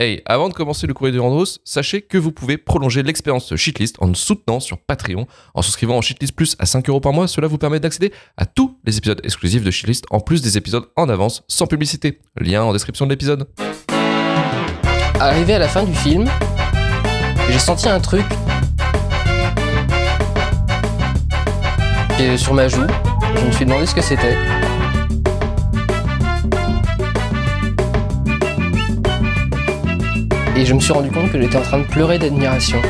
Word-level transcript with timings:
Hey, 0.00 0.22
avant 0.26 0.48
de 0.48 0.54
commencer 0.54 0.88
le 0.88 0.92
courrier 0.92 1.14
de 1.14 1.20
Randros, 1.20 1.60
sachez 1.64 2.02
que 2.02 2.18
vous 2.18 2.32
pouvez 2.32 2.58
prolonger 2.58 3.04
l'expérience 3.04 3.54
Shitlist 3.54 3.94
en 4.00 4.08
nous 4.08 4.16
soutenant 4.16 4.58
sur 4.58 4.76
Patreon. 4.78 5.28
En 5.54 5.62
souscrivant 5.62 5.96
en 5.96 6.00
Shitlist 6.00 6.34
Plus 6.34 6.56
à 6.58 6.66
5 6.66 6.88
euros 6.88 6.98
par 6.98 7.12
mois, 7.12 7.28
cela 7.28 7.46
vous 7.46 7.58
permet 7.58 7.78
d'accéder 7.78 8.12
à 8.36 8.44
tous 8.44 8.76
les 8.84 8.98
épisodes 8.98 9.20
exclusifs 9.22 9.62
de 9.62 9.70
Shitlist, 9.70 10.06
en 10.10 10.18
plus 10.18 10.42
des 10.42 10.58
épisodes 10.58 10.86
en 10.96 11.08
avance, 11.08 11.44
sans 11.46 11.68
publicité. 11.68 12.18
Lien 12.36 12.64
en 12.64 12.72
description 12.72 13.06
de 13.06 13.10
l'épisode. 13.10 13.48
Arrivé 15.20 15.54
à 15.54 15.60
la 15.60 15.68
fin 15.68 15.84
du 15.84 15.94
film, 15.94 16.28
j'ai 17.48 17.60
senti 17.60 17.88
un 17.88 18.00
truc 18.00 18.24
est 22.20 22.36
sur 22.36 22.54
ma 22.54 22.68
joue. 22.68 22.86
Je 23.36 23.46
me 23.46 23.52
suis 23.52 23.64
demandé 23.64 23.86
ce 23.86 23.94
que 23.94 24.02
c'était. 24.02 24.36
Et 30.56 30.64
je 30.64 30.74
me 30.74 30.80
suis 30.80 30.92
rendu 30.92 31.10
compte 31.10 31.30
que 31.32 31.40
j'étais 31.40 31.56
en 31.56 31.62
train 31.62 31.78
de 31.80 31.86
pleurer 31.86 32.18
d'admiration 32.18 32.80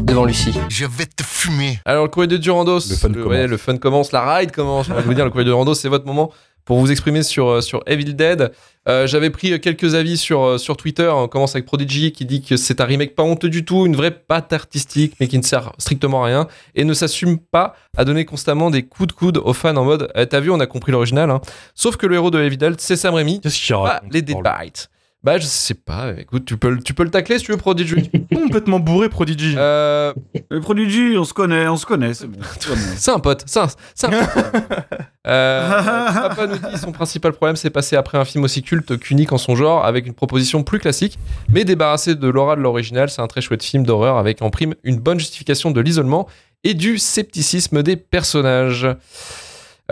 devant 0.00 0.24
Lucie. 0.24 0.52
Je 0.68 0.84
vais 0.84 1.06
te 1.06 1.22
fumer. 1.22 1.78
Alors, 1.84 2.04
le 2.04 2.10
courrier 2.10 2.28
de 2.28 2.36
Durandos. 2.36 2.80
Le 2.90 2.96
fun 2.96 3.12
commence. 3.12 3.26
ouais, 3.28 3.46
le 3.46 3.56
fun 3.56 3.76
commence, 3.78 4.12
la 4.12 4.34
ride 4.36 4.52
commence. 4.52 4.86
Je 4.88 4.92
vais 4.92 5.02
vous 5.02 5.14
dire, 5.14 5.24
le 5.24 5.30
courrier 5.30 5.44
de 5.46 5.50
Durandos, 5.50 5.74
c'est 5.74 5.88
votre 5.88 6.04
moment 6.06 6.30
pour 6.64 6.78
vous 6.78 6.90
exprimer 6.92 7.22
sur, 7.22 7.48
euh, 7.48 7.60
sur 7.60 7.82
Evil 7.86 8.14
Dead. 8.14 8.52
Euh, 8.88 9.06
J'avais 9.06 9.30
pris 9.30 9.58
quelques 9.60 9.94
avis 9.94 10.16
sur, 10.18 10.42
euh, 10.42 10.58
sur 10.58 10.76
Twitter. 10.76 11.08
On 11.12 11.26
commence 11.28 11.54
avec 11.56 11.64
Prodigy 11.66 12.12
qui 12.12 12.24
dit 12.26 12.42
que 12.42 12.56
c'est 12.56 12.80
un 12.80 12.84
remake 12.84 13.14
pas 13.14 13.22
honteux 13.22 13.48
du 13.48 13.64
tout, 13.64 13.86
une 13.86 13.96
vraie 13.96 14.10
patte 14.12 14.52
artistique, 14.52 15.14
mais 15.18 15.28
qui 15.28 15.38
ne 15.38 15.42
sert 15.42 15.72
strictement 15.78 16.22
à 16.22 16.26
rien 16.26 16.46
et 16.74 16.84
ne 16.84 16.94
s'assume 16.94 17.38
pas 17.38 17.74
à 17.96 18.04
donner 18.04 18.24
constamment 18.26 18.70
des 18.70 18.82
coups 18.84 19.08
de 19.08 19.12
coude 19.12 19.38
aux 19.38 19.54
fans 19.54 19.76
en 19.76 19.84
mode 19.84 20.12
Eh, 20.14 20.26
T'as 20.26 20.40
vu, 20.40 20.50
on 20.50 20.60
a 20.60 20.66
compris 20.66 20.92
l'original. 20.92 21.30
hein. 21.30 21.40
Sauf 21.74 21.96
que 21.96 22.06
le 22.06 22.14
héros 22.16 22.30
de 22.30 22.40
Evil 22.40 22.58
Dead, 22.58 22.74
c'est 22.80 22.96
Sam 22.96 23.14
Raimi, 23.14 23.40
Qu'est-ce 23.40 23.58
qu'il 23.60 23.74
pas 23.74 24.02
les 24.10 24.22
Dead 24.22 24.36
Bites. 24.36 24.88
Bah, 25.24 25.38
je 25.38 25.44
sais 25.46 25.74
pas. 25.74 26.12
Écoute, 26.18 26.44
tu 26.44 26.56
peux, 26.56 26.70
le- 26.70 26.82
tu 26.82 26.94
peux 26.94 27.04
le 27.04 27.10
tacler 27.10 27.38
si 27.38 27.44
tu 27.44 27.52
veux, 27.52 27.56
Prodigy. 27.56 28.10
Complètement 28.34 28.80
bourré, 28.80 29.08
Prodigy. 29.08 29.54
Euh, 29.56 30.12
Le 30.50 30.60
Prodigy, 30.60 31.14
on 31.16 31.22
se 31.24 31.32
connaît, 31.32 31.68
on 31.68 31.76
se 31.76 31.86
connaît, 31.86 32.12
c'est 32.12 32.26
bon. 32.26 32.40
c'est 32.58 32.68
bon. 32.74 32.76
C'est 32.96 33.10
un 33.12 33.18
pote, 33.20 33.44
c'est 33.46 33.60
un, 33.60 33.66
c'est 33.94 34.06
un 34.06 34.10
pote. 34.24 34.44
Euh, 35.24 35.68
Papa 36.12 36.48
nous 36.48 36.56
dit 36.56 36.76
son 36.78 36.90
principal 36.90 37.30
problème 37.32 37.54
c'est 37.54 37.70
passer 37.70 37.94
après 37.94 38.18
un 38.18 38.24
film 38.24 38.42
aussi 38.42 38.60
culte 38.60 38.98
qu'unique 38.98 39.32
en 39.32 39.38
son 39.38 39.54
genre 39.54 39.84
avec 39.84 40.04
une 40.08 40.14
proposition 40.14 40.64
plus 40.64 40.80
classique 40.80 41.16
mais 41.48 41.64
débarrassé 41.64 42.16
de 42.16 42.26
l'aura 42.26 42.56
de 42.56 42.60
l'original 42.60 43.08
c'est 43.08 43.22
un 43.22 43.28
très 43.28 43.40
chouette 43.40 43.62
film 43.62 43.84
d'horreur 43.86 44.16
avec 44.18 44.42
en 44.42 44.50
prime 44.50 44.74
une 44.82 44.96
bonne 44.98 45.20
justification 45.20 45.70
de 45.70 45.80
l'isolement 45.80 46.26
et 46.64 46.74
du 46.74 46.98
scepticisme 46.98 47.84
des 47.84 47.94
personnages. 47.96 48.88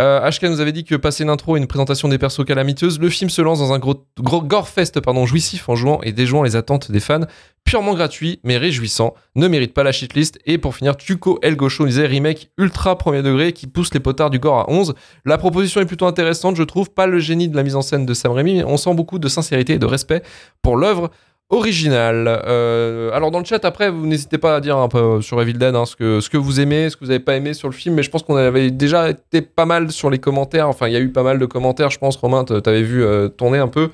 Euh, 0.00 0.30
HK 0.30 0.44
nous 0.44 0.60
avait 0.60 0.72
dit 0.72 0.84
que 0.84 0.94
passer 0.94 1.24
une 1.24 1.30
intro 1.30 1.56
et 1.56 1.60
une 1.60 1.66
présentation 1.66 2.08
des 2.08 2.16
persos 2.16 2.46
calamiteuses, 2.46 2.98
le 2.98 3.10
film 3.10 3.28
se 3.28 3.42
lance 3.42 3.58
dans 3.58 3.74
un 3.74 3.78
gros, 3.78 4.06
gros 4.18 4.40
gore-fest 4.40 4.98
pardon, 5.00 5.26
jouissif 5.26 5.68
en 5.68 5.74
jouant 5.74 6.00
et 6.02 6.12
déjouant 6.12 6.42
les 6.42 6.56
attentes 6.56 6.90
des 6.90 7.00
fans, 7.00 7.26
purement 7.64 7.92
gratuit 7.92 8.40
mais 8.42 8.56
réjouissant, 8.56 9.12
ne 9.36 9.46
mérite 9.46 9.74
pas 9.74 9.82
la 9.82 9.92
shitlist. 9.92 10.38
Et 10.46 10.56
pour 10.56 10.74
finir, 10.74 10.96
Tuco 10.96 11.38
El 11.42 11.54
Gaucho 11.54 11.84
disait 11.84 12.06
remake 12.06 12.50
ultra 12.56 12.96
premier 12.96 13.22
degré 13.22 13.52
qui 13.52 13.66
pousse 13.66 13.92
les 13.92 14.00
potards 14.00 14.30
du 14.30 14.38
gore 14.38 14.60
à 14.60 14.70
11. 14.70 14.94
La 15.26 15.36
proposition 15.36 15.82
est 15.82 15.86
plutôt 15.86 16.06
intéressante, 16.06 16.56
je 16.56 16.62
trouve, 16.62 16.90
pas 16.90 17.06
le 17.06 17.18
génie 17.18 17.48
de 17.48 17.56
la 17.56 17.62
mise 17.62 17.76
en 17.76 17.82
scène 17.82 18.06
de 18.06 18.14
Sam 18.14 18.32
Raimi, 18.32 18.54
mais 18.54 18.64
on 18.64 18.78
sent 18.78 18.94
beaucoup 18.94 19.18
de 19.18 19.28
sincérité 19.28 19.74
et 19.74 19.78
de 19.78 19.86
respect 19.86 20.22
pour 20.62 20.78
l'œuvre 20.78 21.10
originale. 21.50 22.26
Euh, 22.46 23.10
alors 23.12 23.30
dans 23.30 23.38
le 23.40 23.44
chat 23.44 23.64
après, 23.64 23.90
vous 23.90 24.06
n'hésitez 24.06 24.38
pas 24.38 24.56
à 24.56 24.60
dire 24.60 24.76
un 24.78 24.88
peu 24.88 25.20
sur 25.20 25.40
Evil 25.42 25.54
Dead 25.54 25.74
hein, 25.74 25.84
ce, 25.84 25.96
que, 25.96 26.20
ce 26.20 26.30
que 26.30 26.36
vous 26.36 26.60
aimez, 26.60 26.88
ce 26.90 26.96
que 26.96 27.04
vous 27.04 27.10
avez 27.10 27.20
pas 27.20 27.34
aimé 27.36 27.54
sur 27.54 27.68
le 27.68 27.74
film, 27.74 27.96
mais 27.96 28.02
je 28.02 28.10
pense 28.10 28.22
qu'on 28.22 28.36
avait 28.36 28.70
déjà 28.70 29.10
été 29.10 29.42
pas 29.42 29.66
mal 29.66 29.90
sur 29.90 30.10
les 30.10 30.18
commentaires, 30.18 30.68
enfin 30.68 30.86
il 30.86 30.92
y 30.92 30.96
a 30.96 31.00
eu 31.00 31.10
pas 31.10 31.22
mal 31.24 31.38
de 31.38 31.46
commentaires, 31.46 31.90
je 31.90 31.98
pense 31.98 32.16
Romain, 32.16 32.44
t- 32.44 32.60
t'avais 32.62 32.82
vu 32.82 33.04
euh, 33.04 33.28
tourner 33.28 33.58
un 33.58 33.68
peu. 33.68 33.90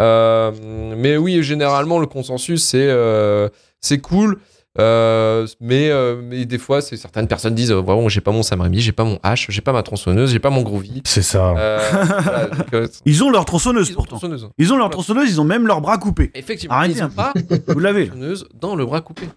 Euh, 0.00 0.52
mais 0.96 1.16
oui, 1.16 1.42
généralement 1.42 1.98
le 1.98 2.06
consensus 2.06 2.62
c'est 2.62 2.88
euh, 2.88 3.48
c'est 3.80 3.98
cool. 3.98 4.38
Euh, 4.80 5.46
mais, 5.60 5.90
euh, 5.90 6.20
mais 6.22 6.44
des 6.44 6.58
fois, 6.58 6.80
c'est 6.80 6.96
certaines 6.96 7.26
personnes 7.26 7.54
disent 7.54 7.72
euh, 7.72 7.80
vraiment, 7.80 8.08
j'ai 8.08 8.20
pas 8.20 8.30
mon 8.30 8.42
Sam 8.42 8.60
Raimi, 8.60 8.80
j'ai 8.80 8.92
pas 8.92 9.04
mon 9.04 9.16
H, 9.16 9.46
j'ai 9.48 9.60
pas 9.60 9.72
ma 9.72 9.82
tronçonneuse, 9.82 10.30
j'ai 10.30 10.38
pas 10.38 10.50
mon 10.50 10.62
Groovy. 10.62 11.02
C'est 11.04 11.22
ça. 11.22 11.54
Euh, 11.56 11.78
voilà, 12.22 12.46
donc, 12.56 12.74
euh, 12.74 12.86
Ils 13.04 13.24
ont 13.24 13.30
leur 13.30 13.44
tronçonneuse 13.44 13.88
ils 13.88 13.92
ont 13.92 13.96
pourtant. 13.96 14.16
tronçonneuse. 14.18 14.48
Ils 14.58 14.72
ont 14.72 14.76
leur 14.76 14.90
tronçonneuse, 14.90 15.28
ils 15.30 15.40
ont 15.40 15.44
même 15.44 15.66
leur 15.66 15.80
bras 15.80 15.98
coupé. 15.98 16.30
Effectivement, 16.34 16.76
Arrêtez 16.76 16.94
ils 16.98 17.02
un 17.02 17.06
ont 17.06 17.08
peu. 17.10 17.14
pas 17.16 17.32
Vous 17.72 17.80
l'avez 17.80 18.06
tronçonneuse 18.06 18.48
dans 18.54 18.76
le 18.76 18.86
bras 18.86 19.00
coupé. 19.00 19.28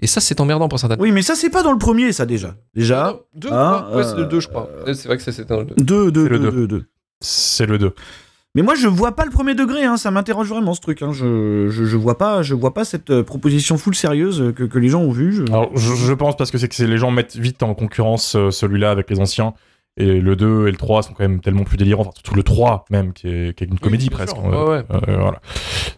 Et 0.00 0.06
ça, 0.06 0.20
c'est 0.20 0.40
emmerdant 0.40 0.68
pour 0.68 0.78
certaines. 0.78 1.00
Oui, 1.00 1.10
mais 1.12 1.22
ça, 1.22 1.34
c'est 1.34 1.50
pas 1.50 1.62
dans 1.62 1.72
le 1.72 1.78
premier, 1.78 2.12
ça 2.12 2.24
déjà. 2.24 2.54
Déjà. 2.74 3.16
Deux, 3.34 3.48
Ah, 3.52 3.88
ouais, 3.94 4.04
c'est 4.04 4.14
le 4.16 4.22
euh, 4.22 4.26
2, 4.26 4.40
je 4.40 4.48
crois. 4.48 4.68
C'est 4.86 5.06
vrai 5.06 5.16
que 5.16 5.22
c'est- 5.22 5.44
dans 5.48 5.58
le 5.60 5.66
2. 5.66 5.74
Deux, 5.76 6.10
deux, 6.12 6.22
C'est 6.24 6.28
le 6.30 6.38
deux, 6.38 6.50
deux. 6.50 6.56
deux, 6.56 6.66
deux. 6.68 6.84
C'est 7.20 7.66
le 7.66 7.78
2. 7.78 7.94
Mais 8.54 8.62
moi, 8.62 8.74
je 8.74 8.88
vois 8.88 9.12
pas 9.14 9.24
le 9.24 9.30
premier 9.30 9.54
degré, 9.54 9.84
hein, 9.84 9.96
ça 9.96 10.10
m'interroge 10.10 10.48
vraiment 10.48 10.74
ce 10.74 10.80
truc. 10.80 11.02
Hein. 11.02 11.12
Je, 11.12 11.68
je, 11.68 11.84
je 11.84 11.96
vois 11.96 12.16
pas, 12.18 12.42
je 12.42 12.54
vois 12.54 12.72
pas 12.74 12.84
cette 12.84 13.10
euh, 13.10 13.22
proposition 13.22 13.76
full 13.76 13.94
sérieuse 13.94 14.52
que, 14.56 14.64
que 14.64 14.78
les 14.78 14.88
gens 14.88 15.00
ont 15.02 15.12
vue. 15.12 15.32
je- 15.32 15.42
Alors, 15.44 15.70
je, 15.76 15.94
je 15.94 16.12
pense 16.14 16.36
parce 16.36 16.50
que 16.50 16.58
c'est 16.58 16.68
que 16.68 16.82
les 16.82 16.96
gens 16.98 17.10
mettent 17.10 17.36
vite 17.36 17.62
en 17.62 17.74
concurrence 17.74 18.34
euh, 18.36 18.50
celui-là 18.50 18.90
avec 18.90 19.10
les 19.10 19.20
anciens. 19.20 19.54
Et 20.00 20.20
le 20.20 20.36
2 20.36 20.68
et 20.68 20.70
le 20.70 20.76
3 20.76 21.02
sont 21.02 21.12
quand 21.12 21.24
même 21.24 21.40
tellement 21.40 21.64
plus 21.64 21.76
délirants. 21.76 22.02
Enfin, 22.02 22.12
surtout 22.14 22.36
le 22.36 22.44
3 22.44 22.84
même, 22.88 23.12
qui 23.12 23.26
est, 23.28 23.56
qui 23.56 23.64
est 23.64 23.66
une 23.66 23.80
comédie 23.80 24.10
presque. 24.10 24.36
sûr. 24.36 24.44
Euh, 24.46 24.64
Ouais, 24.64 24.70
ouais. 24.76 24.84
euh, 25.08 25.16
voilà. 25.18 25.40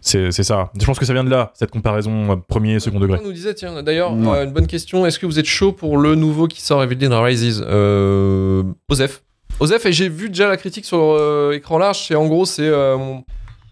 C'est 0.01 0.31
c'est 0.31 0.41
ça. 0.43 0.71
Je 0.79 0.83
pense 0.87 0.97
que 0.97 1.05
ça 1.05 1.13
vient 1.13 1.23
de 1.23 1.29
là, 1.29 1.51
cette 1.53 1.69
comparaison 1.69 2.31
euh, 2.31 2.35
premier 2.35 2.73
et 2.73 2.79
second 2.79 2.99
degré. 2.99 3.19
On 3.21 3.27
nous 3.27 3.31
disait, 3.33 3.53
tiens, 3.53 3.83
d'ailleurs, 3.83 4.11
Ouais. 4.13 4.39
euh, 4.39 4.45
une 4.45 4.51
bonne 4.53 4.65
question. 4.65 5.05
Est-ce 5.05 5.19
que 5.19 5.27
vous 5.27 5.37
êtes 5.37 5.45
chaud 5.45 5.71
pour 5.71 5.97
le 5.99 6.15
nouveau 6.15 6.47
qui 6.47 6.61
sort 6.61 6.83
Evil 6.83 6.95
Dead 6.95 7.13
Rises 7.13 7.63
euh, 7.67 8.63
Osef? 8.89 9.21
Osef, 9.61 9.85
et 9.85 9.93
j'ai 9.93 10.09
vu 10.09 10.27
déjà 10.29 10.47
la 10.49 10.57
critique 10.57 10.85
sur 10.85 10.99
euh, 10.99 11.51
écran 11.53 11.77
large. 11.77 12.07
C'est 12.07 12.15
en 12.15 12.27
gros, 12.27 12.45
c'est. 12.45 12.67
euh, 12.67 12.97
mon- 12.97 13.23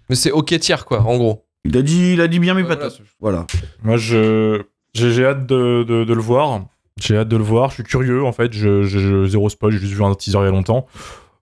Mais 0.09 0.15
c'est 0.15 0.31
ok 0.31 0.57
tiers, 0.59 0.85
quoi, 0.85 1.01
en 1.01 1.17
gros. 1.17 1.45
Il 1.65 1.75
a 1.77 1.81
dit, 1.81 2.13
il 2.13 2.21
a 2.21 2.27
dit 2.27 2.39
bien 2.39 2.53
mes 2.53 2.61
Ouais, 2.61 2.67
voilà, 2.67 2.81
patates. 2.83 2.97
c'est- 2.97 3.03
Voilà. 3.19 3.45
Moi, 3.83 3.97
je 3.97 4.61
j'ai 4.93 5.11
j'ai 5.11 5.25
hâte 5.25 5.45
de, 5.45 5.83
de- 5.83 6.03
de 6.05 6.13
le 6.13 6.21
voir. 6.21 6.61
J'ai 7.01 7.17
hâte 7.17 7.27
de 7.27 7.37
le 7.37 7.43
voir. 7.43 7.69
Je 7.69 7.75
suis 7.75 7.83
curieux, 7.83 8.23
en 8.23 8.31
fait. 8.31 8.53
Je, 8.53 8.83
je- 8.83 8.99
je- 8.99 9.25
zéro 9.27 9.49
spoil. 9.49 9.71
J'ai 9.73 9.79
juste 9.79 9.93
vu 9.93 10.03
un 10.03 10.13
teaser 10.15 10.37
il 10.39 10.45
y 10.45 10.47
a 10.47 10.51
longtemps. 10.51 10.85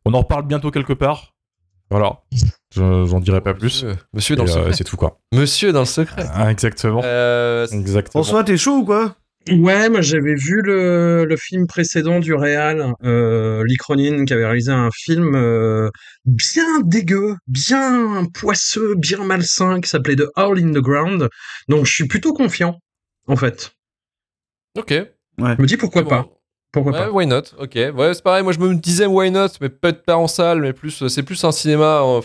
On 0.06 0.14
en 0.14 0.20
reparle 0.20 0.46
bientôt 0.48 0.72
quelque 0.72 0.94
part. 0.94 1.34
Voilà. 1.90 2.20
Je 2.76 3.06
j'en 3.06 3.20
dirai 3.22 3.40
pas 3.42 3.54
plus. 3.54 3.84
Monsieur, 3.84 3.96
monsieur 4.14 4.36
dans 4.36 4.44
Et, 4.44 4.48
le 4.48 4.52
euh, 4.52 4.56
secret. 4.58 4.74
c'est 4.74 4.84
tout, 4.84 4.98
quoi. 4.98 5.20
Monsieur 5.34 5.72
dans 5.72 5.80
le 5.82 5.86
secret. 5.86 6.26
Ah, 6.34 6.52
exactement. 6.52 7.02
Euh, 7.04 7.66
Exactement. 7.68 8.24
François, 8.24 8.44
t'es 8.44 8.58
chaud 8.58 8.78
ou 8.80 8.86
quoi? 8.86 9.16
Ouais, 9.50 9.90
moi 9.90 10.02
j'avais 10.02 10.36
vu 10.36 10.62
le, 10.62 11.26
le 11.26 11.38
film 11.38 11.68
précédent 11.68 12.20
du 12.20 12.34
Réal, 12.34 12.94
euh, 13.04 13.64
Lee 13.66 13.78
Cronin, 13.78 14.26
qui 14.26 14.34
avait 14.34 14.46
réalisé 14.46 14.72
un 14.72 14.90
film 14.92 15.36
euh, 15.36 15.90
bien 16.26 16.82
dégueu, 16.84 17.36
bien 17.48 18.26
poisseux, 18.34 18.96
bien 18.96 19.24
malsain, 19.24 19.80
qui 19.80 19.90
s'appelait 19.90 20.16
The 20.18 20.28
Hole 20.36 20.60
in 20.60 20.72
the 20.72 20.82
Ground. 20.84 21.30
Donc 21.70 21.86
je 21.86 21.94
suis 21.94 22.08
plutôt 22.08 22.34
confiant, 22.34 22.80
en 23.28 23.36
fait. 23.38 23.72
ok. 24.78 24.92
Je 25.40 25.44
me 25.44 25.66
dis 25.66 25.78
pourquoi 25.78 26.02
Bon. 26.04 26.10
pas. 26.10 26.28
Pourquoi 26.74 26.92
Ouais, 26.92 27.00
pas. 27.06 27.12
why 27.12 27.26
not? 27.28 27.44
Ok. 27.60 27.76
Ouais, 27.76 28.14
c'est 28.14 28.24
pareil. 28.24 28.44
Moi, 28.44 28.52
je 28.54 28.60
me 28.60 28.76
disais 28.76 29.06
why 29.06 29.32
not, 29.32 29.48
mais 29.62 29.70
peut-être 29.70 30.04
pas 30.04 30.18
en 30.18 30.28
salle, 30.28 30.62
mais 30.62 30.74
plus. 30.74 31.08
C'est 31.08 31.24
plus 31.24 31.42
un 31.44 31.52
cinéma. 31.52 32.02
euh, 32.04 32.22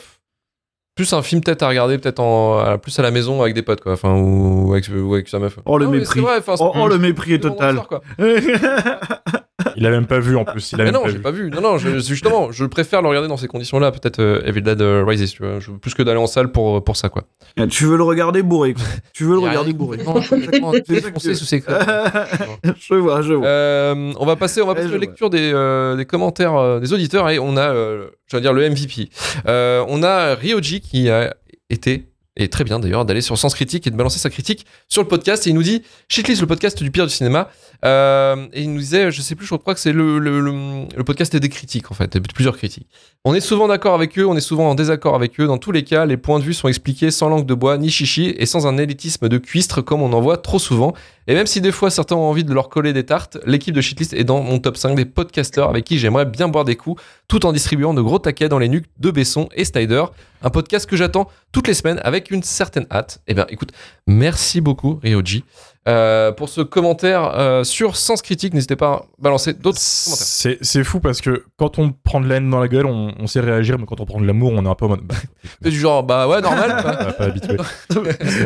plus 0.95 1.13
un 1.13 1.23
film 1.23 1.43
peut-être 1.43 1.63
à 1.63 1.69
regarder, 1.69 1.99
peut-être 1.99 2.21
en 2.21 2.77
plus 2.79 2.99
à 2.99 3.03
la 3.03 3.11
maison 3.11 3.41
avec 3.43 3.55
des 3.55 3.63
potes, 3.63 3.81
quoi. 3.81 3.93
Enfin, 3.93 4.15
ou 4.15 4.73
avec, 4.73 4.87
ou 4.95 5.15
avec 5.15 5.29
sa 5.29 5.39
meuf. 5.39 5.59
Oh 5.65 5.79
le 5.79 5.87
Non, 5.87 5.91
mais 5.93 5.99
mépris. 5.99 6.21
vrai, 6.21 6.41
Oh, 6.61 6.73
oh, 6.75 6.89
le 6.89 6.99
mépris 6.99 7.35
est 7.35 7.39
total. 7.41 7.81
quoi. 7.89 8.03
Il 9.77 9.87
a 9.87 9.91
même 9.91 10.07
pas 10.07 10.19
vu 10.19 10.37
en 10.37 10.45
plus. 10.45 10.73
Il 10.73 10.81
a 10.81 10.85
Mais 10.85 10.93
même 10.93 11.01
non, 11.03 11.09
j'ai 11.09 11.19
pas 11.19 11.31
vu. 11.31 11.51
Non, 11.51 11.61
non, 11.61 11.79
je- 11.79 11.99
justement, 11.99 12.53
je 12.53 12.65
préfère 12.65 13.03
le 13.03 13.09
regarder 13.09 13.29
dans 13.29 13.37
ces 13.37 13.49
conditions-là, 13.49 13.91
peut-être 13.93 14.21
euh, 14.21 14.43
Evil 14.45 14.63
Dead 14.63 14.81
euh, 14.81 15.05
Rises, 15.07 15.33
tu 15.33 15.43
vois, 15.43 15.61
je- 15.61 15.71
plus 15.73 15.95
que 15.95 16.03
d'aller 16.03 16.19
en 16.19 16.27
salle 16.27 16.53
pour, 16.53 16.83
pour 16.85 16.97
ça, 16.97 17.09
quoi. 17.09 17.25
tu 17.71 17.85
veux 17.85 17.97
le 17.97 18.03
regarder 18.03 18.43
bourré. 18.43 18.75
Quoi. 18.75 18.85
Tu 19.15 19.25
veux 19.25 19.33
le 19.35 19.39
regarder 19.41 19.73
bourré. 19.73 19.99
Non, 19.99 20.15
complètement 20.23 20.73
défoncé 20.73 21.35
sous 21.35 21.45
ces 21.45 21.61
crêpes. 21.61 21.83
je 22.79 22.95
vois, 22.95 23.23
je 23.23 23.35
vois. 23.35 23.47
Euh, 23.47 24.13
on 24.19 24.27
va 24.27 24.37
passer, 24.37 24.63
on 24.63 24.67
va 24.67 24.73
Ouais, 24.73 24.77
passer 24.79 24.89
à 24.89 24.93
la 24.93 24.99
lecture 24.99 25.31
des, 25.31 25.53
euh, 25.53 25.97
des 25.97 26.05
commentaires 26.07 26.55
euh, 26.57 26.81
des 26.81 26.93
auditeurs 26.93 27.29
et 27.31 27.39
on 27.39 27.57
a, 27.57 27.71
euh, 27.73 28.09
je 28.31 28.37
vais 28.37 28.41
dire 28.41 28.53
le 28.53 28.69
MVP. 28.69 29.11
Euh, 29.47 29.85
on 29.89 30.03
a 30.03 30.35
Ryoji 30.35 30.81
qui 30.81 31.09
a 31.11 31.35
été 31.71 32.09
et 32.37 32.49
très 32.49 32.65
bien 32.65 32.79
d'ailleurs 32.81 33.05
d'aller 33.05 33.21
sur 33.21 33.37
Sens 33.37 33.55
Critique 33.55 33.87
et 33.87 33.91
de 33.91 33.97
balancer 33.97 34.19
sa 34.19 34.31
critique 34.31 34.65
sur 34.89 35.03
le 35.03 35.09
podcast 35.09 35.47
et 35.47 35.51
il 35.51 35.55
nous 35.55 35.63
dit 35.63 35.83
Shitlist 36.09 36.41
le 36.41 36.47
podcast 36.47 36.83
du 36.83 36.91
pire 36.91 37.07
du 37.07 37.13
cinéma 37.13 37.51
Euh, 37.85 38.47
et 38.53 38.63
il 38.63 38.73
nous 38.73 38.79
disait 38.79 39.11
je 39.11 39.21
sais 39.21 39.35
plus 39.35 39.45
je 39.45 39.55
crois 39.57 39.75
que 39.75 39.81
c'est 39.81 39.93
le, 39.93 40.87
podcast 41.05 41.35
des 41.35 41.49
critiques 41.49 41.91
en 41.91 41.95
fait 41.95 42.17
plusieurs 42.33 42.57
critiques 42.57 42.87
on 43.25 43.35
est 43.35 43.41
souvent 43.41 43.67
d'accord 43.67 43.95
avec 43.95 44.17
eux 44.21 44.25
on 44.25 44.37
est 44.37 44.41
souvent 44.41 44.71
en 44.71 44.77
désaccord 44.77 45.17
avec 45.17 45.41
eux 45.41 45.49
dans 45.49 45.59
tous 45.59 45.73
les 45.73 45.83
cas 45.83 46.07
les 46.07 46.17
points 46.17 46.39
de 46.39 46.45
vue 46.45 46.55
sont 46.55 46.69
expliqués 46.69 47.11
sans 47.11 47.29
langue 47.29 47.45
de 47.45 47.55
bois 47.55 47.79
ni 47.79 47.91
chichi 47.91 48.35
et 48.39 48.47
sans 48.47 48.69
un 48.69 48.79
élitisme 48.79 49.29
de 49.29 49.37
cuistre 49.37 49.81
comme 49.81 50.01
on 50.01 50.13
en 50.13 50.21
voit 50.21 50.37
trop 50.37 50.61
souvent 50.61 50.95
et 51.29 51.35
même 51.35 51.47
si 51.47 51.61
des 51.61 51.71
fois 51.71 51.91
certains 51.91 52.17
ont 52.17 52.29
envie 52.29 52.43
de 52.43 52.53
leur 52.53 52.69
coller 52.69 52.93
des 52.93 53.05
tartes, 53.05 53.39
l'équipe 53.47 53.75
de 53.75 53.81
Shitlist 53.81 54.13
est 54.13 54.25
dans 54.25 54.43
mon 54.43 54.59
top 54.59 54.77
5 54.77 54.97
des 54.97 55.05
podcasteurs 55.05 55.69
avec 55.69 55.85
qui 55.85 55.99
j'aimerais 55.99 56.27
bien 56.27 56.49
boire 56.49 56.65
des 56.65 56.75
coups 56.75 57.01
tout 57.29 57.47
en 57.47 57.53
distribuant 57.53 57.95
de 57.95 58.03
gros 58.03 58.19
taquets 58.19 58.49
dans 58.49 58.59
les 58.59 58.69
nuques 58.69 58.89
de 58.99 59.11
Besson 59.11 59.49
et 59.55 59.65
Snyder. 59.65 60.05
Un 60.43 60.51
podcast 60.51 60.87
que 60.87 60.97
j'attends 60.97 61.29
toutes 61.53 61.69
les 61.69 61.75
semaines 61.75 62.01
avec 62.03 62.33
une 62.33 62.43
certaine 62.43 62.87
hâte. 62.91 63.21
Eh 63.29 63.35
bien, 63.35 63.47
écoute, 63.51 63.71
merci 64.09 64.61
beaucoup, 64.61 64.99
Ryoji, 65.01 65.45
euh, 65.89 66.31
pour 66.33 66.49
ce 66.49 66.61
commentaire 66.61 67.33
euh, 67.37 67.65
sur 67.65 67.97
Sens 67.97 68.23
Critique. 68.23 68.55
N'hésitez 68.55 68.77
pas 68.77 68.93
à 68.93 69.03
balancer 69.19 69.53
d'autres 69.53 69.79
commentaires. 70.05 70.27
C'est 70.27 70.59
c'est 70.61 70.85
fou 70.85 71.01
parce 71.01 71.21
que 71.21 71.45
quand 71.57 71.79
on 71.79 71.93
prend 71.93 72.21
de 72.21 72.29
la 72.29 72.37
haine 72.37 72.49
dans 72.51 72.61
la 72.61 72.69
gueule, 72.69 72.87
on, 72.87 73.13
on 73.19 73.27
sait 73.27 73.41
réagir, 73.41 73.79
mais 73.79 73.87
quand 73.87 74.01
on 74.01 74.05
prend 74.05 74.21
de 74.21 74.27
l'amour, 74.27 74.53
on 74.55 74.65
est 74.65 74.69
un 74.69 74.75
peu 74.75 74.85
en 74.85 74.91
mode. 74.91 75.01
Bah, 75.03 75.15
C'est 75.63 75.71
du 75.71 75.79
genre, 75.79 76.03
bah 76.05 76.29
ouais, 76.29 76.41
normal. 76.41 76.77
pas, 76.83 77.13
pas 77.13 77.25
habitué. 77.25 77.57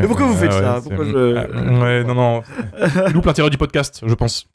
Mais 0.00 0.06
pourquoi 0.06 0.26
vous 0.26 0.34
faites 0.36 0.50
Ouais, 0.52 0.60
ça 0.60 0.74
ouais, 0.76 0.80
Pourquoi 0.82 1.04
je- 1.04 1.36
Ah, 1.36 1.82
Ouais, 1.82 2.04
non, 2.04 2.14
non. 2.14 2.42
Tu 3.06 3.12
loupes 3.12 3.26
l'intérêt 3.26 3.50
du 3.50 3.58
podcast, 3.58 4.00
je 4.06 4.14
pense. 4.14 4.46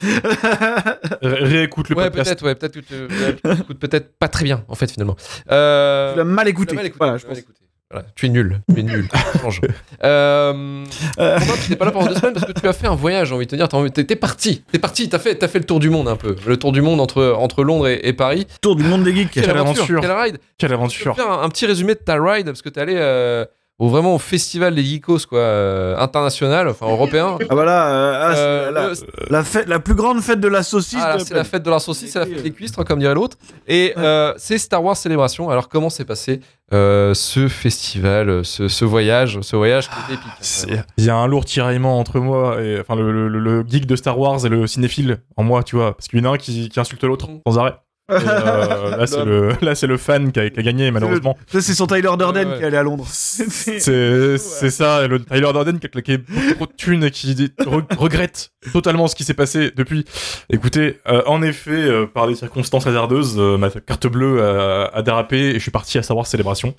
Ré- 1.22 1.44
Réécoute 1.44 1.88
le 1.88 1.96
ouais, 1.96 2.04
podcast. 2.10 2.30
peut-être, 2.30 2.44
ouais, 2.44 2.54
peut-être 2.54 2.74
que 2.74 2.80
tu 2.80 2.94
ouais, 2.94 3.36
tu 3.56 3.60
écoutes 3.62 3.78
peut-être 3.78 4.18
pas 4.18 4.28
très 4.28 4.44
bien, 4.44 4.64
en 4.68 4.74
fait, 4.74 4.90
finalement. 4.90 5.16
Euh, 5.50 6.12
Tu 6.12 6.18
l'as 6.18 6.24
mal 6.24 6.48
écouté. 6.48 6.72
l'as 6.74 6.76
mal 6.76 6.86
écouté, 6.86 6.98
Voilà, 6.98 7.16
je 7.16 7.22
l'as 7.24 7.28
mal 7.28 7.36
pense. 7.36 7.42
écouté. 7.44 7.58
Voilà, 7.92 8.06
tu 8.16 8.24
es 8.26 8.28
nul, 8.30 8.60
tu 8.72 8.80
es 8.80 8.82
nul. 8.82 9.06
Change. 9.42 9.60
Euh, 10.02 10.84
Euh. 11.18 11.38
Tu 11.64 11.70
n'es 11.70 11.76
pas 11.76 11.84
là 11.84 11.90
pendant 11.90 12.06
deux 12.06 12.14
semaines 12.14 12.32
parce 12.34 12.46
que 12.46 12.58
tu 12.58 12.66
as 12.66 12.72
fait 12.72 12.86
un 12.86 12.94
voyage, 12.94 13.28
j'ai 13.28 13.34
envie 13.34 13.44
de 13.46 13.50
te 13.50 13.56
dire. 13.56 13.68
T'es 13.92 14.04
t'es 14.04 14.16
parti, 14.16 14.62
t'es 14.72 14.78
parti, 14.78 15.08
t'as 15.08 15.18
fait, 15.18 15.34
t'as 15.34 15.48
fait 15.48 15.58
le 15.58 15.64
tour 15.66 15.78
du 15.78 15.90
monde 15.90 16.08
un 16.08 16.16
peu. 16.16 16.34
Le 16.46 16.56
tour 16.56 16.72
du 16.72 16.80
monde 16.80 17.00
entre, 17.00 17.34
entre 17.38 17.62
Londres 17.64 17.88
et, 17.88 18.00
et 18.04 18.12
Paris. 18.14 18.46
Tour 18.60 18.76
du 18.76 18.82
monde 18.84 19.04
des 19.04 19.14
geeks. 19.14 19.30
Quelle, 19.30 19.44
Quelle 19.44 19.56
aventure, 19.58 19.82
aventure. 19.82 20.00
quelle 20.00 20.10
ride. 20.12 20.38
Quelle 20.58 20.68
peux 20.70 20.74
aventure. 20.74 21.16
faire 21.16 21.30
un, 21.30 21.42
un 21.42 21.48
petit 21.50 21.66
résumé 21.66 21.94
de 21.94 22.00
ta 22.00 22.14
ride 22.22 22.46
parce 22.46 22.62
que 22.62 22.68
t'es 22.70 22.80
allé 22.80 22.94
euh, 22.96 23.44
au, 23.78 23.88
vraiment 23.88 24.14
au 24.14 24.18
festival 24.18 24.74
des 24.74 24.84
geekos, 24.84 25.26
quoi, 25.28 25.38
euh, 25.40 25.96
international, 25.98 26.68
enfin 26.68 26.86
européen. 26.88 27.36
Ah 27.50 27.54
voilà, 27.54 27.88
euh, 27.88 28.12
ah, 28.22 28.32
c'est 28.34 28.40
Euh, 28.40 28.70
la, 28.70 28.88
le- 28.88 28.94
la 29.30 29.44
fête, 29.44 29.66
la 29.68 29.80
plus 29.80 29.94
grande 29.94 30.20
fête 30.20 30.40
de 30.40 30.48
la 30.48 30.62
saucisse. 30.62 31.00
Ah, 31.02 31.16
c'est 31.18 31.34
la 31.34 31.42
fête 31.44 31.62
de 31.64 31.70
la 31.70 31.78
saucisse, 31.80 32.12
c'est 32.12 32.18
la 32.20 32.26
fête 32.26 32.42
des 32.42 32.52
cuistres, 32.52 32.84
comme 32.84 33.00
dirait 33.00 33.14
l'autre. 33.14 33.36
Et 33.66 33.92
euh, 33.96 34.32
c'est 34.36 34.58
Star 34.58 34.84
Wars 34.84 34.96
Célébration. 34.96 35.50
Alors, 35.50 35.68
comment 35.68 35.90
s'est 35.90 36.04
passé 36.04 36.40
euh, 36.72 37.12
ce 37.12 37.48
festival, 37.48 38.44
ce, 38.44 38.68
ce 38.68 38.84
voyage, 38.84 39.38
ce 39.42 39.56
voyage 39.56 39.88
qui 39.90 39.94
était 40.04 40.14
épique 40.14 40.76
hein. 40.78 40.84
Il 40.96 41.04
y 41.04 41.10
a 41.10 41.16
un 41.16 41.26
lourd 41.26 41.44
tiraillement 41.44 41.98
entre 41.98 42.18
moi 42.20 42.62
et 42.62 42.80
enfin 42.80 42.94
le, 42.96 43.12
le- 43.12 43.28
le- 43.28 43.38
le 43.40 43.64
geek 43.68 43.84
de 43.86 43.96
Star 43.96 44.18
Wars 44.18 44.46
et 44.46 44.48
le 44.48 44.66
cinéphile 44.66 45.18
en 45.36 45.42
moi, 45.42 45.62
tu 45.62 45.76
vois, 45.76 45.94
parce 45.96 46.08
qu'il 46.08 46.18
y 46.18 46.22
en 46.26 46.30
a 46.30 46.34
un 46.34 46.38
qui, 46.38 46.68
qui 46.70 46.80
insulte 46.80 47.04
l'autre 47.04 47.28
sans 47.46 47.58
arrêt. 47.58 47.74
Euh, 48.12 48.96
là, 48.96 49.06
c'est 49.06 49.24
le, 49.24 49.52
là, 49.60 49.74
c'est 49.74 49.86
le 49.86 49.96
fan 49.96 50.30
qui 50.32 50.40
a, 50.40 50.50
qui 50.50 50.60
a 50.60 50.62
gagné, 50.62 50.90
malheureusement. 50.90 51.36
Ça, 51.46 51.60
c'est 51.60 51.74
son 51.74 51.86
Tyler 51.86 52.02
Durden 52.18 52.34
Ouais, 52.46 52.52
ouais. 52.52 52.58
qui 52.58 52.62
est 52.62 52.66
allé 52.66 52.76
à 52.76 52.82
Londres. 52.82 53.06
C'est, 53.08 53.48
ça, 54.70 55.06
le 55.06 55.24
Tyler 55.24 55.52
Durden 55.52 55.78
qui 55.78 55.86
a 55.86 55.88
claqué 55.88 56.18
beaucoup 56.18 56.54
trop 56.54 56.66
de 56.66 56.72
thunes 56.76 57.04
et 57.04 57.10
qui 57.10 57.34
dit- 57.34 57.52
re- 57.60 57.96
regrette 57.96 58.50
totalement 58.72 59.08
ce 59.08 59.14
qui 59.16 59.24
s'est 59.24 59.34
passé 59.34 59.70
depuis. 59.76 60.04
Écoutez, 60.50 61.00
euh, 61.08 61.22
en 61.26 61.42
effet, 61.42 61.70
euh, 61.72 62.06
par 62.06 62.26
des 62.26 62.34
circonstances 62.34 62.86
hasardeuses, 62.86 63.36
euh, 63.38 63.56
ma 63.56 63.70
carte 63.70 64.06
bleue 64.06 64.42
a, 64.42 64.86
a 64.92 65.02
dérapé 65.02 65.38
et 65.50 65.54
je 65.54 65.58
suis 65.60 65.70
parti 65.70 65.98
à 65.98 66.02
savoir 66.02 66.26
célébration. 66.26 66.74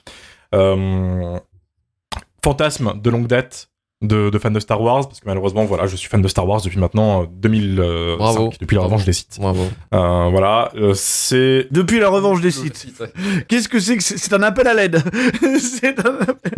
Euh, 0.56 1.38
fantasme 2.44 3.00
de 3.02 3.10
longue 3.10 3.28
date 3.28 3.70
de, 4.04 4.30
de 4.30 4.38
fan 4.38 4.54
de 4.54 4.60
Star 4.60 4.80
Wars, 4.82 5.08
parce 5.08 5.20
que 5.20 5.26
malheureusement, 5.26 5.64
voilà, 5.66 5.88
je 5.88 5.96
suis 5.96 6.10
fan 6.10 6.22
de 6.22 6.28
Star 6.28 6.48
Wars 6.48 6.62
depuis 6.62 6.78
maintenant 6.80 7.24
euh, 7.24 7.26
2005, 7.32 8.18
Bravo. 8.18 8.54
depuis 8.60 8.76
la 8.76 8.82
revanche 8.84 9.06
des 9.06 9.14
sites. 9.14 9.38
Bravo. 9.40 9.64
Euh, 9.94 10.28
voilà, 10.30 10.70
euh, 10.76 10.94
c'est 10.94 11.68
Depuis 11.72 12.00
la 12.00 12.10
revanche 12.10 12.42
des 12.42 12.52
sites. 12.52 12.86
ouais. 13.00 13.08
Qu'est-ce 13.48 13.70
que 13.70 13.80
c'est 13.80 13.98
que 13.98 14.04
c'est 14.04 14.18
C'est 14.18 14.34
un 14.34 14.44
appel 14.44 14.68
à 14.68 14.74
l'aide. 14.74 15.02
c'est 15.60 16.00
un 16.06 16.16
appel- 16.20 16.52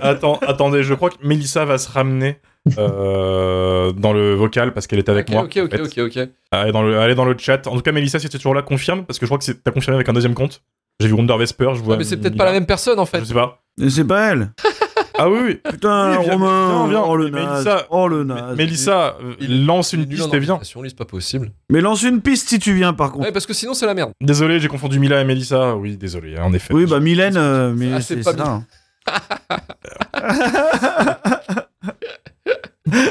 Attends, 0.00 0.38
attendez, 0.46 0.82
je 0.82 0.94
crois 0.94 1.10
que 1.10 1.16
Melissa 1.22 1.64
va 1.64 1.78
se 1.78 1.90
ramener 1.90 2.38
euh, 2.78 3.92
dans 3.92 4.12
le 4.12 4.34
vocal 4.34 4.72
parce 4.72 4.86
qu'elle 4.86 4.98
est 4.98 5.08
avec 5.08 5.30
moi. 5.30 5.44
ok, 5.44 5.58
en 5.60 5.64
ok, 5.64 5.70
fait. 5.70 6.00
ok, 6.02 6.06
ok. 6.16 6.28
Elle 6.52 6.68
est, 6.68 6.72
dans 6.72 6.82
le, 6.82 6.94
est 7.10 7.14
dans 7.14 7.24
le 7.24 7.36
chat. 7.38 7.66
En 7.66 7.76
tout 7.76 7.82
cas, 7.82 7.92
Melissa, 7.92 8.18
si 8.18 8.28
t'es 8.28 8.38
toujours 8.38 8.54
là, 8.54 8.62
confirme 8.62 9.04
parce 9.04 9.18
que 9.18 9.26
je 9.26 9.28
crois 9.28 9.38
que 9.38 9.44
c'est- 9.44 9.62
t'as 9.62 9.70
confirmé 9.70 9.96
avec 9.96 10.08
un 10.08 10.12
deuxième 10.12 10.34
compte. 10.34 10.62
J'ai 11.00 11.06
vu 11.08 11.12
Wonder 11.14 11.36
Vesper, 11.38 11.70
je 11.74 11.80
vois. 11.80 11.94
Ah, 11.94 11.98
mais 11.98 12.04
c'est 12.04 12.16
peut-être 12.16 12.36
pas 12.36 12.44
la 12.46 12.52
même 12.52 12.66
personne 12.66 12.98
en 12.98 13.06
fait. 13.06 13.20
Je 13.20 13.24
sais 13.26 13.34
pas. 13.34 13.62
Mais 13.78 13.90
C'est 13.90 14.04
pas 14.04 14.32
elle. 14.32 14.50
Ah 15.20 15.28
oui, 15.28 15.38
oui. 15.44 15.60
Putain, 15.68 16.16
Oui, 16.18 16.24
viens, 16.24 16.32
Romain. 16.34 16.68
viens, 16.68 16.88
viens. 16.88 17.02
Oh 17.06 17.16
le 17.16 17.30
Mais 17.30 17.42
naze. 17.44 17.64
Mélissa- 17.64 17.86
Oh 17.90 18.08
le 18.08 18.24
naze. 18.24 18.56
Mélissa, 18.56 19.16
euh, 19.22 19.34
Il- 19.40 19.66
lance 19.66 19.92
Il 19.92 19.98
est 20.00 20.02
une 20.04 20.08
piste 20.08 20.32
et 20.34 20.38
viens. 20.38 20.58
lui, 20.80 20.88
c'est 20.90 20.96
pas 20.96 21.04
possible. 21.04 21.50
Mais 21.70 21.80
lance 21.80 22.02
une 22.04 22.20
piste 22.20 22.48
si 22.48 22.58
tu 22.58 22.72
viens 22.72 22.92
par 22.94 23.10
contre. 23.12 23.24
Ouais, 23.26 23.32
parce 23.32 23.44
que 23.46 23.52
sinon, 23.52 23.74
c'est 23.74 23.86
la 23.86 23.94
merde. 23.94 24.12
Désolé, 24.20 24.60
j'ai 24.60 24.68
confondu 24.68 24.98
Mila 25.00 25.20
et 25.20 25.24
Mélissa. 25.24 25.74
Oui, 25.76 25.96
désolé, 25.96 26.38
en 26.38 26.52
effet. 26.52 26.72
Oui, 26.72 26.86
bah 26.86 27.00
Mylène, 27.00 27.36
euh, 27.36 27.74
mais 27.76 27.92
Ah, 27.94 28.00
c'est 28.00 28.16
pas 28.22 28.32
ça. 28.32 28.48
hein. 28.48 28.64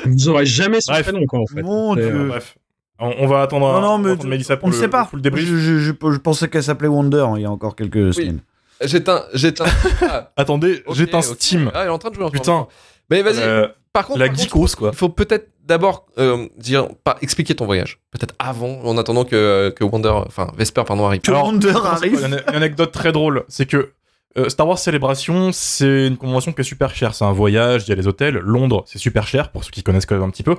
Vous 0.05 0.29
aurez 0.29 0.45
jamais 0.45 0.81
son 0.81 0.93
prénom, 0.93 1.25
quoi, 1.27 1.39
en 1.41 1.45
fait. 1.45 1.61
Mon 1.61 1.95
C'est, 1.95 2.01
Dieu. 2.01 2.15
euh, 2.15 2.27
Bref. 2.29 2.57
On, 2.99 3.13
on 3.19 3.27
va 3.27 3.41
attendre, 3.43 3.67
Non, 3.73 3.81
non, 3.81 3.87
on 3.93 3.97
mais 3.99 4.11
attendre 4.13 4.29
Mélissa 4.29 4.57
pour 4.57 4.65
on 4.67 4.69
ne 4.69 4.75
le, 4.75 4.79
sait 4.81 4.87
pas. 4.87 5.05
pour 5.05 5.17
le 5.17 5.21
débrief. 5.21 5.45
Je, 5.47 5.55
je- 5.57 5.77
je- 5.77 5.91
je 6.11 6.17
pensais 6.17 6.47
qu'elle 6.47 6.63
s'appelait 6.63 6.87
Wonder 6.87 7.19
hein, 7.29 7.33
il 7.35 7.43
y 7.43 7.45
a 7.45 7.51
encore 7.51 7.75
quelques 7.75 8.13
semaines. 8.13 8.39
J'éteins, 8.81 9.23
j'éteins. 9.33 9.65
Ah, 10.01 10.31
Attendez, 10.35 10.83
ok, 10.85 10.95
j'éteins. 10.95 11.21
Steam. 11.21 11.71
Ah, 11.73 11.83
il 11.83 11.87
est 11.87 11.89
en 11.89 11.97
train 11.97 12.09
de 12.09 12.15
jouer 12.15 12.25
en 12.25 12.29
Putain. 12.29 12.67
Mais 13.09 13.21
vas-y, 13.21 13.41
Euh, 13.41 13.67
par 13.93 14.05
contre. 14.07 14.19
la 14.19 14.27
par 14.27 14.35
contre, 14.35 14.43
geekos, 14.49 14.75
quoi. 14.77 14.89
Il 14.93 14.97
faut 14.97 15.09
peut-être 15.09 15.49
d'abord 15.63 16.05
euh, 16.17 16.47
dire, 16.57 16.87
pas 17.03 17.17
expliquer 17.21 17.55
ton 17.55 17.65
voyage. 17.65 17.99
Peut-être 18.11 18.35
avant, 18.39 18.79
en 18.83 18.97
attendant 18.97 19.25
que, 19.25 19.73
que 19.75 19.83
Wonder, 19.83 20.09
enfin 20.27 20.51
Vesper, 20.57 20.83
pardon, 20.85 21.05
arrive. 21.07 21.21
Que 21.21 21.31
Wonder 21.31 21.73
arrive. 21.83 22.23
Une 22.25 22.55
anecdote 22.55 22.91
très 22.91 23.11
drôle, 23.11 23.43
c'est 23.47 23.65
que 23.65 23.91
euh, 24.37 24.49
Star 24.49 24.67
Wars 24.67 24.77
Célébration, 24.77 25.51
c'est 25.51 26.07
une 26.07 26.17
convention 26.17 26.51
qui 26.53 26.61
est 26.61 26.63
super 26.63 26.93
chère. 26.93 27.15
C'est 27.15 27.25
un 27.25 27.31
voyage, 27.31 27.83
il 27.85 27.89
y 27.89 27.93
a 27.93 27.95
les 27.95 28.07
hôtels. 28.07 28.35
Londres, 28.37 28.83
c'est 28.85 28.99
super 28.99 29.25
cher 29.25 29.51
pour 29.51 29.63
ceux 29.63 29.71
qui 29.71 29.81
connaissent 29.83 30.05
quand 30.05 30.15
même 30.15 30.23
un 30.25 30.29
petit 30.29 30.43
peu. 30.43 30.55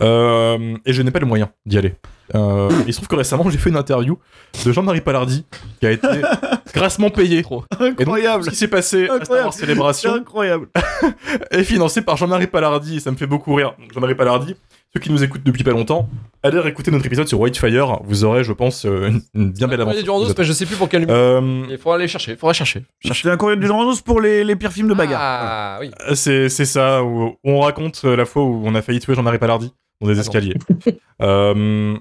Euh, 0.00 0.76
et 0.84 0.92
je 0.92 1.02
n'ai 1.02 1.10
pas 1.10 1.18
le 1.18 1.26
moyen 1.26 1.50
d'y 1.64 1.78
aller. 1.78 1.94
Euh, 2.34 2.70
il 2.86 2.92
se 2.92 2.98
trouve 2.98 3.08
que 3.08 3.16
récemment, 3.16 3.48
j'ai 3.50 3.58
fait 3.58 3.70
une 3.70 3.76
interview 3.76 4.18
de 4.64 4.72
Jean-Marie 4.72 5.00
Palardi 5.00 5.44
qui 5.80 5.86
a 5.86 5.92
été 5.92 6.08
grassement 6.74 7.10
payé. 7.10 7.42
Trop. 7.42 7.64
Et 7.80 7.84
donc, 7.84 8.00
Incroyable. 8.00 8.44
ce 8.44 8.50
qui 8.50 8.56
s'est 8.56 8.68
passé 8.68 9.08
à 9.08 9.24
Star. 9.24 9.44
Wars 9.44 9.54
Célébration 9.54 10.14
incroyable. 10.14 10.68
est 11.50 11.64
financé 11.64 12.02
par 12.02 12.16
Jean-Marie 12.16 12.46
Palardi 12.48 12.96
et 12.96 13.00
ça 13.00 13.10
me 13.10 13.16
fait 13.16 13.26
beaucoup 13.26 13.54
rire. 13.54 13.74
Jean-Marie 13.92 14.14
Palardi, 14.14 14.54
ceux 14.94 15.00
qui 15.00 15.10
nous 15.10 15.22
écoutent 15.22 15.42
depuis 15.44 15.62
pas 15.64 15.72
longtemps, 15.72 16.08
allez 16.42 16.58
écouter 16.68 16.90
notre 16.90 17.04
épisode 17.06 17.28
sur 17.28 17.38
Whitefire. 17.40 18.00
Vous 18.04 18.24
aurez, 18.24 18.44
je 18.44 18.52
pense, 18.52 18.86
euh, 18.86 19.08
une, 19.08 19.20
une 19.34 19.52
bien 19.52 19.66
belle 19.68 19.78
Il 19.78 19.80
y 19.80 19.82
aventure. 19.82 20.00
a 20.00 20.02
du 20.02 20.10
Randos, 20.10 20.34
mais 20.38 20.44
je 20.44 20.52
sais 20.52 20.64
plus 20.66 20.76
pour 20.76 20.88
quel 20.88 21.00
numéro. 21.02 21.18
Euh, 21.18 21.66
Il 21.70 21.76
faudra 21.78 21.96
aller 21.96 22.08
chercher, 22.08 22.32
il 22.32 22.38
faudra 22.38 22.52
chercher. 22.54 22.84
chercher. 23.04 23.30
Un 23.30 23.36
courrier 23.36 23.56
du 23.58 23.68
Randos 23.70 24.00
pour 24.04 24.20
les, 24.20 24.42
les 24.44 24.56
pires 24.56 24.72
films 24.72 24.88
de 24.88 24.94
bagarre. 24.94 25.20
Ah 25.22 25.78
oui. 25.80 25.90
C'est, 26.14 26.48
c'est 26.48 26.64
ça, 26.64 27.02
où, 27.04 27.36
on 27.44 27.60
raconte 27.60 28.02
euh, 28.04 28.16
la 28.16 28.24
fois 28.24 28.42
où 28.44 28.62
on 28.64 28.74
a 28.74 28.80
failli 28.82 29.00
tuer 29.00 29.14
Jean-Marie 29.14 29.38
Palardi 29.38 29.72
dans 30.00 30.08
des 30.08 30.18
Ah 30.18 30.22
escaliers. 30.22 30.54
Euh, 31.22 31.96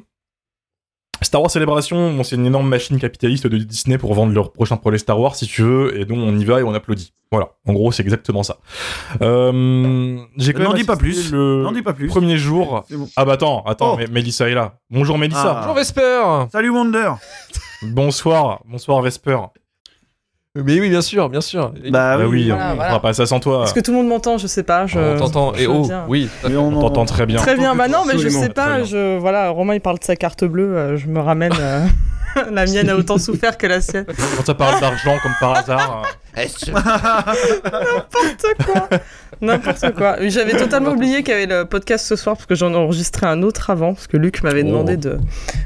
Star 1.22 1.42
Wars 1.42 1.50
Célébration, 1.52 2.14
bon, 2.14 2.24
c'est 2.24 2.36
une 2.36 2.46
énorme 2.46 2.68
machine 2.68 3.00
capitaliste 3.00 3.48
de 3.48 3.58
Disney 3.58 3.98
pour 3.98 4.14
vendre 4.14 4.34
leur 4.34 4.52
prochain 4.52 4.78
projet 4.78 4.98
Star 4.98 5.20
Wars, 5.20 5.36
si 5.36 5.48
tu 5.48 5.62
veux, 5.64 5.98
et 6.00 6.06
donc 6.06 6.18
on 6.20 6.38
y 6.38 6.46
va 6.46 6.60
et 6.60 6.64
on 6.64 6.74
applaudit. 6.74 7.14
Voilà, 7.32 7.50
en 7.68 7.74
gros, 7.74 7.92
c'est 7.92 8.04
exactement 8.04 8.44
ça. 8.44 8.58
Euh, 9.22 10.18
j'ai 10.38 10.54
quand 10.54 10.64
N'en 10.64 10.70
même 10.70 10.78
dis 10.78 10.84
pas 10.86 10.96
plus. 10.96 11.32
Le 11.32 11.64
N'en 11.64 11.72
dis 11.72 11.82
pas 11.82 11.94
plus. 11.94 12.08
premier 12.08 12.38
jour. 12.38 12.86
Bon. 12.92 13.10
Ah 13.16 13.26
bah 13.26 13.34
attends, 13.34 13.64
attends, 13.66 13.94
Oh. 13.94 13.98
mais 13.98 14.08
Mélissa 14.08 14.48
est 14.50 14.54
là. 14.54 14.78
Bonjour 14.90 15.18
Mélissa. 15.18 15.56
Ah. 15.58 15.60
Bonjour 15.62 15.74
Vesper. 15.76 16.22
Salut 16.52 16.70
Wonder. 16.70 17.12
Bonsoir, 17.82 18.62
bonsoir 18.66 19.02
Vesper. 19.02 19.38
Mais 20.56 20.80
oui, 20.80 20.90
bien 20.90 21.02
sûr, 21.02 21.30
bien 21.30 21.42
sûr. 21.42 21.74
Bah 21.90 22.18
Ah 22.20 22.28
oui, 22.28 22.48
voilà, 22.48 22.68
on 22.68 22.70
ne 22.70 22.76
voilà. 22.76 22.90
fera 22.92 23.02
pas 23.02 23.14
ça 23.14 23.26
sans 23.26 23.42
toi. 23.42 23.64
Est-ce 23.66 23.74
que 23.74 23.82
tout 23.82 23.92
le 23.92 23.98
monde 23.98 24.08
m'entend 24.08 24.38
Je 24.38 24.48
sais 24.48 24.64
pas. 24.64 24.88
Je... 24.88 24.98
On 25.00 25.18
t'entend. 25.18 25.54
Et 25.56 25.68
oh, 25.68 25.88
oui. 26.08 26.30
Mais 26.48 26.56
on 26.56 26.68
On 26.70 26.80
t'entend 26.82 27.06
très 27.06 27.26
bien. 27.26 27.38
Très 27.38 27.56
bien. 27.58 27.76
Bah 27.76 27.88
non, 27.90 28.04
mais 28.08 28.18
je 28.18 28.30
sais 28.30 28.50
pas. 28.50 28.84
Je 28.84 29.18
voilà, 29.18 29.50
Romain 29.50 29.74
il 29.74 29.82
parle 29.82 30.00
de 30.00 30.04
sa 30.06 30.16
carte 30.16 30.46
bleue. 30.46 30.78
euh, 30.78 30.98
je 30.98 31.08
me 31.08 31.20
ramène. 31.20 31.52
la 32.52 32.66
mienne 32.66 32.90
a 32.90 32.96
autant 32.96 33.18
souffert 33.18 33.58
que 33.58 33.68
la 33.68 33.82
sienne. 33.82 34.06
Quand 34.38 34.46
ça 34.46 34.54
parle 34.54 34.80
d'argent 34.80 35.18
comme 35.24 35.34
par 35.40 35.58
hasard. 35.58 36.04
euh, 36.38 36.42
N'importe 37.64 38.46
quoi. 38.66 38.90
N'importe 39.42 39.94
quoi. 39.96 40.16
J'avais 40.28 40.58
totalement 40.58 40.92
oublié 40.92 41.24
qu'il 41.24 41.34
y 41.34 41.38
avait 41.38 41.46
le 41.46 41.66
podcast 41.66 42.06
ce 42.06 42.16
soir 42.16 42.36
parce 42.36 42.46
que 42.46 42.56
j'en 42.56 42.72
ai 42.72 42.76
enregistré 42.76 43.26
un 43.26 43.42
autre 43.44 43.70
avant 43.70 43.94
parce 43.94 44.08
que 44.08 44.18
Luc 44.18 44.44
m'avait 44.44 44.64
Oh. 44.64 44.68
demandé 44.68 44.98
de, 44.98 45.18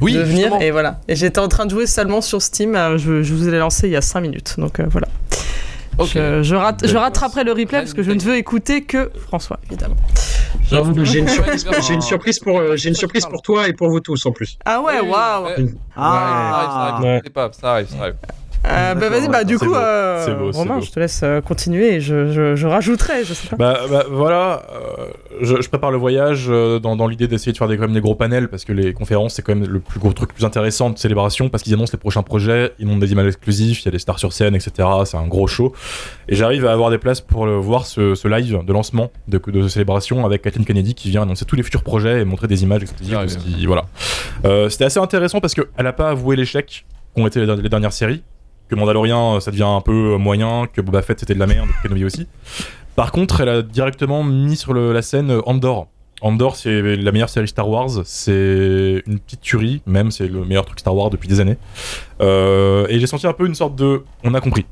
Oui, 0.02 0.14
de 0.14 0.20
venir 0.22 0.38
justement. 0.38 0.60
et 0.60 0.72
voilà. 0.72 1.00
Et 1.08 1.16
j'étais 1.16 1.40
en 1.40 1.48
train 1.48 1.66
de 1.66 1.72
jouer 1.72 1.86
seulement 1.88 2.22
sur 2.22 2.42
Steam. 2.42 2.76
euh, 2.76 2.98
Je, 2.98 3.24
je 3.24 3.34
vous 3.34 3.48
ai 3.50 3.58
lancé 3.58 3.88
il 3.88 3.92
y 3.92 3.96
a 3.96 4.02
5 4.02 4.22
minutes. 4.22 4.56
Donc 4.58 4.80
euh, 4.80 4.86
voilà. 4.90 5.08
Je, 6.06 6.44
je, 6.44 6.96
rattraperai 6.96 7.44
le 7.44 7.52
replay 7.52 7.80
parce 7.80 7.94
que 7.94 8.04
je 8.04 8.12
ne 8.12 8.20
veux 8.20 8.36
écouter 8.36 8.84
que 8.84 9.12
François, 9.28 9.60
évidemment. 9.68 9.96
J'ai 11.04 11.20
une 11.20 11.28
surprise, 11.28 11.68
j'ai 11.88 11.94
une 11.94 12.02
surprise 12.02 12.40
pour, 12.40 12.60
euh, 12.60 12.76
j'ai 12.76 12.90
une 12.90 12.96
surprise 12.96 13.26
pour 13.26 13.42
toi 13.42 13.68
et 13.68 13.74
pour 13.74 13.90
vous 13.90 14.00
tous 14.00 14.26
en 14.26 14.32
plus. 14.32 14.58
Ah 14.66 14.82
ouais, 14.82 15.00
Oui, 15.02 15.10
waouh. 15.10 15.46
ouais. 15.46 15.56
Ah. 15.96 16.02
Ça 16.02 16.16
arrive, 16.16 17.02
ça 17.02 17.10
arrive. 17.10 17.32
Pas, 17.32 17.52
ça 17.52 17.72
arrive, 17.74 17.88
ça 17.88 18.02
arrive. 18.02 18.16
Euh, 18.68 18.94
bah 18.94 19.10
vas-y, 19.10 19.30
bah 19.30 19.44
du 19.46 19.58
coup, 19.58 19.66
beau. 19.68 19.76
euh, 19.76 20.52
Romain, 20.54 20.82
je 20.82 20.92
te 20.92 21.00
laisse 21.00 21.22
euh, 21.24 21.40
continuer 21.40 21.96
et 21.96 22.02
je, 22.02 22.32
je, 22.32 22.56
je 22.56 22.68
rajouterai, 22.68 23.24
je 23.24 23.34
sais 23.34 23.48
pas. 23.48 23.56
Bah, 23.56 23.80
bah, 23.90 24.04
voilà, 24.12 24.64
euh, 24.74 25.06
je, 25.42 25.62
je 25.62 25.70
prépare 25.70 25.92
le 25.92 25.98
voyage 25.98 26.48
euh, 26.50 26.78
dans, 26.80 26.96
dans 26.98 27.08
l'idée 27.08 27.28
d'essayer 27.30 27.54
de 27.54 27.58
faire 27.58 27.70
des, 27.70 27.78
quand 27.78 27.84
même 27.84 27.94
des 27.94 28.02
gros 28.02 28.16
panels 28.16 28.50
parce 28.50 28.66
que 28.66 28.74
les 28.74 28.94
conférences 28.94 29.36
c'est 29.36 29.42
quand 29.42 29.56
même 29.56 29.66
le 29.68 29.80
plus 29.80 30.00
gros 30.00 30.12
truc, 30.12 30.32
le 30.32 30.36
plus 30.36 30.46
intéressant 30.46 30.90
de 30.90 30.98
célébration 30.98 31.48
parce 31.50 31.64
qu'ils 31.64 31.74
annoncent 31.74 31.94
les 31.94 32.00
prochains 32.00 32.22
projets, 32.24 32.74
ils 32.80 32.86
montrent 32.86 33.00
des 33.00 33.12
images 33.14 33.28
exclusives, 33.28 33.80
il 33.82 33.86
y 33.86 33.88
a 33.88 33.92
des 33.92 34.00
stars 34.00 34.20
sur 34.20 34.34
scène, 34.34 34.56
etc. 34.56 34.88
C'est 35.06 35.18
un 35.18 35.28
gros 35.28 35.48
show 35.48 35.74
et 36.28 36.36
j'arrive 36.36 36.66
à 36.66 36.74
avoir 36.74 36.90
des 36.90 36.98
places 36.98 37.22
pour 37.22 37.46
le, 37.46 37.56
voir 37.56 37.86
ce, 37.86 38.14
ce 38.14 38.28
live 38.28 38.60
de 38.66 38.74
lancement 38.74 39.10
de, 39.30 39.40
de 39.48 39.68
célébration 39.70 40.26
avec 40.26 40.42
Kathleen 40.42 40.66
Kennedy 40.66 40.96
qui 40.96 41.10
vient 41.10 41.22
annoncer 41.22 41.46
tous 41.46 41.56
les 41.56 41.64
futurs 41.64 41.84
projets 41.84 42.22
et 42.22 42.26
montrer 42.26 42.48
des 42.48 42.62
images 42.64 42.82
exclusives. 42.82 43.18
Ah, 43.18 43.26
qui- 43.26 43.66
voilà. 43.66 43.86
Euh, 44.46 44.68
C'était 44.70 44.86
assez 44.86 45.00
intéressant 45.00 45.40
parce 45.40 45.54
qu'elle 45.54 45.88
a 45.88 45.94
pas 45.94 46.10
avoué 46.10 46.36
l'échec 46.36 46.86
qu'ont 47.16 47.26
été 47.26 47.46
les, 47.46 47.56
les 47.56 47.70
dernières 47.70 47.94
séries. 47.94 48.22
Que 48.70 48.76
Mandalorian 48.76 49.36
euh, 49.36 49.40
ça 49.40 49.52
devient 49.52 49.64
un 49.64 49.82
peu 49.82 50.14
euh, 50.14 50.18
moyen, 50.18 50.68
que 50.72 50.82
Boba 50.82 51.02
Fett 51.02 51.20
c'était 51.20 51.34
de 51.34 51.40
la 51.40 51.48
merde, 51.48 51.68
que 51.68 51.88
Kenobi 51.88 52.06
aussi. 52.06 52.28
Par 52.96 53.12
contre, 53.12 53.42
elle 53.42 53.50
a 53.50 53.62
directement 53.62 54.24
mis 54.24 54.56
sur 54.56 54.74
la 54.74 55.02
scène 55.02 55.32
euh, 55.32 55.42
Andor. 55.46 55.88
Andor, 56.22 56.58
c'est 56.58 56.98
la 56.98 57.12
meilleure 57.14 57.30
série 57.30 57.48
Star 57.48 57.70
Wars. 57.70 57.90
C'est 58.04 59.04
une 59.08 59.20
petite 59.20 59.40
tuerie, 59.40 59.82
même. 59.86 60.12
C'est 60.12 60.28
le 60.28 60.44
meilleur 60.44 60.66
truc 60.66 60.82
Star 60.82 60.94
Wars 60.94 61.10
depuis 61.10 61.30
des 61.30 61.40
années. 61.40 61.58
Et 62.20 63.00
j'ai 63.00 63.08
senti 63.08 63.26
un 63.26 63.32
peu 63.32 63.48
une 63.48 63.56
sorte 63.56 63.78
de. 63.78 64.04
On 64.26 64.34
a 64.34 64.42
compris. 64.42 64.66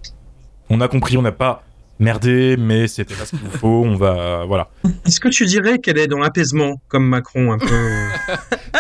On 0.70 0.82
a 0.82 0.89
compris, 0.89 1.16
on 1.16 1.22
n'a 1.22 1.32
pas 1.32 1.63
merdé, 2.00 2.56
mais 2.58 2.88
c'était 2.88 3.13
pas 3.16 3.25
ce 3.25 3.32
qu'il 3.32 3.39
vous 3.39 3.58
faut. 3.58 3.84
On 3.86 3.96
va. 3.96 4.46
Voilà. 4.46 4.70
Est-ce 5.06 5.20
que 5.20 5.30
tu 5.30 5.46
dirais 5.46 5.80
qu'elle 5.80 5.98
est 5.98 6.08
dans 6.08 6.20
l'apaisement, 6.20 6.80
comme 6.88 7.08
Macron, 7.08 7.51
un 7.54 7.58
peu 7.58 7.68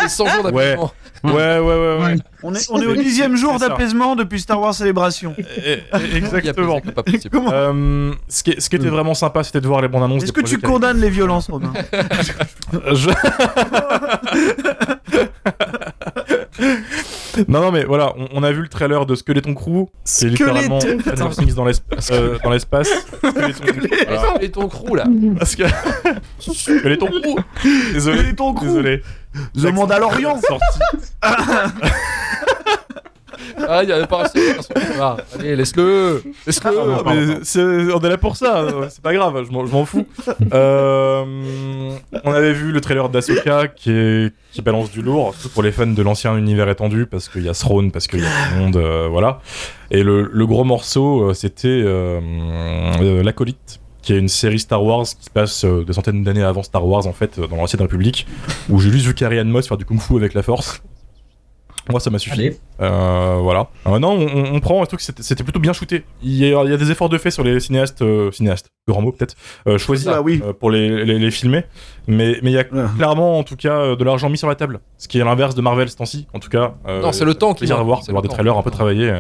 C'est 0.01 0.09
100 0.09 0.25
jours 0.27 0.45
Ouais. 0.45 0.75
d'apaisement. 0.75 0.91
Ouais, 1.23 1.33
ouais, 1.33 1.59
ouais, 1.59 1.97
ouais. 2.05 2.15
On 2.43 2.53
est, 2.53 2.67
on 2.69 2.79
est 2.79 2.85
au 2.85 2.95
dixième 2.95 3.35
jour 3.35 3.57
d'apaisement 3.59 4.15
depuis 4.15 4.39
Star 4.39 4.61
Wars 4.61 4.73
Célébration. 4.75 5.33
Eh, 5.39 5.79
eh, 5.93 6.15
Exactement. 6.15 6.79
pas 6.79 7.03
Euh, 7.51 8.13
ce, 8.29 8.43
qui, 8.43 8.53
ce 8.61 8.69
qui 8.69 8.75
était 8.75 8.87
vraiment 8.89 9.15
sympa, 9.15 9.43
c'était 9.43 9.59
de 9.59 9.67
voir 9.67 9.81
les 9.81 9.87
bandes 9.87 10.03
annonces. 10.03 10.23
Est-ce 10.23 10.31
que 10.31 10.41
tu 10.41 10.59
condamnes 10.59 11.01
les 11.01 11.09
violences, 11.09 11.49
Romain. 11.49 11.73
Je- 12.93 13.09
non, 17.47 17.61
non, 17.61 17.71
mais 17.71 17.83
voilà, 17.83 18.13
on, 18.17 18.27
on 18.33 18.43
a 18.43 18.51
vu 18.51 18.61
le 18.61 18.67
trailer 18.67 19.05
de 19.05 19.15
Skeleton 19.15 19.53
Crew. 19.53 19.85
C'est 20.03 20.27
littéralement. 20.27 20.79
Stranger 20.79 21.35
Things 21.35 21.53
dans 21.53 21.65
l'espace. 21.65 22.09
euh, 22.11 22.37
dans 22.43 22.49
l'espace. 22.49 22.89
Skeleton 23.17 23.87
Voilà. 24.07 24.35
Et 24.41 24.49
ton 24.51 24.67
crew 24.67 24.95
là. 24.95 25.05
Parce 25.37 25.55
que. 25.55 25.63
Skeleton 26.39 27.07
Crew 27.07 27.35
Désolé. 27.93 28.17
Skeleton 28.19 28.53
Crew. 28.53 28.65
Désolé. 28.65 29.01
The 29.55 29.73
Mandalorian 29.73 30.39
Sorti. 30.41 30.79
Ah, 33.67 33.83
il 33.83 33.89
y 33.89 33.91
avait 33.91 34.07
pas 34.07 34.23
assez. 34.23 34.39
Ah, 34.99 35.17
allez, 35.37 35.55
laisse-le. 35.55 36.23
Laisse-le. 36.45 36.71
Ah, 36.93 37.01
mais 37.05 37.37
c'est- 37.43 37.59
on 37.61 37.99
est 37.99 38.09
là 38.09 38.17
pour 38.17 38.35
ça, 38.35 38.57
euh, 38.59 38.85
c'est 38.89 39.01
pas 39.01 39.13
grave, 39.13 39.43
je 39.47 39.51
m'en 39.51 39.65
je 39.65 39.71
m'en 39.71 39.85
fous. 39.85 40.07
Euh, 40.53 41.91
on 42.23 42.31
avait 42.31 42.53
vu 42.53 42.71
le 42.71 42.81
trailer 42.81 43.09
d'Asoka 43.09 43.67
qui, 43.67 43.91
est- 43.91 44.33
qui 44.51 44.61
balance 44.61 44.91
du 44.91 45.01
lourd, 45.01 45.33
surtout 45.33 45.49
pour 45.53 45.63
les 45.63 45.71
fans 45.71 45.87
de 45.87 46.01
l'ancien 46.01 46.35
univers 46.37 46.69
étendu, 46.69 47.05
parce 47.05 47.29
qu'il 47.29 47.43
y 47.43 47.49
a 47.49 47.53
Throne, 47.53 47.91
parce 47.91 48.07
qu'il 48.07 48.19
y 48.21 48.25
a 48.25 48.27
tout 48.27 48.55
le 48.55 48.61
monde, 48.61 48.75
euh, 48.77 49.07
voilà. 49.09 49.39
Et 49.91 50.03
le, 50.03 50.29
le 50.31 50.45
gros 50.47 50.63
morceau, 50.63 51.29
euh, 51.29 51.33
c'était 51.33 51.67
euh, 51.67 52.19
euh, 53.01 53.23
L'Acolyte, 53.23 53.79
qui 54.01 54.13
est 54.13 54.19
une 54.19 54.29
série 54.29 54.59
Star 54.59 54.83
Wars 54.83 55.03
qui 55.03 55.25
se 55.25 55.29
passe 55.29 55.65
euh, 55.65 55.83
des 55.83 55.93
centaines 55.93 56.23
d'années 56.23 56.43
avant 56.43 56.63
Star 56.63 56.85
Wars, 56.87 57.07
en 57.07 57.13
fait, 57.13 57.37
euh, 57.39 57.47
dans 57.47 57.57
l'Ancienne 57.57 57.81
République, 57.81 58.25
où 58.69 58.79
j'ai 58.79 58.89
juste 58.89 59.05
vu 59.05 59.13
Carrie 59.13 59.39
Ann 59.39 59.49
Moss 59.49 59.67
faire 59.67 59.77
du 59.77 59.85
kung-fu 59.85 60.15
avec 60.15 60.33
la 60.33 60.43
force. 60.43 60.81
Moi, 61.89 61.99
ça 61.99 62.09
m'a 62.09 62.19
suffi. 62.19 62.39
Allez. 62.39 62.57
Euh, 62.81 63.39
voilà. 63.41 63.67
Euh, 63.87 63.97
non, 63.99 64.11
on, 64.53 64.59
prend 64.59 64.83
un 64.83 64.85
truc, 64.85 64.99
c'était 65.01 65.23
c'était 65.23 65.43
plutôt 65.43 65.59
bien 65.59 65.73
shooté. 65.73 66.03
Il 66.21 66.33
y, 66.35 66.45
a, 66.53 66.63
il 66.63 66.69
y 66.69 66.73
a 66.73 66.77
des 66.77 66.91
efforts 66.91 67.09
de 67.09 67.17
fait 67.17 67.31
sur 67.31 67.43
les 67.43 67.59
cinéastes, 67.59 68.01
euh, 68.01 68.31
cinéastes, 68.31 68.69
grand 68.87 69.01
mot 69.01 69.11
peut-être, 69.11 69.35
euh, 69.67 69.77
choisis 69.77 70.07
Ah 70.07 70.21
oui. 70.21 70.41
euh, 70.45 70.53
pour 70.53 70.69
les, 70.69 71.05
les, 71.05 71.17
les 71.19 71.31
filmer. 71.31 71.63
Mais 72.07 72.37
mais 72.43 72.51
il 72.51 72.53
y 72.53 72.59
a 72.59 72.65
Ouais. 72.71 72.83
clairement, 72.97 73.39
en 73.39 73.43
tout 73.43 73.55
cas, 73.55 73.73
euh, 73.77 73.95
de 73.95 74.03
l'argent 74.03 74.29
mis 74.29 74.37
sur 74.37 74.47
la 74.49 74.55
table. 74.55 74.79
Ce 74.97 75.07
qui 75.07 75.19
est 75.19 75.23
l'inverse 75.23 75.55
de 75.55 75.61
Marvel 75.61 75.89
ce 75.89 75.95
temps-ci, 75.95 76.27
en 76.33 76.39
tout 76.39 76.49
cas. 76.49 76.75
euh, 76.87 77.01
Non, 77.01 77.11
c'est 77.11 77.25
le 77.25 77.33
temps 77.35 77.53
qui 77.53 77.59
plaisir 77.59 77.79
à 77.79 77.83
voir, 77.83 78.01
voir 78.01 78.15
le 78.17 78.21
des 78.21 78.27
temps. 78.27 78.33
trailers 78.35 78.57
un 78.57 78.63
peu 78.63 78.71
travaillés. 78.71 79.19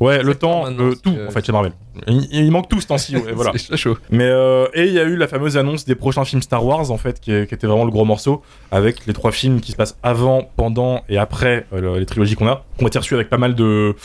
Ouais, 0.00 0.22
le 0.22 0.34
temps, 0.34 0.66
euh, 0.68 0.92
tout, 1.02 1.12
que- 1.12 1.26
en 1.28 1.30
fait, 1.30 1.44
chez 1.44 1.50
Marvel. 1.52 1.72
Il, 2.06 2.28
il 2.32 2.50
manque 2.52 2.68
tout 2.68 2.80
ce 2.80 2.86
temps-ci, 2.86 3.16
ouais, 3.16 3.32
voilà. 3.34 3.52
C'est 3.56 3.76
chaud. 3.76 3.96
Mais 4.10 4.24
euh, 4.28 4.66
et 4.74 4.84
il 4.86 4.92
y 4.92 4.98
a 5.00 5.04
eu 5.04 5.16
la 5.16 5.26
fameuse 5.26 5.56
annonce 5.56 5.84
des 5.84 5.94
prochains 5.96 6.24
films 6.24 6.42
Star 6.42 6.64
Wars 6.64 6.90
en 6.90 6.96
fait, 6.98 7.18
qui, 7.20 7.32
est- 7.32 7.48
qui 7.48 7.54
était 7.54 7.66
vraiment 7.66 7.84
le 7.84 7.90
gros 7.90 8.04
morceau, 8.04 8.42
avec 8.70 9.06
les 9.06 9.12
trois 9.12 9.32
films 9.32 9.60
qui 9.60 9.72
se 9.72 9.76
passent 9.76 9.98
avant, 10.02 10.48
pendant 10.56 11.02
et 11.08 11.18
après 11.18 11.66
euh, 11.72 11.80
le- 11.80 11.98
les 11.98 12.06
trilogies 12.06 12.36
qu'on 12.36 12.46
a, 12.46 12.64
qu'on 12.78 12.84
a 12.84 12.88
été 12.88 12.98
reçus 12.98 13.14
avec 13.14 13.28
pas 13.28 13.38
mal 13.38 13.54
de 13.56 13.96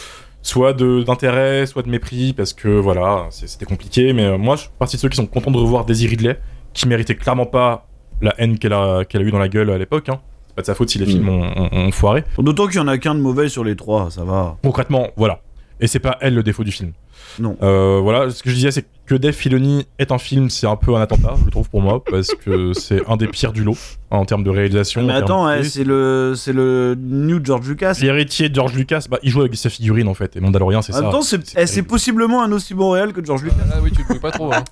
soit 0.41 0.73
de 0.73 1.03
d'intérêt, 1.03 1.65
soit 1.67 1.83
de 1.83 1.89
mépris, 1.89 2.33
parce 2.33 2.53
que 2.53 2.67
voilà, 2.67 3.27
c'était 3.29 3.65
compliqué. 3.65 4.13
Mais 4.13 4.25
euh, 4.25 4.37
moi, 4.37 4.55
je 4.55 4.61
suis 4.61 4.69
partie 4.79 4.95
de 4.97 5.01
ceux 5.01 5.09
qui 5.09 5.17
sont 5.17 5.25
contents 5.27 5.51
de 5.51 5.57
revoir 5.57 5.85
Daisy 5.85 6.07
Ridley, 6.07 6.39
qui 6.73 6.87
méritait 6.87 7.15
clairement 7.15 7.45
pas 7.45 7.87
la 8.21 8.33
haine 8.39 8.57
qu'elle 8.57 8.73
a 8.73 9.05
qu'elle 9.05 9.21
a 9.21 9.25
eu 9.25 9.31
dans 9.31 9.39
la 9.39 9.47
gueule 9.49 9.69
à 9.69 9.77
l'époque. 9.77 10.09
Hein. 10.09 10.19
C'est 10.47 10.55
pas 10.55 10.61
de 10.63 10.65
sa 10.67 10.75
faute 10.75 10.89
si 10.89 10.97
les 10.99 11.05
Mm. 11.05 11.09
films 11.09 11.29
ont, 11.29 11.43
ont- 11.55 11.69
ont 11.87 11.91
foiré. 11.91 12.23
D'autant 12.39 12.67
qu'il 12.67 12.77
y 12.77 12.79
en 12.79 12.87
a 12.87 12.97
qu'un 12.97 13.15
de 13.15 13.19
mauvais 13.21 13.47
sur 13.49 13.63
les 13.63 13.75
trois, 13.75 14.09
ça 14.11 14.23
va. 14.23 14.57
Concrètement, 14.63 15.07
voilà. 15.17 15.39
Et 15.79 15.87
c'est 15.87 15.99
pas 15.99 16.17
elle 16.21 16.35
le 16.35 16.43
défaut 16.43 16.63
du 16.63 16.71
film. 16.71 16.91
Non. 17.39 17.57
Euh, 17.61 17.99
voilà, 18.01 18.29
ce 18.29 18.43
que 18.43 18.49
je 18.49 18.55
disais, 18.55 18.71
c'est 18.71 18.85
que 19.05 19.15
Dave 19.15 19.33
Filoni 19.33 19.87
est 19.97 20.11
un 20.11 20.17
film, 20.17 20.49
c'est 20.49 20.67
un 20.67 20.75
peu 20.75 20.95
un 20.95 21.01
attentat, 21.01 21.35
je 21.39 21.45
le 21.45 21.51
trouve 21.51 21.69
pour 21.69 21.81
moi, 21.81 22.03
parce 22.03 22.29
que 22.35 22.73
c'est 22.73 23.01
un 23.09 23.17
des 23.17 23.27
pires 23.27 23.53
du 23.53 23.63
lot 23.63 23.77
hein, 24.11 24.17
en 24.17 24.25
termes 24.25 24.43
de 24.43 24.49
réalisation. 24.49 25.01
Mais 25.01 25.13
en 25.13 25.15
termes 25.15 25.23
attends, 25.23 25.45
ouais, 25.47 25.63
c'est 25.63 25.83
le, 25.83 26.33
c'est 26.35 26.53
le 26.53 26.95
new 26.99 27.43
George 27.43 27.67
Lucas. 27.67 27.97
L'héritier 28.01 28.49
de 28.49 28.55
George 28.55 28.75
Lucas, 28.75 29.05
bah, 29.09 29.19
il 29.23 29.31
joue 29.31 29.41
avec 29.41 29.55
sa 29.55 29.69
figurine 29.69 30.07
en 30.07 30.13
fait, 30.13 30.35
et 30.35 30.39
Mandalorian, 30.39 30.81
c'est 30.81 30.93
ça. 30.93 31.01
temps, 31.01 31.21
c'est, 31.21 31.45
C'est 31.45 31.63
eh, 31.63 31.67
c'est 31.67 31.83
possiblement 31.83 32.43
un 32.43 32.51
aussi 32.51 32.73
bon 32.73 32.91
réel 32.91 33.13
que 33.13 33.23
George 33.25 33.43
Lucas. 33.43 33.55
Ah 33.73 33.79
oui, 33.81 33.91
tu 33.91 34.03
te 34.03 34.09
mouilles 34.09 34.19
pas 34.21 34.31
trop. 34.31 34.53
Hein. 34.53 34.63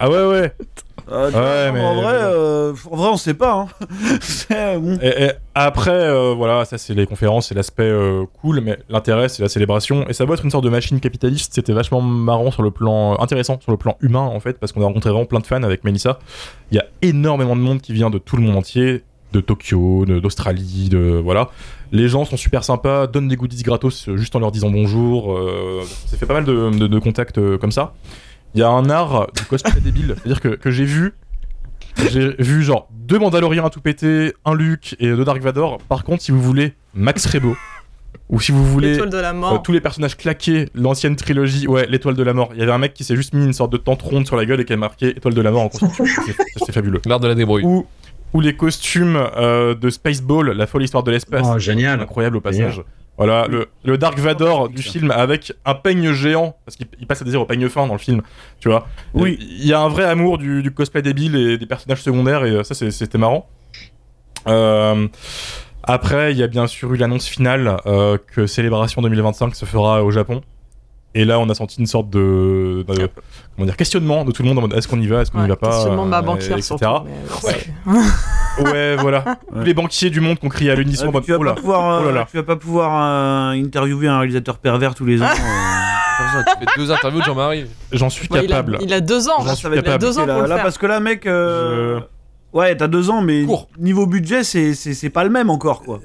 Ah 0.00 0.10
ouais, 0.10 0.26
ouais. 0.26 0.52
Euh, 1.10 1.30
Ouais, 1.30 1.72
mais- 1.72 1.80
En 1.84 1.94
vrai, 1.94 2.14
euh, 2.14 2.72
en 2.90 2.96
vrai, 2.96 3.08
on 3.08 3.16
sait 3.16 3.34
pas. 3.34 3.52
Hein. 3.52 3.86
C'est, 4.20 4.78
bon. 4.78 4.98
Et, 5.02 5.24
et 5.24 5.30
après, 5.54 5.90
euh, 5.90 6.34
voilà, 6.36 6.64
ça 6.64 6.78
c'est 6.78 6.94
les 6.94 7.06
conférences, 7.06 7.48
c'est 7.48 7.54
l'aspect 7.54 7.82
euh, 7.84 8.24
cool, 8.40 8.60
mais 8.60 8.78
l'intérêt 8.88 9.28
c'est 9.28 9.42
la 9.42 9.48
célébration. 9.48 10.06
Et 10.08 10.12
ça 10.12 10.24
doit 10.26 10.34
être 10.34 10.44
une 10.44 10.50
sorte 10.50 10.64
de 10.64 10.70
machine 10.70 11.00
capitaliste. 11.00 11.52
C'était 11.54 11.72
vachement 11.72 12.00
marrant 12.00 12.50
sur 12.50 12.62
le 12.62 12.70
plan, 12.70 13.14
euh, 13.14 13.22
intéressant 13.22 13.58
sur 13.60 13.70
le 13.72 13.78
plan 13.78 13.96
humain 14.00 14.20
en 14.20 14.40
fait, 14.40 14.58
parce 14.58 14.72
qu'on 14.72 14.82
a 14.82 14.86
rencontré 14.86 15.10
vraiment 15.10 15.26
plein 15.26 15.40
de 15.40 15.46
fans 15.46 15.62
avec 15.62 15.84
Melissa. 15.84 16.18
Il 16.70 16.76
y 16.76 16.80
a 16.80 16.84
énormément 17.02 17.56
de 17.56 17.60
monde 17.60 17.80
qui 17.80 17.92
vient 17.92 18.10
de 18.10 18.18
tout 18.18 18.36
le 18.36 18.42
monde 18.42 18.56
entier, 18.56 19.02
de 19.32 19.40
Tokyo, 19.40 20.04
d'Australie, 20.06 20.88
de 20.90 21.20
voilà. 21.22 21.48
Les 21.92 22.08
gens 22.08 22.24
sont 22.26 22.36
super 22.36 22.64
sympas, 22.64 23.06
donnent 23.06 23.28
des 23.28 23.36
goodies 23.36 23.62
gratos 23.62 24.08
euh, 24.08 24.16
juste 24.16 24.36
en 24.36 24.40
leur 24.40 24.52
disant 24.52 24.70
bonjour. 24.70 25.32
Euh, 25.36 25.82
ça 26.06 26.16
fait 26.16 26.26
pas 26.26 26.34
mal 26.34 26.44
de, 26.44 26.70
de- 26.70 26.86
de 26.86 26.98
contacts 26.98 27.38
euh, 27.38 27.56
comme 27.58 27.72
ça. 27.72 27.92
Il 28.58 28.62
y 28.62 28.64
a 28.64 28.70
un 28.70 28.90
art 28.90 29.28
du 29.36 29.44
cosplay 29.44 29.80
débile, 29.84 30.16
c'est-à-dire 30.16 30.40
que, 30.40 30.48
que 30.48 30.72
j'ai 30.72 30.84
vu 30.84 31.14
j'ai 32.10 32.34
vu 32.40 32.62
genre 32.64 32.88
deux 32.92 33.20
Mandaloriens 33.20 33.64
à 33.64 33.70
tout 33.70 33.80
péter, 33.80 34.32
un 34.44 34.54
Luke 34.56 34.96
et 34.98 35.06
deux 35.14 35.24
Dark 35.24 35.40
Vador. 35.40 35.78
Par 35.88 36.02
contre, 36.02 36.22
si 36.24 36.32
vous 36.32 36.40
voulez 36.42 36.74
Max 36.92 37.24
Rebo, 37.26 37.56
ou 38.28 38.40
si 38.40 38.50
vous 38.50 38.64
voulez 38.64 38.92
L'étoile 38.92 39.10
de 39.10 39.18
la 39.18 39.30
euh, 39.30 39.34
mort. 39.34 39.62
tous 39.62 39.70
les 39.70 39.80
personnages 39.80 40.16
claqués, 40.16 40.68
l'ancienne 40.74 41.14
trilogie, 41.14 41.68
ouais, 41.68 41.86
l'étoile 41.88 42.16
de 42.16 42.22
la 42.24 42.34
mort. 42.34 42.50
Il 42.54 42.58
y 42.58 42.62
avait 42.62 42.72
un 42.72 42.78
mec 42.78 42.94
qui 42.94 43.04
s'est 43.04 43.14
juste 43.16 43.32
mis 43.32 43.44
une 43.44 43.52
sorte 43.52 43.70
de 43.72 43.76
tente 43.76 44.02
ronde 44.02 44.26
sur 44.26 44.34
la 44.36 44.44
gueule 44.44 44.60
et 44.60 44.64
qui 44.64 44.72
a 44.72 44.76
marqué 44.76 45.10
étoile 45.10 45.34
de 45.34 45.40
la 45.40 45.52
mort 45.52 45.62
en 45.62 45.68
construction. 45.68 46.04
C'est- 46.26 46.36
C'est 46.66 46.72
fabuleux. 46.72 47.00
L'art 47.06 47.20
de 47.20 47.28
la 47.28 47.34
débrouille. 47.36 47.62
Ou, 47.64 47.86
ou 48.34 48.40
les 48.40 48.54
costumes 48.56 49.16
euh, 49.36 49.74
de 49.76 49.88
Spaceball, 49.88 50.50
la 50.50 50.66
folle 50.66 50.82
histoire 50.82 51.04
de 51.04 51.12
l'espace. 51.12 51.46
Oh, 51.48 51.58
génial. 51.60 52.00
Incroyable 52.00 52.36
au 52.36 52.40
passage. 52.40 52.82
Voilà, 53.18 53.46
le, 53.48 53.66
le 53.84 53.98
Dark 53.98 54.16
Vador 54.18 54.68
du 54.68 54.80
film 54.80 55.10
avec 55.10 55.52
un 55.64 55.74
peigne 55.74 56.12
géant, 56.12 56.56
parce 56.64 56.76
qu'il 56.76 56.86
il 57.00 57.06
passe 57.08 57.20
à 57.20 57.24
dire 57.24 57.40
au 57.40 57.44
peigne 57.46 57.68
fin 57.68 57.86
dans 57.86 57.92
le 57.94 57.98
film, 57.98 58.22
tu 58.60 58.68
vois. 58.68 58.86
Oui. 59.12 59.36
Il 59.40 59.66
y 59.66 59.72
a 59.72 59.80
un 59.80 59.88
vrai 59.88 60.04
amour 60.04 60.38
du, 60.38 60.62
du 60.62 60.70
cosplay 60.72 61.02
débile 61.02 61.34
et 61.34 61.58
des 61.58 61.66
personnages 61.66 62.00
secondaires, 62.02 62.44
et 62.44 62.50
euh, 62.52 62.62
ça, 62.62 62.74
c'était 62.76 63.18
marrant. 63.18 63.48
Euh, 64.46 65.08
après, 65.82 66.32
il 66.32 66.38
y 66.38 66.42
a 66.42 66.46
bien 66.46 66.66
sûr 66.66 66.94
eu 66.94 66.96
l'annonce 66.96 67.26
finale 67.26 67.78
euh, 67.86 68.18
que 68.34 68.46
Célébration 68.46 69.02
2025 69.02 69.54
se 69.54 69.64
fera 69.64 70.04
au 70.04 70.10
Japon. 70.10 70.40
Et 71.14 71.24
là, 71.24 71.40
on 71.40 71.48
a 71.48 71.54
senti 71.54 71.80
une 71.80 71.86
sorte 71.86 72.10
de, 72.10 72.84
de- 72.86 73.08
comment 73.56 73.64
dire, 73.66 73.76
questionnement 73.76 74.24
de 74.24 74.30
tout 74.30 74.42
le 74.42 74.48
monde 74.48 74.58
en 74.58 74.60
mode 74.60 74.74
est-ce 74.74 74.86
qu'on 74.86 75.00
y 75.00 75.06
va, 75.06 75.22
est-ce 75.22 75.30
qu'on 75.32 75.44
y 75.44 75.48
va 75.48 75.56
pas, 75.56 75.70
questionnement 75.70 76.04
de 76.04 76.10
ma 76.10 76.22
banquière 76.22 76.58
etc. 76.58 76.76
surtout. 76.78 77.06
mais, 77.06 77.48
Ouais. 77.48 77.66
Ouais, 78.60 78.96
voilà. 78.96 79.22
Tous 79.52 79.60
les 79.62 79.74
banquiers 79.74 80.10
du 80.10 80.20
monde 80.20 80.38
qui 80.38 80.46
ont 80.46 80.50
crié 80.50 80.70
à 80.70 80.74
l'unisson 80.74 81.08
Ouais, 81.12 81.20
tu 81.22 81.32
vas 81.32 81.38
oh 81.38 81.42
là. 81.44 81.54
pas 81.54 81.60
pouvoir, 81.60 81.90
euh, 81.90 82.00
oh 82.02 82.06
là 82.06 82.12
là. 82.12 82.26
tu 82.30 82.36
vas 82.36 82.42
pas 82.42 82.56
pouvoir 82.56 82.90
euh, 82.94 83.50
interviewer 83.52 84.08
un 84.08 84.18
réalisateur 84.18 84.58
pervers 84.58 84.94
tous 84.94 85.04
les 85.04 85.22
ans. 85.22 85.26
euh, 85.30 86.42
ça. 86.44 86.44
Tu 86.60 86.66
fais 86.66 86.80
deux 86.80 86.90
interviews 86.90 87.20
de 87.20 87.24
Jean-Marie. 87.24 87.66
J'en 87.92 88.10
suis 88.10 88.28
Ouais, 88.30 88.40
il, 88.44 88.52
a, 88.52 88.56
capable. 88.56 88.78
il 88.80 88.92
a 88.92 89.00
deux 89.00 89.28
ans. 89.28 89.38
J'en 89.40 89.44
Là, 89.46 89.54
suis 89.54 89.62
ça 89.62 89.68
va 89.68 89.76
être 89.76 89.84
Il 89.84 89.88
a 89.88 89.92
capable. 89.92 90.04
deux 90.04 90.18
ans 90.18 90.26
là, 90.26 90.32
pour 90.34 90.42
le 90.42 90.48
là, 90.48 90.54
faire. 90.56 90.64
parce 90.64 90.78
que 90.78 90.86
là, 90.86 91.00
mec. 91.00 91.26
euh, 91.26 92.00
Ouais, 92.52 92.74
t'as 92.74 92.86
deux 92.88 93.10
ans, 93.10 93.20
mais 93.20 93.44
niveau 93.78 94.06
budget, 94.06 94.42
c'est, 94.42 94.72
c'est, 94.74 94.94
c'est 94.94 95.10
pas 95.10 95.22
le 95.22 95.28
même 95.30 95.50
encore, 95.50 95.82
quoi. 95.82 96.00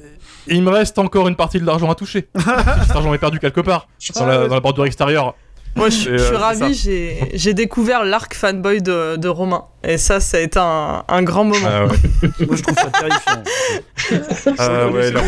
Il 0.47 0.61
me 0.61 0.69
reste 0.71 0.99
encore 0.99 1.29
une 1.29 1.37
partie 1.37 1.57
de 1.59 1.65
l'argent 1.65 1.89
à 1.89 1.95
toucher. 1.95 2.27
Cet 2.35 2.91
argent 2.95 3.13
est 3.13 3.17
perdu 3.17 3.39
quelque 3.39 3.61
part, 3.61 3.87
dans 4.15 4.25
la, 4.25 4.47
dans 4.49 4.53
la 4.55 4.59
bordure 4.59 4.85
extérieure. 4.85 5.35
Moi, 5.75 5.89
je, 5.89 5.95
Et, 6.09 6.17
je 6.17 6.23
euh, 6.23 6.27
suis 6.27 6.35
ravi. 6.35 7.29
J'ai 7.33 7.53
découvert 7.53 8.03
l'arc 8.03 8.33
fanboy 8.35 8.81
de, 8.81 9.15
de 9.15 9.27
Romain. 9.27 9.65
Et 9.83 9.97
ça, 9.97 10.19
ça 10.19 10.37
a 10.37 10.39
été 10.41 10.59
un, 10.59 11.03
un 11.07 11.23
grand 11.23 11.43
moment. 11.43 11.67
Ah 11.67 11.85
ouais. 11.85 11.91
Moi, 12.45 12.55
je 12.55 12.61
trouve 12.61 12.75
ça 12.75 12.89
terrifiant. 12.91 13.43
Ah 14.57 14.87
ouais, 14.89 15.11
là- 15.11 15.21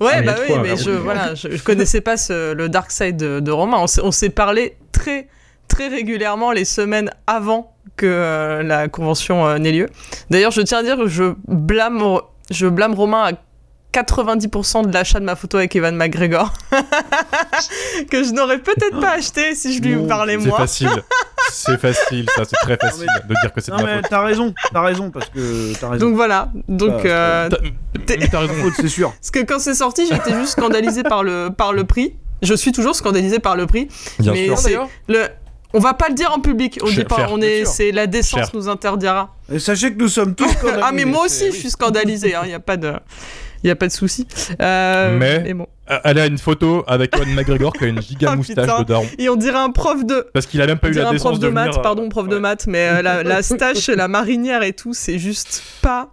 Ouais, 0.00 0.12
Ah, 0.14 0.22
bah 0.22 0.34
oui, 0.40 0.46
trois, 0.48 0.62
mais 0.62 0.76
je, 0.76 0.90
voilà, 0.90 1.34
je, 1.34 1.48
je 1.50 1.62
connaissais 1.62 2.00
pas 2.00 2.16
ce- 2.16 2.52
le 2.52 2.68
dark 2.68 2.90
side 2.90 3.16
de, 3.16 3.40
de 3.40 3.50
Romain. 3.50 3.78
On 3.80 3.86
s'est- 3.86 4.00
On 4.02 4.10
s'est 4.12 4.30
parlé 4.30 4.76
très, 4.92 5.28
très 5.68 5.88
régulièrement 5.88 6.52
les 6.52 6.64
semaines 6.64 7.10
avant 7.26 7.74
que 7.96 8.06
euh, 8.06 8.62
la 8.62 8.88
convention 8.88 9.46
euh, 9.46 9.58
n'ait 9.58 9.72
lieu. 9.72 9.88
D'ailleurs, 10.30 10.52
je 10.52 10.62
tiens 10.62 10.78
à 10.78 10.82
dire 10.82 10.96
que 10.96 11.08
je 11.08 11.34
blâme, 11.48 12.02
je 12.50 12.66
blâme 12.66 12.94
Romain 12.94 13.22
à 13.24 13.32
90% 13.92 14.86
de 14.86 14.92
l'achat 14.92 15.18
de 15.20 15.24
ma 15.24 15.34
photo 15.36 15.56
avec 15.58 15.74
Evan 15.76 15.96
McGregor. 15.96 16.52
que 18.10 18.22
je 18.24 18.32
n'aurais 18.32 18.58
peut-être 18.58 19.00
pas 19.00 19.12
acheté 19.12 19.54
si 19.54 19.74
je 19.76 19.82
lui 19.82 19.96
Non, 19.96 20.06
parlais 20.06 20.38
C'est 20.40 20.46
moi. 20.48 20.58
facile. 20.58 20.90
C'est 21.52 21.80
facile, 21.80 22.26
ça, 22.36 22.44
c'est 22.44 22.56
très 22.62 22.76
facile 22.76 23.08
de 23.28 23.34
dire 23.42 23.52
que 23.52 23.60
c'est 23.60 23.72
de 23.72 23.76
Non, 23.76 23.82
ma 23.82 23.88
mais 23.96 23.96
faute. 24.02 24.06
t'as 24.10 24.22
raison, 24.22 24.54
t'as 24.72 24.82
raison, 24.82 25.10
parce 25.10 25.28
que 25.30 25.72
t'as 25.80 25.88
raison. 25.88 26.06
Donc 26.06 26.14
voilà. 26.14 26.48
Donc, 26.68 27.04
euh, 27.04 27.48
T'as- 27.48 27.56
t'es- 28.06 28.18
mais 28.18 28.28
T'as 28.28 28.40
raison. 28.40 28.54
C'est 28.76 28.86
sûr. 28.88 29.10
Parce 29.10 29.30
que 29.32 29.40
quand 29.40 29.58
c'est 29.58 29.74
sorti, 29.74 30.06
j'étais 30.06 30.32
juste 30.38 30.52
scandalisée 30.52 31.02
par 31.02 31.24
le, 31.24 31.48
par 31.50 31.72
le 31.72 31.82
prix. 31.82 32.14
Je 32.42 32.54
suis 32.54 32.70
toujours 32.70 32.94
scandalisé 32.94 33.40
par 33.40 33.56
le 33.56 33.66
prix. 33.66 33.88
Bien 34.20 34.32
mais 34.32 34.46
sûr. 34.46 34.58
c'est 34.58 34.64
D'ailleurs. 34.68 34.88
le. 35.08 35.26
On 35.72 35.80
va 35.80 35.94
pas 35.94 36.08
le 36.08 36.14
dire 36.14 36.30
en 36.32 36.40
public. 36.40 36.78
On 36.82 36.86
Cher- 36.86 36.98
dit 36.98 37.04
pas. 37.04 37.26
on 37.30 37.40
est. 37.40 37.64
C'est 37.64 37.90
la 37.90 38.06
décence 38.06 38.40
Cher. 38.40 38.50
nous 38.54 38.68
interdira. 38.68 39.34
Et 39.52 39.58
sachez 39.58 39.92
que 39.92 39.98
nous 39.98 40.08
sommes 40.08 40.36
tous 40.36 40.48
ah 40.82 40.92
mais 40.92 41.04
moi 41.04 41.24
c'est- 41.26 41.48
aussi, 41.48 41.56
je 41.56 41.60
suis 41.62 41.70
scandalisé. 41.70 42.32
Il 42.44 42.50
y 42.50 42.54
a 42.54 42.60
pas 42.60 42.76
de. 42.76 42.92
Il 43.62 43.66
y 43.68 43.70
a 43.70 43.76
pas 43.76 43.86
de 43.86 43.92
souci. 43.92 44.26
Euh, 44.60 45.16
Mais- 45.18 45.54
bon. 45.54 45.66
Elle 46.04 46.18
a 46.20 46.26
une 46.26 46.38
photo 46.38 46.84
avec 46.86 47.16
Ewan 47.16 47.34
McGregor 47.34 47.72
qui 47.72 47.84
a 47.84 47.88
une 47.88 48.00
giga 48.02 48.28
Ah, 48.32 48.36
moustache 48.36 48.64
putain. 48.64 48.78
de 48.80 48.84
daron. 48.84 49.06
Et 49.18 49.28
on 49.28 49.34
dirait 49.36 49.58
un 49.58 49.70
prof 49.70 50.04
de. 50.06 50.26
Parce 50.32 50.46
qu'il 50.46 50.60
a 50.62 50.66
même 50.66 50.78
pas 50.78 50.86
On 50.88 50.90
eu 50.92 50.94
la 50.94 51.08
un 51.08 51.12
décence 51.12 51.30
prof 51.32 51.38
de, 51.40 51.46
venir, 51.48 51.64
maths, 51.64 51.82
pardon, 51.82 52.08
prof 52.08 52.28
de 52.28 52.38
maths, 52.38 52.66
mais 52.68 52.88
euh, 52.88 53.02
la, 53.02 53.22
la 53.24 53.42
stache, 53.42 53.88
la 53.88 54.06
marinière 54.06 54.62
et 54.62 54.72
tout, 54.72 54.94
c'est 54.94 55.18
juste 55.18 55.62
pas 55.82 56.10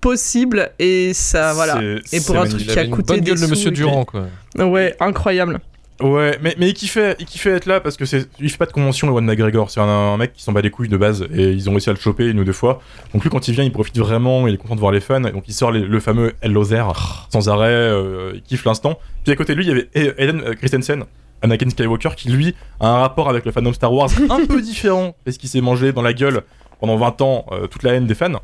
possible. 0.00 0.70
Et 0.78 1.12
ça, 1.12 1.52
voilà. 1.52 1.78
C'est- 2.06 2.16
Et 2.16 2.20
pour 2.22 2.38
un 2.38 2.46
truc 2.46 2.62
qui 2.62 2.70
a 2.70 2.72
avait 2.72 2.84
une 2.86 2.90
coûté 2.90 3.14
bonne 3.14 3.20
des 3.20 3.30
gueule 3.32 3.40
de 3.40 3.44
sous, 3.44 3.50
Monsieur 3.50 3.70
Durand, 3.70 4.04
quoi. 4.04 4.26
Ouais, 4.58 4.96
incroyable. 5.00 5.60
Ouais, 6.00 6.38
mais, 6.40 6.54
mais 6.58 6.68
il 6.68 6.74
kiffait, 6.74 7.16
il 7.18 7.26
kiffait 7.26 7.50
être 7.50 7.66
là 7.66 7.80
parce 7.80 7.96
que 7.96 8.04
c'est, 8.04 8.28
il 8.38 8.48
fait 8.50 8.56
pas 8.56 8.66
de 8.66 8.72
convention, 8.72 9.08
Ewan 9.08 9.24
McGregor. 9.24 9.68
C'est 9.70 9.80
un, 9.80 9.84
un 9.84 10.16
mec 10.16 10.32
qui 10.32 10.42
s'en 10.44 10.52
bat 10.52 10.60
les 10.60 10.70
couilles 10.70 10.88
de 10.88 10.96
base 10.96 11.26
et 11.34 11.50
ils 11.50 11.68
ont 11.68 11.72
réussi 11.72 11.90
à 11.90 11.92
le 11.92 11.98
choper 11.98 12.28
une 12.28 12.38
ou 12.38 12.44
deux 12.44 12.52
fois. 12.52 12.80
Donc 13.12 13.24
lui, 13.24 13.30
quand 13.30 13.48
il 13.48 13.54
vient, 13.54 13.64
il 13.64 13.72
profite 13.72 13.98
vraiment, 13.98 14.46
il 14.46 14.54
est 14.54 14.58
content 14.58 14.76
de 14.76 14.80
voir 14.80 14.92
les 14.92 15.00
fans. 15.00 15.24
Et 15.24 15.32
donc 15.32 15.44
il 15.48 15.54
sort 15.54 15.72
les- 15.72 15.80
le 15.80 15.98
fameux 16.00 16.34
Hello 16.40 16.64
There 16.64 16.92
sans 17.30 17.48
arrêt, 17.48 17.66
euh, 17.68 18.30
il 18.34 18.42
kiffe 18.42 18.64
l'instant. 18.64 18.98
Puis 19.24 19.32
à 19.32 19.36
côté 19.36 19.54
de 19.54 19.58
lui, 19.58 19.66
il 19.66 19.68
y 19.68 19.72
avait 19.72 19.88
Eden 20.22 20.40
euh, 20.46 20.54
Christensen, 20.54 21.04
Anakin 21.42 21.68
Skywalker, 21.70 22.10
qui 22.16 22.28
lui 22.30 22.54
a 22.78 22.88
un 22.88 22.98
rapport 23.00 23.28
avec 23.28 23.44
le 23.44 23.50
fandom 23.50 23.72
Star 23.72 23.92
Wars 23.92 24.08
un 24.30 24.46
peu 24.46 24.62
différent 24.62 25.16
parce 25.24 25.36
qu'il 25.36 25.48
s'est 25.48 25.60
mangé 25.60 25.92
dans 25.92 26.02
la 26.02 26.12
gueule 26.12 26.42
pendant 26.78 26.96
20 26.96 27.20
ans 27.22 27.44
euh, 27.50 27.66
toute 27.66 27.82
la 27.82 27.94
haine 27.94 28.06
des 28.06 28.14
fans. 28.14 28.34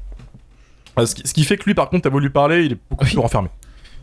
Euh, 0.99 1.07
ce, 1.07 1.15
qui, 1.15 1.23
ce 1.27 1.33
qui 1.35 1.45
fait 1.45 1.57
que 1.57 1.65
lui, 1.65 1.75
par 1.75 1.89
contre, 1.89 2.03
t'as 2.03 2.11
voulu 2.11 2.31
parler, 2.31 2.65
il 2.65 2.73
est 2.73 2.79
beaucoup 2.91 3.05
plus 3.05 3.19
renfermé. 3.19 3.49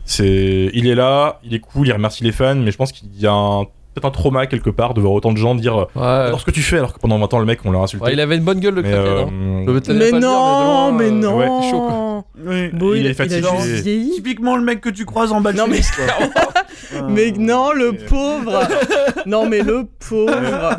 C'est, 0.04 0.70
il 0.74 0.86
est 0.86 0.94
là, 0.94 1.40
il 1.44 1.54
est 1.54 1.60
cool, 1.60 1.86
il 1.88 1.92
remercie 1.92 2.24
les 2.24 2.32
fans, 2.32 2.54
mais 2.56 2.70
je 2.70 2.76
pense 2.76 2.92
qu'il 2.92 3.08
y 3.18 3.26
a 3.26 3.32
un- 3.32 3.64
peut-être 3.94 4.06
un 4.06 4.10
trauma 4.10 4.46
quelque 4.46 4.70
part 4.70 4.94
de 4.94 5.00
voir 5.02 5.12
autant 5.12 5.32
de 5.32 5.36
gens 5.36 5.54
dire 5.54 5.76
euh, 5.76 5.84
Ouais. 5.96 6.02
alors 6.28 6.40
ce 6.40 6.46
que 6.46 6.50
tu 6.50 6.62
fais 6.62 6.78
alors 6.78 6.94
que 6.94 6.98
pendant 6.98 7.18
20 7.18 7.34
ans 7.34 7.38
le 7.38 7.44
mec 7.44 7.60
on 7.66 7.70
l'a 7.72 7.80
insulté. 7.80 8.04
Ouais, 8.06 8.14
il 8.14 8.20
avait 8.20 8.36
une 8.38 8.42
bonne 8.44 8.58
gueule, 8.58 8.74
le 8.76 8.82
mais, 8.82 8.90
craquet, 8.90 9.06
euh, 9.08 9.24
non 9.26 9.64
Je 9.66 9.70
veux 9.70 9.80
te- 9.82 9.92
Mais 9.92 10.10
le 10.10 10.18
dire, 10.18 10.20
non, 10.20 10.92
de 10.92 10.96
mais 10.96 11.10
non. 11.10 11.38
euh, 11.40 11.44
ouais, 11.44 11.62
c'est 11.62 11.70
chaud, 11.70 11.80
quoi. 11.86 12.24
Oui. 12.44 12.68
Bon, 12.72 12.94
Il 12.94 13.00
il, 13.00 13.06
est 13.06 13.08
il 13.10 13.10
a 13.10 13.14
fatigué. 13.14 13.80
vieilli. 13.82 14.10
Typiquement 14.14 14.56
le 14.56 14.62
mec 14.64 14.80
que 14.80 14.88
tu 14.88 15.04
croises 15.04 15.30
en 15.30 15.40
bas 15.42 15.52
de 15.52 15.58
Non, 15.58 15.66
mais-. 15.68 15.78
Euh, 15.78 17.02
Mais 17.08 17.30
non, 17.32 17.72
le 17.72 17.92
pauvre. 17.92 18.66
non, 19.26 19.46
mais 19.46 19.60
le 19.62 19.86
pauvre. 20.08 20.32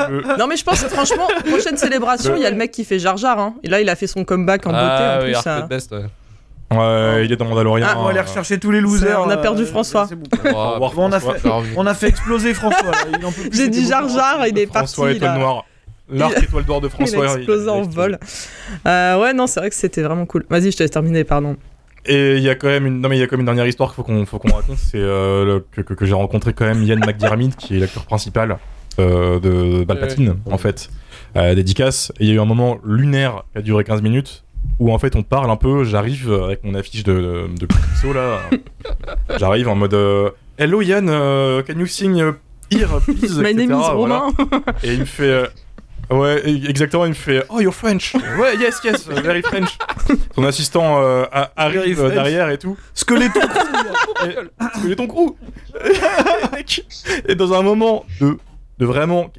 Le- 0.09 0.37
Non, 0.37 0.47
mais 0.47 0.57
je 0.57 0.63
pense 0.63 0.83
que 0.83 0.89
franchement, 0.89 1.27
prochaine 1.47 1.77
célébration, 1.77 2.35
il 2.35 2.41
y 2.41 2.45
a 2.45 2.49
le 2.51 2.57
mec 2.57 2.71
qui 2.71 2.83
fait 2.83 2.99
Jar 2.99 3.17
Jar. 3.17 3.39
Hein. 3.39 3.55
Et 3.63 3.69
là, 3.69 3.79
il 3.79 3.89
a 3.89 3.95
fait 3.95 4.07
son 4.07 4.23
comeback 4.25 4.65
en 4.67 4.71
beauté. 4.71 4.83
Ah 4.83 5.15
en 5.17 5.19
oui, 5.21 5.25
plus, 5.27 5.35
Arcade 5.35 5.63
hein. 5.63 5.67
Best, 5.69 5.95
ouais. 6.77 7.25
Il 7.25 7.31
est 7.31 7.35
dans 7.35 7.45
Mandalorian. 7.45 7.85
Ah, 7.89 7.95
On 7.99 8.03
va 8.05 8.09
aller 8.11 8.19
rechercher 8.21 8.59
tous 8.59 8.71
les 8.71 8.81
losers. 8.81 9.19
on 9.21 9.29
a 9.29 9.37
perdu 9.37 9.63
euh, 9.63 9.65
François. 9.65 10.07
bon. 10.11 10.17
Oh, 10.55 10.75
Bon, 10.79 10.91
on 10.97 11.11
a 11.11 11.19
François. 11.19 11.61
fait-. 11.61 11.73
On 11.77 11.85
a 11.87 11.93
exploser 11.93 12.53
François. 12.53 12.91
J'ai 13.51 13.69
dit 13.69 13.87
Jar. 13.87 14.07
Jar, 14.09 14.45
il 14.47 14.57
est 14.57 14.65
François 14.65 15.05
parti. 15.05 15.17
étoile 15.17 15.31
là. 15.33 15.37
noire. 15.39 15.65
L'arc 16.11 16.43
étoile 16.43 16.65
d'or 16.65 16.81
de 16.81 16.89
François. 16.89 17.25
il 17.25 17.29
a 17.29 17.35
explosé 17.35 17.69
en 17.69 17.81
vol. 17.83 18.19
Euh, 18.85 19.21
ouais, 19.21 19.33
non, 19.33 19.47
c'est 19.47 19.59
vrai 19.59 19.69
que 19.69 19.75
c'était 19.75 20.01
vraiment 20.01 20.25
cool. 20.25 20.45
Vas-y, 20.49 20.71
je 20.71 20.77
te 20.77 20.83
laisse 20.83 20.91
terminer, 20.91 21.23
pardon. 21.23 21.55
Et 22.05 22.35
il 22.35 22.43
y 22.43 22.49
a 22.49 22.55
quand 22.55 22.67
même 22.67 22.85
une, 22.85 22.99
non 22.99 23.07
mais 23.07 23.15
il 23.17 23.21
y 23.21 23.23
a 23.23 23.27
quand 23.27 23.33
même 23.37 23.41
une 23.41 23.45
dernière 23.45 23.65
histoire 23.65 23.89
qu'il 23.89 23.95
faut 23.95 24.03
qu'on, 24.03 24.25
faut 24.25 24.37
qu'on 24.37 24.53
raconte, 24.53 24.77
c'est 24.77 24.97
euh, 24.99 25.45
le- 25.45 25.65
que, 25.71 25.79
que, 25.79 25.93
que 25.93 26.05
j'ai 26.05 26.13
rencontré 26.13 26.51
quand 26.51 26.65
même 26.65 26.83
Ian 26.83 26.97
McDiarmid, 26.97 27.55
qui 27.55 27.77
est 27.77 27.79
l'acteur 27.79 28.03
principal 28.03 28.57
euh, 28.99 29.39
de 29.39 29.85
Palpatine, 29.85 30.31
Ouais. 30.45 30.53
en 30.53 30.57
fait, 30.57 30.89
à 31.33 31.55
dédicace. 31.55 32.11
Et 32.19 32.25
il 32.25 32.27
y 32.27 32.31
a 32.31 32.33
eu 32.35 32.39
un 32.41 32.45
moment 32.45 32.77
lunaire 32.83 33.43
qui 33.53 33.59
a 33.59 33.61
duré 33.61 33.85
15 33.85 34.01
minutes, 34.01 34.43
où 34.79 34.91
en 34.93 34.99
fait 34.99 35.15
on 35.15 35.23
parle 35.23 35.49
un 35.51 35.55
peu, 35.55 35.83
j'arrive 35.83 36.31
avec 36.33 36.63
mon 36.63 36.73
affiche 36.75 37.03
de, 37.03 37.13
de, 37.13 37.47
de 37.59 37.65
Pixo, 37.65 38.13
là, 38.13 38.39
j'arrive 39.37 39.67
en 39.69 39.75
mode 39.75 39.93
euh, 39.93 40.29
Hello 40.57 40.81
Ian, 40.81 41.07
euh, 41.07 41.61
can 41.63 41.73
you 41.79 41.85
sing 41.87 42.15
uh, 42.17 42.33
here, 42.71 42.87
please 43.05 43.37
My 43.41 43.53
name 43.53 43.71
is 43.71 43.91
voilà. 43.95 44.27
Et 44.83 44.93
il 44.93 44.99
me 45.01 45.05
fait. 45.05 45.23
euh, 45.29 45.47
Ouais, 46.09 46.41
e- 46.45 46.69
exactement, 46.69 47.05
il 47.05 47.09
me 47.09 47.13
fait 47.15 47.43
Oh, 47.49 47.59
you're 47.61 47.73
French 47.73 48.13
Ouais, 48.39 48.55
yes, 48.57 48.81
yes, 48.83 49.07
very 49.07 49.41
French 49.41 49.77
Son 50.35 50.43
assistant 50.43 51.01
euh, 51.01 51.23
arrive 51.55 52.03
euh, 52.03 52.09
derrière 52.09 52.49
et 52.49 52.57
tout. 52.57 52.77
Squeletton. 52.93 53.39
Il 54.83 54.91
est 54.91 54.95
ton 54.97 55.07
crew. 55.07 55.31
Et 57.27 57.35
dans 57.35 57.53
un 57.53 57.61
moment 57.63 58.05
de, 58.19 58.37
de 58.79 58.85
vraiment. 58.85 59.31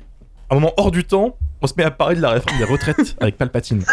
Un 0.51 0.55
moment 0.57 0.73
hors 0.79 0.91
du 0.91 1.05
temps, 1.05 1.37
on 1.63 1.67
se 1.67 1.75
met 1.77 1.85
à 1.85 1.91
parler 1.91 2.17
de 2.17 2.23
la 2.23 2.31
réforme 2.31 2.57
des 2.59 2.65
retraites 2.65 3.15
avec 3.21 3.37
Palpatine. 3.37 3.85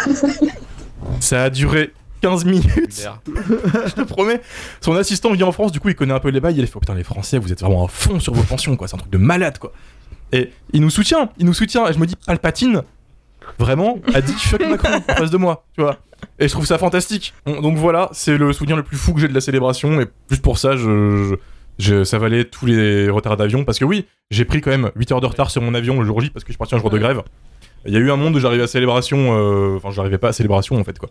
Ça 1.20 1.44
a 1.44 1.50
duré 1.50 1.92
15 2.20 2.44
minutes, 2.44 3.06
je 3.26 3.92
te 3.94 4.02
promets. 4.02 4.40
Son 4.80 4.94
assistant 4.94 5.32
vient 5.32 5.46
en 5.46 5.52
France, 5.52 5.72
du 5.72 5.80
coup 5.80 5.88
il 5.88 5.94
connaît 5.96 6.14
un 6.14 6.20
peu 6.20 6.28
les 6.28 6.40
bails, 6.40 6.54
il 6.56 6.62
a 6.62 6.66
fait 6.66 6.72
oh, 6.76 6.80
putain 6.80 6.94
les 6.94 7.02
Français 7.02 7.38
vous 7.38 7.52
êtes 7.52 7.60
vraiment 7.60 7.84
à 7.84 7.88
fond 7.88 8.20
sur 8.20 8.32
vos 8.32 8.42
pensions 8.44 8.76
quoi, 8.76 8.86
c'est 8.86 8.94
un 8.94 8.98
truc 8.98 9.10
de 9.12 9.18
malade 9.18 9.58
quoi. 9.58 9.72
Et 10.30 10.50
il 10.72 10.80
nous 10.80 10.90
soutient, 10.90 11.30
il 11.38 11.46
nous 11.46 11.52
soutient, 11.52 11.86
et 11.88 11.92
je 11.92 11.98
me 11.98 12.06
dis 12.06 12.14
Palpatine, 12.26 12.82
vraiment, 13.58 13.98
a 14.14 14.20
dit 14.22 14.32
fuck 14.32 14.60
Macron 14.66 15.02
en 15.08 15.14
face 15.14 15.30
de 15.30 15.36
moi, 15.36 15.66
tu 15.74 15.82
vois. 15.82 15.98
Et 16.38 16.46
je 16.48 16.52
trouve 16.52 16.64
ça 16.64 16.78
fantastique. 16.78 17.34
Donc 17.44 17.76
voilà, 17.76 18.08
c'est 18.12 18.38
le 18.38 18.52
souvenir 18.52 18.76
le 18.76 18.82
plus 18.84 18.96
fou 18.96 19.12
que 19.12 19.20
j'ai 19.20 19.28
de 19.28 19.34
la 19.34 19.40
célébration, 19.42 20.00
et 20.00 20.06
juste 20.30 20.40
pour 20.42 20.56
ça, 20.58 20.74
je- 20.76 22.04
ça 22.04 22.18
valait 22.18 22.44
tous 22.44 22.64
les 22.66 23.10
retards 23.10 23.36
d'avion, 23.36 23.64
parce 23.64 23.78
que 23.78 23.84
oui, 23.84 24.06
j'ai 24.30 24.44
pris 24.46 24.60
quand 24.62 24.70
même 24.70 24.90
8 24.96 25.12
heures 25.12 25.20
de 25.20 25.26
retard 25.26 25.50
sur 25.50 25.60
mon 25.60 25.74
avion 25.74 26.00
le 26.00 26.06
jour 26.06 26.20
J, 26.20 26.30
parce 26.30 26.44
que 26.44 26.48
je 26.48 26.52
suis 26.54 26.58
parti 26.58 26.74
un 26.74 26.78
jour 26.78 26.88
de 26.90 26.98
grève. 26.98 27.22
Il 27.86 27.92
y 27.92 27.96
a 27.96 28.00
eu 28.00 28.10
un 28.10 28.16
monde 28.16 28.36
où 28.36 28.38
j'arrivais 28.38 28.62
à 28.64 28.66
célébration, 28.68 29.18
euh, 29.36 29.76
enfin 29.76 29.90
j'arrivais 29.90 30.18
pas 30.18 30.28
à 30.28 30.32
célébration 30.32 30.76
en 30.78 30.84
fait 30.84 30.98
quoi. 30.98 31.08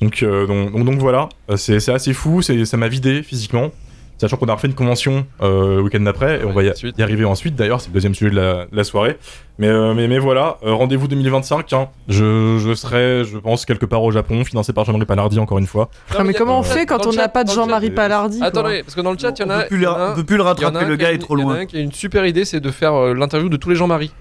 Donc, 0.00 0.22
euh, 0.22 0.46
donc, 0.46 0.72
donc, 0.72 0.84
donc 0.84 0.98
voilà, 0.98 1.28
Euh, 1.50 1.56
c'est 1.56 1.80
c'est 1.80 1.92
assez 1.92 2.12
fou, 2.12 2.42
c'est- 2.42 2.64
ça 2.64 2.76
m'a 2.76 2.88
vidé 2.88 3.22
physiquement. 3.22 3.70
Sachant 4.18 4.36
qu'on 4.36 4.46
a 4.46 4.54
refait 4.54 4.68
une 4.68 4.74
convention 4.74 5.26
euh, 5.40 5.76
le 5.78 5.82
week-end 5.82 5.98
d'après, 6.00 6.40
et 6.42 6.44
on 6.44 6.52
va 6.52 6.62
y, 6.62 7.02
arriver 7.02 7.24
ensuite 7.24 7.56
d'ailleurs, 7.56 7.80
c'est 7.80 7.88
le 7.88 7.94
deuxième 7.94 8.14
sujet 8.14 8.30
de 8.30 8.36
la, 8.36 8.66
de 8.66 8.76
la 8.76 8.84
soirée. 8.84 9.16
Mais, 9.58 9.66
euh, 9.66 9.94
mais, 9.94 10.06
mais 10.06 10.20
voilà, 10.20 10.58
euh, 10.64 10.72
rendez-vous 10.74 11.08
2025, 11.08 11.72
hein. 11.72 11.88
je, 12.08 12.56
je 12.64 12.72
serai, 12.74 13.24
je 13.24 13.36
pense, 13.38 13.64
quelque 13.64 13.84
part 13.84 14.00
au 14.04 14.12
Japon, 14.12 14.44
financé 14.44 14.72
par 14.72 14.84
Jean-Marie 14.84 15.06
Palardi 15.06 15.40
encore 15.40 15.58
une 15.58 15.66
fois. 15.66 15.90
Mais 16.24 16.34
comment 16.34 16.60
on 16.60 16.62
fait 16.62 16.86
quand 16.86 17.04
on 17.04 17.12
n'a 17.12 17.28
pas 17.28 17.42
de 17.42 17.50
Jean-Marie 17.50 17.90
Palardi 17.90 18.38
Attendez, 18.42 18.82
parce 18.84 18.94
que 18.94 19.00
dans 19.00 19.10
le 19.10 19.18
chat, 19.18 19.32
il 19.36 19.42
y 19.42 19.44
en 19.44 19.48
On 19.48 19.58
a. 19.58 20.12
on 20.12 20.14
peut 20.14 20.24
plus 20.24 20.36
le 20.36 20.42
rattraper, 20.44 20.84
le 20.84 20.94
gars 20.96 21.10
est 21.12 21.18
trop 21.18 21.36
il 21.36 21.40
y 21.40 21.44
en 21.44 21.48
a 21.48 21.52
loin. 21.54 21.60
un 21.62 21.66
qui 21.66 21.78
a 21.78 21.80
une 21.80 21.90
super 21.92 22.24
idée, 22.24 22.44
c'est 22.44 22.60
de 22.60 22.70
faire 22.70 22.94
euh, 22.94 23.14
l'interview 23.14 23.48
de 23.48 23.56
tous 23.56 23.70
les 23.70 23.76
Jean-Marie. 23.76 24.12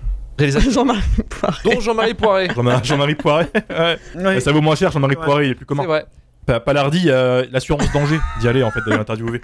Réalisateurs. 0.41 0.71
Jean-Marie 0.73 1.03
Poiré. 1.29 1.57
dont 1.63 1.79
Jean-Marie 1.79 2.13
Poiré. 2.13 2.47
Jean- 2.55 2.83
Jean-Marie 2.83 3.15
Poiré, 3.15 3.45
ouais. 3.69 3.97
Ouais. 4.15 4.39
ça 4.39 4.51
vaut 4.51 4.61
moins 4.61 4.75
cher, 4.75 4.91
Jean-Marie 4.91 5.15
Ouais. 5.15 5.25
Poiré, 5.25 5.45
il 5.45 5.51
est 5.51 5.55
plus 5.55 5.65
commun. 5.65 5.83
C'est 5.83 5.87
vrai. 5.87 6.05
Pa- 6.45 6.59
Palardi 6.59 7.09
a 7.11 7.43
l'assurance 7.51 7.91
danger 7.93 8.19
d'y 8.39 8.47
aller 8.47 8.63
en 8.63 8.71
fait, 8.71 8.79
d'aller 8.85 8.97
l'interviewer. 8.97 9.41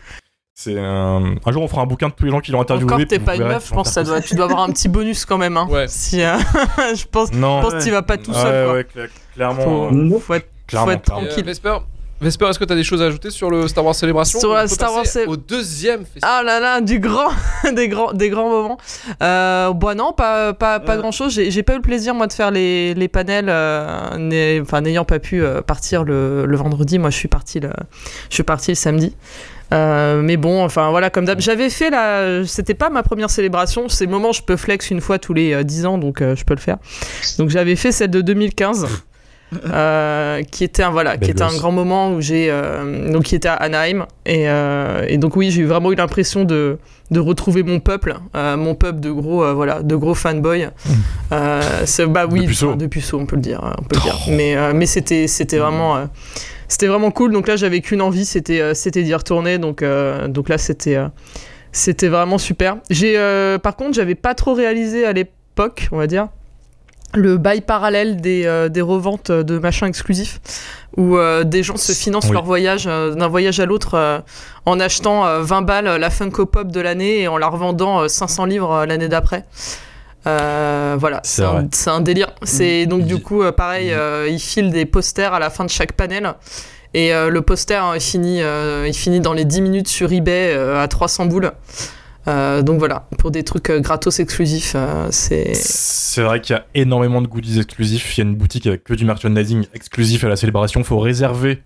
C'est 0.60 0.80
un... 0.80 1.36
un 1.46 1.52
jour 1.52 1.62
on 1.62 1.68
fera 1.68 1.84
un 1.84 1.86
bouquin 1.86 2.08
de 2.10 2.14
tous 2.14 2.26
les 2.26 2.32
gens 2.32 2.40
qui 2.40 2.52
l'ont 2.52 2.62
interviewé. 2.62 2.92
Encore, 2.92 3.06
t'es 3.08 3.20
pas 3.20 3.36
une 3.36 3.44
meuf, 3.44 3.68
je 3.70 3.74
pense 3.76 3.90
que 3.90 3.94
ça 3.94 4.04
doit, 4.04 4.22
tu 4.22 4.34
dois 4.34 4.46
avoir 4.46 4.62
un 4.64 4.70
petit 4.72 4.88
bonus 4.90 5.24
quand 5.24 5.38
même. 5.38 5.56
Hein. 5.56 5.68
Ouais. 5.70 5.86
Si, 5.88 6.24
euh, 6.24 6.36
je 6.96 7.06
pense, 7.06 7.32
Non, 7.32 7.62
je 7.62 7.68
pense 7.70 7.74
que 7.76 7.84
tu 7.84 7.92
vas 7.92 8.02
pas 8.02 8.18
tout 8.18 8.32
ouais, 8.32 8.42
seul. 8.42 8.66
quoi. 8.66 8.74
ouais, 8.74 8.82
cla- 9.08 9.10
clairement. 9.36 9.62
Faut, 9.62 9.96
euh, 9.96 10.20
faut 10.20 10.34
être, 10.34 10.50
clairement, 10.66 10.88
faut 10.88 10.92
être 10.94 11.12
euh, 11.12 11.28
tranquille. 11.28 11.46
Vesper, 12.20 12.48
est-ce 12.50 12.58
que 12.58 12.66
tu 12.66 12.74
as 12.74 12.76
des 12.76 12.84
choses 12.84 13.02
à 13.02 13.06
ajouter 13.06 13.30
sur 13.30 13.52
le 13.52 13.68
Star 13.68 13.86
Wars 13.86 13.94
Célébration 13.94 14.40
Sur 14.40 14.50
On 14.50 14.54
la 14.56 14.68
Star 14.68 14.92
Wars 14.92 15.04
passer 15.04 15.24
Cé- 15.24 15.28
Au 15.28 15.38
deuxième 15.38 16.00
festival. 16.00 16.30
Ah 16.34 16.42
là 16.44 16.60
là, 16.60 16.82
du 16.82 17.00
grand, 17.00 17.30
des 17.76 17.88
grands, 17.90 18.12
des 18.14 18.30
grands 18.30 18.50
moments. 18.50 18.78
Euh, 19.22 19.72
bon 19.74 19.96
non, 19.96 20.14
pas, 20.14 20.54
pas, 20.54 20.80
pas 20.80 20.94
Euh. 20.96 20.98
grand 20.98 21.12
chose. 21.12 21.34
J'ai 21.34 21.52
j'ai 21.52 21.62
pas 21.62 21.74
eu 21.74 21.78
le 21.78 21.82
plaisir 21.84 22.16
moi 22.16 22.26
de 22.26 22.34
faire 22.34 22.50
les, 22.50 22.96
les 22.96 23.08
panels, 23.08 23.50
euh, 23.50 24.60
enfin 24.62 24.82
n'ayant 24.82 25.06
pas 25.06 25.20
pu 25.20 25.44
euh, 25.44 25.62
partir 25.62 26.04
le, 26.04 26.46
le 26.48 26.58
vendredi. 26.58 26.98
Moi, 26.98 27.12
je 27.12 27.18
suis 27.18 27.28
parti 27.28 27.60
le, 27.60 27.70
je 28.30 28.34
suis 28.34 28.44
parti 28.44 28.72
le 28.72 28.76
samedi. 28.76 29.16
Euh, 29.74 30.22
mais 30.24 30.38
bon, 30.38 30.64
enfin 30.64 30.90
voilà, 30.92 31.10
comme 31.10 31.26
d'hab. 31.26 31.40
J'avais 31.42 31.70
fait 31.70 31.90
la. 31.90 32.46
C'était 32.48 32.74
pas 32.74 32.90
ma 32.90 33.04
première 33.04 33.30
célébration. 33.30 33.90
C'est 33.90 34.06
le 34.06 34.12
moment 34.12 34.30
où 34.30 34.34
je 34.34 34.42
peux 34.42 34.56
flex 34.56 34.90
une 34.90 35.02
fois 35.02 35.20
tous 35.20 35.34
les 35.34 35.54
euh, 35.54 35.64
10 35.64 35.86
ans, 35.86 35.98
donc 35.98 36.22
euh, 36.22 36.36
je 36.38 36.46
peux 36.46 36.56
le 36.56 36.60
faire. 36.62 36.78
Donc 37.38 37.50
j'avais 37.50 37.76
fait 37.76 37.92
celle 37.92 38.10
de 38.10 38.22
2015. 38.22 38.88
Euh, 39.66 40.44
qui 40.44 40.66
était 40.66 40.84
un 40.84 40.90
voilà 40.90 41.18
qui 41.18 41.32
était 41.32 41.44
un 41.44 41.56
grand 41.56 41.72
moment 41.72 42.12
où 42.12 42.20
j'ai 42.22 42.48
euh, 42.50 43.12
donc 43.12 43.24
qui 43.24 43.36
était 43.36 43.48
à 43.48 43.54
Anaheim. 43.54 44.06
Et, 44.26 44.50
euh, 44.50 45.06
et 45.08 45.18
donc 45.18 45.36
oui 45.38 45.52
j'ai 45.52 45.64
vraiment 45.64 45.92
eu 45.92 45.96
l'impression 45.96 46.44
de 46.44 46.80
de 47.12 47.20
retrouver 47.22 47.64
mon 47.64 47.80
peuple 47.80 48.16
mon 48.34 48.76
peuple 48.76 49.00
de 49.00 49.12
gros 49.12 49.54
voilà 49.56 49.82
de 49.84 49.96
gros 49.96 50.14
fanboys. 50.14 50.70
Euh, 51.32 51.62
c'est 51.86 52.06
bah 52.08 52.26
oui 52.30 52.42
De 52.42 52.48
puceaux. 52.48 52.68
enfin, 52.70 52.78
de 52.78 52.88
puceaux 52.88 53.20
on 53.20 53.26
peut 53.26 53.38
le 53.38 53.42
dire 53.42 53.62
on 53.80 53.84
peut 53.84 53.96
le 53.96 54.02
dire. 54.02 54.20
Mais 54.30 54.74
mais 54.74 54.86
c'était 54.86 55.28
c'était 55.28 55.60
vraiment 55.60 56.08
c'était 56.68 56.88
vraiment 56.88 57.12
cool. 57.12 57.32
Donc 57.32 57.48
là 57.48 57.56
j'avais 57.56 57.80
qu'une 57.80 58.02
envie 58.02 58.26
c'était 58.26 58.74
c'était 58.76 59.04
d'y 59.04 59.16
retourner. 59.16 59.60
Donc 59.60 59.84
donc 60.28 60.50
là 60.50 60.58
c'était 60.58 60.98
c'était 61.72 62.10
vraiment 62.10 62.38
super. 62.38 62.78
J'ai 62.90 63.16
par 63.64 63.78
contre 63.78 63.94
j'avais 63.94 64.16
pas 64.16 64.36
trop 64.36 64.54
réalisé 64.54 65.06
à 65.06 65.14
l'époque 65.14 65.88
on 65.94 65.98
va 65.98 66.08
dire 66.08 66.28
le 67.14 67.38
bail 67.38 67.62
parallèle 67.62 68.20
des, 68.22 68.46
euh, 68.46 68.70
des 68.70 68.82
reventes 68.82 69.32
de 69.32 69.58
machins 69.60 69.88
exclusifs 69.88 70.40
où 70.98 71.16
euh, 71.18 71.44
des 71.44 71.64
gens 71.64 71.78
se 71.78 71.92
financent 71.94 72.26
Oui. 72.26 72.34
leur 72.34 72.44
voyage 72.44 72.86
euh, 72.88 73.14
d'un 73.16 73.28
voyage 73.28 73.60
à 73.60 73.66
l'autre 73.66 74.24
en 74.66 74.80
achetant 74.80 75.26
euh, 75.26 75.42
20 75.42 75.62
balles 75.62 75.86
la 76.00 76.10
Funko 76.10 76.46
Pop 76.46 76.68
de 76.72 76.80
l'année 76.82 77.22
et 77.22 77.28
en 77.28 77.38
la 77.38 77.48
revendant 77.48 78.02
euh, 78.02 78.08
500 78.08 78.46
livres 78.46 78.86
l'année 78.86 79.08
d'après. 79.08 79.46
Voilà, 80.26 81.22
C'est 81.24 81.44
un, 81.90 82.02
délire. 82.02 82.28
C'est 82.44 82.86
donc 82.86 83.04
du 83.06 83.22
coup 83.22 83.42
pareil, 83.56 83.88
il- 83.88 83.94
euh, 83.94 84.28
ils 84.30 84.40
filent 84.42 84.72
des 84.72 84.86
posters 84.86 85.34
à 85.34 85.40
la 85.40 85.50
fin 85.50 85.64
de 85.64 85.70
chaque 85.70 85.94
panel. 85.94 86.34
Et 86.94 87.12
le 87.14 87.42
poster, 87.42 87.76
hein, 87.84 87.94
il, 87.96 88.02
finit, 88.02 88.40
il 88.42 88.94
finit 88.94 89.20
dans 89.20 89.34
les 89.34 89.46
10 89.46 89.62
minutes 89.62 89.88
sur 89.88 90.12
eBay 90.12 90.54
à 90.54 90.88
300 90.88 91.28
boules. 91.28 91.52
Euh, 92.28 92.62
donc 92.62 92.80
voilà, 92.80 93.08
pour 93.18 93.32
des 93.32 93.44
trucs 93.44 93.70
euh, 93.70 93.80
gratos 93.80 94.20
exclusifs, 94.20 94.74
euh, 94.76 95.08
c'est. 95.12 95.54
C'est 95.54 96.24
vrai 96.24 96.42
qu'il 96.42 96.56
y 96.56 96.60
a 96.60 96.66
énormément 96.76 97.22
de 97.22 97.28
goodies 97.28 97.60
exclusifs. 97.60 98.18
Il 98.18 98.22
y 98.22 98.28
a 98.28 98.30
une 98.30 98.36
boutique 98.36 98.68
avec 98.68 98.84
que 98.84 98.94
du 98.94 99.06
merchandising 99.06 99.66
exclusif 99.74 100.24
à 100.24 100.28
la 100.28 100.36
célébration. 100.36 100.84
Faut 100.84 101.00
réserver 101.00 101.62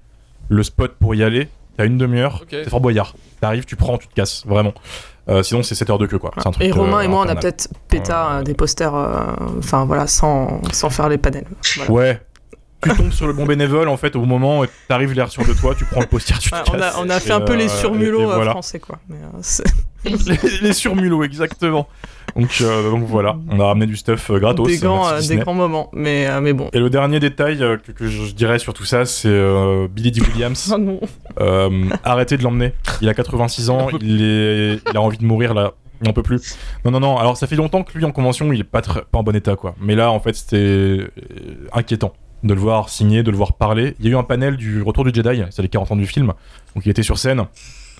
le 0.49 0.63
spot 0.63 0.95
pour 0.99 1.15
y 1.15 1.23
aller. 1.23 1.47
T'as 1.77 1.85
une 1.85 1.97
demi-heure. 1.97 2.43
C'est 2.49 2.69
Fort 2.69 2.81
Boyard. 2.81 3.15
T'arrives, 3.39 3.65
tu 3.65 3.75
prends, 3.75 3.97
tu 3.97 4.07
te 4.07 4.13
casses. 4.13 4.45
Vraiment. 4.45 4.73
Euh, 5.29 5.43
sinon, 5.43 5.63
c'est 5.63 5.75
7 5.75 5.89
heures 5.89 5.97
de 5.97 6.07
queue, 6.07 6.17
quoi. 6.17 6.31
C'est 6.37 6.47
un 6.47 6.51
truc, 6.51 6.65
Et 6.65 6.71
Romain 6.71 6.97
euh, 6.97 7.01
et 7.01 7.07
moi, 7.07 7.23
on 7.25 7.29
a 7.29 7.35
peut-être 7.35 7.69
péta 7.87 8.31
euh, 8.31 8.43
des 8.43 8.53
posters, 8.53 8.95
euh, 8.95 9.33
enfin 9.59 9.85
voilà, 9.85 10.07
sans, 10.07 10.61
sans 10.73 10.89
faire 10.89 11.09
les 11.09 11.17
panels. 11.17 11.45
Voilà. 11.75 11.91
Ouais. 11.91 12.21
Tu 12.83 12.89
tombes 12.95 13.11
sur 13.11 13.27
le 13.27 13.33
bon 13.33 13.45
bénévole, 13.45 13.87
en 13.89 13.97
fait, 13.97 14.15
au 14.15 14.25
moment 14.25 14.61
où 14.61 14.65
t'arrives 14.87 15.13
l'air 15.13 15.29
sur 15.31 15.45
de 15.45 15.53
toi, 15.53 15.75
tu 15.77 15.85
prends 15.85 16.01
le 16.01 16.07
poster, 16.07 16.33
tu 16.39 16.49
te 16.49 16.55
casses. 16.55 16.67
on, 16.73 16.81
a, 16.81 16.93
on 17.05 17.09
a 17.09 17.19
fait 17.19 17.31
un 17.31 17.41
peu 17.41 17.55
les 17.55 17.65
euh, 17.65 17.75
surmulots 17.79 18.31
euh, 18.31 18.35
voilà. 18.35 18.51
français, 18.51 18.79
quoi. 18.79 18.97
Mais, 19.07 19.17
euh, 19.17 20.15
les, 20.25 20.59
les 20.61 20.73
surmulots, 20.73 21.23
exactement. 21.23 21.87
Donc, 22.35 22.57
euh, 22.61 22.89
donc 22.89 23.03
voilà, 23.05 23.37
on 23.49 23.59
a 23.59 23.65
ramené 23.65 23.85
du 23.85 23.95
stuff 23.95 24.31
gratos. 24.31 24.65
des, 24.67 24.77
grands, 24.77 25.19
des 25.19 25.35
grands 25.37 25.53
moments. 25.53 25.89
Mais, 25.93 26.27
mais 26.41 26.53
bon. 26.53 26.69
Et 26.73 26.79
le 26.79 26.89
dernier 26.89 27.19
détail 27.19 27.59
que, 27.59 27.91
que 27.91 28.07
je 28.07 28.33
dirais 28.33 28.57
sur 28.57 28.73
tout 28.73 28.85
ça, 28.85 29.05
c'est 29.05 29.29
Billy 29.89 30.11
D. 30.11 30.21
Williams. 30.21 30.75
Oh 31.39 31.69
arrêtez 32.03 32.37
de 32.37 32.43
l'emmener. 32.43 32.73
Il 33.01 33.09
a 33.09 33.13
86 33.13 33.69
ans, 33.69 33.87
il, 34.01 34.21
est, 34.21 34.79
il 34.89 34.97
a 34.97 35.01
envie 35.01 35.17
de 35.17 35.25
mourir 35.25 35.53
là. 35.53 35.73
Il 36.01 36.07
n'en 36.07 36.13
peut 36.13 36.23
plus. 36.23 36.57
Non, 36.83 36.91
non, 36.91 36.99
non. 36.99 37.17
Alors, 37.17 37.37
ça 37.37 37.45
fait 37.45 37.55
longtemps 37.55 37.83
que 37.83 37.95
lui, 37.95 38.03
en 38.05 38.11
convention, 38.11 38.51
il 38.51 38.59
est 38.59 38.63
pas, 38.63 38.81
très- 38.81 39.03
pas 39.03 39.19
en 39.19 39.23
bon 39.23 39.35
état, 39.35 39.55
quoi. 39.55 39.75
Mais 39.79 39.93
là, 39.95 40.11
en 40.11 40.19
fait, 40.19 40.33
c'était 40.35 41.07
inquiétant 41.73 42.13
de 42.43 42.53
le 42.53 42.59
voir 42.59 42.89
signer, 42.89 43.23
de 43.23 43.31
le 43.31 43.37
voir 43.37 43.53
parler. 43.53 43.95
Il 43.99 44.05
y 44.05 44.09
a 44.09 44.11
eu 44.11 44.15
un 44.17 44.23
panel 44.23 44.57
du 44.57 44.81
Retour 44.81 45.03
du 45.03 45.11
Jedi, 45.13 45.43
c'est 45.51 45.61
les 45.61 45.67
40 45.69 45.91
ans 45.91 45.95
du 45.95 46.07
film. 46.07 46.33
Donc, 46.75 46.85
il 46.85 46.89
était 46.89 47.03
sur 47.03 47.17
scène. 47.17 47.45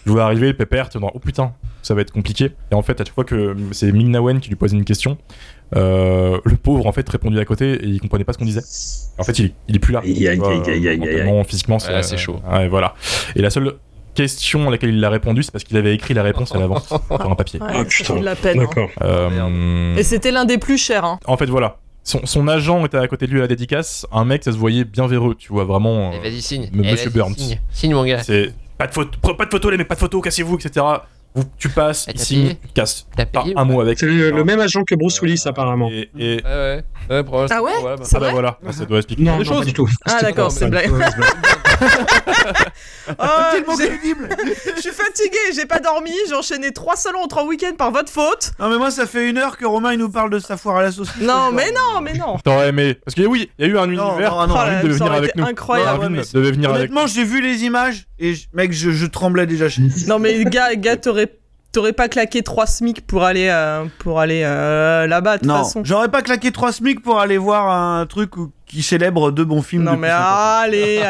Je 0.06 0.12
vois 0.12 0.24
arriver, 0.24 0.48
le 0.48 0.54
pépère, 0.56 0.90
dans, 0.96 1.12
oh 1.14 1.20
putain, 1.20 1.54
ça 1.84 1.94
va 1.94 2.02
être 2.02 2.12
compliqué. 2.12 2.52
Et 2.72 2.76
en 2.76 2.82
fait, 2.82 3.00
à 3.00 3.06
chaque 3.06 3.14
fois 3.14 3.24
que 3.24 3.56
c'est 3.72 3.92
Ming 3.92 4.40
qui 4.40 4.50
lui 4.50 4.56
posait 4.56 4.76
une 4.76 4.84
question, 4.84 5.20
euh, 5.76 6.40
le 6.44 6.56
pauvre, 6.56 6.88
en 6.88 6.92
fait, 6.92 7.08
répondit 7.08 7.40
à 7.40 7.46
côté 7.46 7.74
et 7.74 7.86
il 7.86 8.00
comprenait 8.02 8.24
pas 8.24 8.34
ce 8.34 8.40
qu'on 8.40 8.46
disait. 8.46 8.62
En 9.20 9.24
fait, 9.24 9.38
il, 9.38 9.46
est- 9.46 9.54
il 9.68 9.76
est 9.76 9.80
plus 9.80 9.94
là. 9.94 10.02
Tu 10.04 10.10
physiquement, 11.48 11.78
Ouais, 11.78 12.02
c'est 12.04 12.18
chaud. 12.18 12.40
Ouais, 12.52 12.68
voilà. 12.68 12.96
Et 13.36 13.42
la 13.44 13.52
seule 13.52 13.74
question 14.16 14.68
à 14.68 14.72
laquelle 14.72 14.94
il 14.94 15.06
a 15.06 15.10
répondu, 15.12 15.44
c'est 15.44 15.52
parce 15.52 15.64
qu'il 15.64 15.78
avait 15.78 15.94
écrit 15.94 16.14
la 16.16 16.24
réponse 16.24 16.54
à 16.56 16.58
l'avance 16.60 16.88
sur 17.08 17.32
un 17.32 17.36
papier. 17.36 17.62
Ouais, 17.62 17.68
Ah, 17.72 17.86
putain. 17.86 18.16
de 18.20 18.26
la 18.26 18.36
peine. 18.36 18.60
hein. 18.60 18.64
D'accord. 18.64 18.90
Euh, 19.04 19.96
Et 19.98 20.04
c'était 20.04 20.32
l'un 20.32 20.46
des 20.46 20.58
plus 20.58 20.78
chers. 20.80 21.06
Hein. 21.06 21.20
en 21.28 21.38
fait, 21.38 21.46
voilà. 21.46 21.78
Son, 22.04 22.26
son 22.26 22.48
agent 22.48 22.84
était 22.86 22.98
à 22.98 23.08
côté 23.08 23.28
de 23.28 23.32
lui 23.32 23.40
à 23.40 23.42
la 23.44 23.48
dédicace. 23.48 24.08
Un 24.12 24.26
mec, 24.26 24.44
ça 24.44 24.52
se 24.52 24.58
voyait 24.58 24.84
bien 24.86 25.06
véreux, 25.08 25.36
tu 25.36 25.52
vois, 25.54 25.66
vraiment. 25.66 26.12
Eh, 26.14 26.18
euh, 26.18 26.22
Vas-y, 26.24 26.42
signe. 26.42 26.64
M- 26.74 26.82
Eh, 26.84 26.92
Monsieur 26.92 27.10
Burns. 27.12 27.36
Signe. 27.38 27.60
Signe, 27.72 27.94
mon 27.94 28.04
gars. 28.04 28.24
c'est 28.24 28.54
pas 28.78 28.88
de 28.88 28.92
photo, 28.94 29.20
pas 29.36 29.46
de 29.46 29.52
photo 29.52 29.70
les 29.70 29.78
mecs, 29.78 29.88
pas 29.88 29.94
de 29.96 30.00
photo, 30.00 30.20
cassez-vous, 30.22 30.56
etc. 30.58 30.84
Vous, 31.34 31.44
tu 31.58 31.70
passes, 31.70 32.06
Ah, 32.08 32.12
il 32.14 32.18
t'as 32.20 32.26
signe, 32.26 32.42
payé 32.44 32.56
tu 32.62 32.68
te 32.68 32.74
casses. 32.74 33.08
T'as 33.16 33.26
Pas 33.26 33.46
un 33.56 33.64
mot 33.64 33.80
avec. 33.82 33.98
C'est 34.00 34.06
le, 34.06 34.32
le 34.32 34.44
même 34.44 34.60
agent 34.60 34.84
que 34.84 34.96
Bruce 34.96 35.22
Willis, 35.22 35.42
apparemment. 35.46 35.90
Et, 35.90 36.10
et- 36.20 36.42
pas 36.42 36.82
Ouais, 37.10 37.24
ouais. 37.32 37.46
Ah 37.50 37.62
ouais 37.64 37.72
Voilà, 37.80 37.96
bah. 37.98 38.04
Ah 38.06 38.14
bah 38.14 38.20
vrai 38.20 38.32
voilà, 38.32 38.60
ça 38.72 38.86
doit 38.86 38.98
expliquer 38.98 39.24
Non, 39.24 39.38
des 39.38 39.44
non, 39.46 39.50
pas 39.50 39.56
choses. 39.58 39.66
du 39.66 39.74
tout. 39.74 39.88
Ah, 40.06 40.20
d'accord, 40.22 40.52
c'est 40.52 40.60
c'est 40.66 40.70
blague. 40.70 40.92
Oh, 43.20 43.24
Tellement 43.52 43.76
crédible 43.76 44.30
je 44.76 44.82
suis 44.82 44.92
fatigué, 44.92 45.38
j'ai 45.56 45.66
pas 45.66 45.80
dormi, 45.80 46.12
j'ai 46.30 46.36
enchaîné 46.36 46.72
trois 46.72 46.96
salons 46.96 47.24
en 47.24 47.28
trois 47.28 47.46
week-ends 47.46 47.76
par 47.78 47.92
votre 47.92 48.12
faute. 48.12 48.52
Non 48.60 48.70
mais 48.70 48.78
moi 48.78 48.92
ça 48.92 49.06
fait 49.08 49.30
une 49.30 49.38
heure 49.38 49.58
que 49.58 49.66
Romain 49.66 49.94
il 49.94 50.00
nous 50.00 50.10
parle 50.10 50.30
de 50.30 50.40
sa 50.40 50.58
foire 50.58 50.78
à 50.78 50.82
la 50.84 50.92
saucisse. 50.92 51.22
Non, 51.22 51.52
mais 51.52 51.72
non, 51.72 52.02
mais 52.02 52.14
non. 52.14 52.38
T'aurais 52.44 52.70
aimé. 52.70 52.96
Parce 53.04 53.16
que 53.16 53.24
oui, 53.24 53.50
il 53.58 53.66
y 53.66 53.70
a 53.70 53.72
eu 53.72 53.78
un 53.78 53.86
univers. 53.90 54.36
non, 54.36 54.48
non, 54.48 54.54
Oh 54.54 54.56
là, 54.58 54.66
Marvin 54.66 54.82
devait 54.84 54.94
venir 54.94 55.12
avec 55.12 55.36
nous. 55.36 55.46
incroyable. 55.46 56.22
Devait 56.34 56.52
venir 56.52 56.70
avec 56.70 56.92
nous. 56.92 56.98
Honnêtement 56.98 57.08
j'ai 57.08 57.24
vu 57.24 57.42
les 57.42 57.64
images 57.64 58.06
et 58.22 58.36
mec 58.54 58.72
je, 58.72 59.06
tremblais 59.08 59.48
déjà. 59.48 59.68
Non, 60.08 60.20
mais 60.20 60.44
gars, 60.46 60.76
gars 60.76 60.96
t'aurais, 60.96 61.28
t'aurais 61.72 61.94
pas 61.94 62.08
claqué 62.10 62.42
3 62.42 62.66
SMIC 62.68 63.06
pour 63.08 63.24
aller, 63.24 63.48
euh, 63.50 63.86
pour 64.00 64.20
aller 64.20 64.42
euh, 64.44 65.08
là-bas, 65.08 65.36
de 65.38 65.40
toute 65.44 65.48
Non, 65.48 65.64
façon. 65.64 65.82
j'aurais 65.84 66.10
pas 66.10 66.22
claqué 66.22 66.52
3 66.52 66.72
SMIC 66.74 67.02
pour 67.02 67.20
aller 67.20 67.38
voir 67.38 67.70
un 67.70 68.06
truc 68.06 68.36
où- 68.38 68.52
qui 68.66 68.82
célèbre 68.84 69.32
deux 69.32 69.44
bons 69.46 69.62
films. 69.62 69.84
Non, 69.84 69.98
mais 69.98 70.08
50 70.10 70.24
ans. 70.26 70.60
allez, 70.64 71.02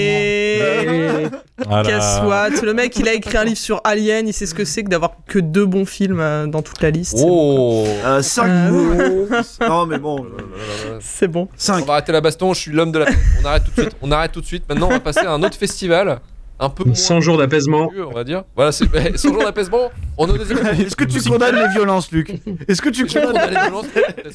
allez. 0.00 1.28
Voilà. 1.66 1.88
Qu'à 1.88 2.00
soit. 2.00 2.62
Le 2.62 2.72
mec, 2.74 2.96
il 2.98 3.08
a 3.08 3.12
écrit 3.14 3.36
un 3.36 3.44
livre 3.44 3.58
sur 3.58 3.80
Alien, 3.84 4.26
il 4.28 4.32
sait 4.32 4.46
ce 4.46 4.54
que 4.54 4.64
c'est 4.64 4.82
que 4.84 4.88
d'avoir 4.88 5.12
que 5.26 5.38
deux 5.38 5.66
bons 5.66 5.84
films 5.84 6.20
euh, 6.20 6.46
dans 6.46 6.62
toute 6.62 6.80
la 6.82 6.90
liste. 6.90 7.18
Oh 7.20 7.84
Euh, 8.04 8.22
5 8.22 8.46
Euh. 8.46 9.42
Non 9.68 9.86
mais 9.86 9.98
bon, 9.98 10.24
C'est 11.00 11.28
bon. 11.28 11.48
5. 11.56 11.82
On 11.82 11.86
va 11.86 11.92
arrêter 11.94 12.12
la 12.12 12.20
baston, 12.20 12.54
je 12.54 12.60
suis 12.60 12.70
l'homme 12.72 12.92
de 12.92 13.00
la. 13.00 13.06
On 13.42 13.46
arrête 13.46 13.64
tout 13.64 13.70
de 13.76 13.80
suite. 13.82 13.96
On 14.02 14.10
arrête 14.12 14.32
tout 14.32 14.40
de 14.40 14.46
suite. 14.46 14.64
Maintenant, 14.68 14.86
on 14.88 14.92
va 14.92 15.00
passer 15.00 15.26
à 15.26 15.32
un 15.32 15.42
autre 15.42 15.56
festival. 15.56 16.20
Un 16.62 16.68
peu 16.68 16.84
moins 16.84 16.94
100 16.94 17.22
jours 17.22 17.38
d'apaisement. 17.38 17.90
on 17.98 18.12
va 18.12 18.22
dire. 18.22 18.44
Voilà, 18.54 18.70
c'est 18.70 18.84
100 19.16 19.32
jours 19.32 19.42
d'apaisement. 19.42 19.90
On 20.18 20.28
a 20.28 20.36
des 20.36 20.52
Est-ce 20.84 20.94
que 20.94 21.04
tu 21.04 21.20
condamnes 21.22 21.56
les 21.56 21.68
violences 21.68 22.12
Luc 22.12 22.34
Est-ce 22.68 22.82
que 22.82 22.90
tu 22.90 23.08
Je 23.08 23.14
condamnes 23.14 23.32
condamne 23.32 23.52
la 23.54 23.62
violence. 23.62 23.86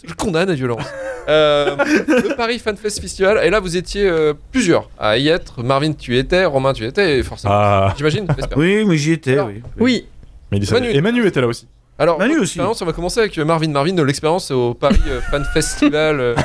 Je 0.04 0.14
condamne 0.16 0.48
la 0.50 0.56
violence. 0.56 0.86
Euh, 1.30 1.76
le 2.08 2.36
Paris 2.36 2.58
Fan 2.58 2.76
Fest 2.78 3.00
Festival. 3.00 3.42
Et 3.44 3.52
là, 3.52 3.60
vous 3.60 3.78
étiez 3.78 4.10
euh, 4.10 4.34
plusieurs 4.52 4.90
à 4.98 5.20
y 5.20 5.28
être. 5.28 5.62
Marvin, 5.62 5.94
tu 5.94 6.18
étais. 6.18 6.46
Romain, 6.46 6.74
tu 6.74 6.84
étais. 6.86 7.20
Et 7.20 7.24
forcément. 7.24 7.54
Ah, 7.56 7.94
J'imagine. 7.96 8.28
Oui 8.56 8.84
mais 8.86 8.98
j'y 8.98 9.12
étais 9.12 9.34
Alors, 9.34 9.50
oui. 9.50 9.62
Oui. 9.80 10.08
mais 10.52 10.60
Manu. 10.72 10.90
Et 10.90 11.02
Manu 11.02 11.28
était 11.28 11.42
là 11.42 11.48
aussi. 11.48 11.68
Alors, 12.00 12.18
Manu 12.18 12.40
aussi. 12.40 12.60
on 12.60 12.74
va 12.74 12.92
commencer 12.92 13.20
avec 13.20 13.38
Marvin. 13.38 13.70
Marvin, 13.70 13.94
de 13.94 14.02
l'expérience 14.02 14.50
au 14.50 14.74
Paris 14.74 15.00
euh, 15.08 15.22
Fan 15.30 15.46
Festival. 15.54 16.36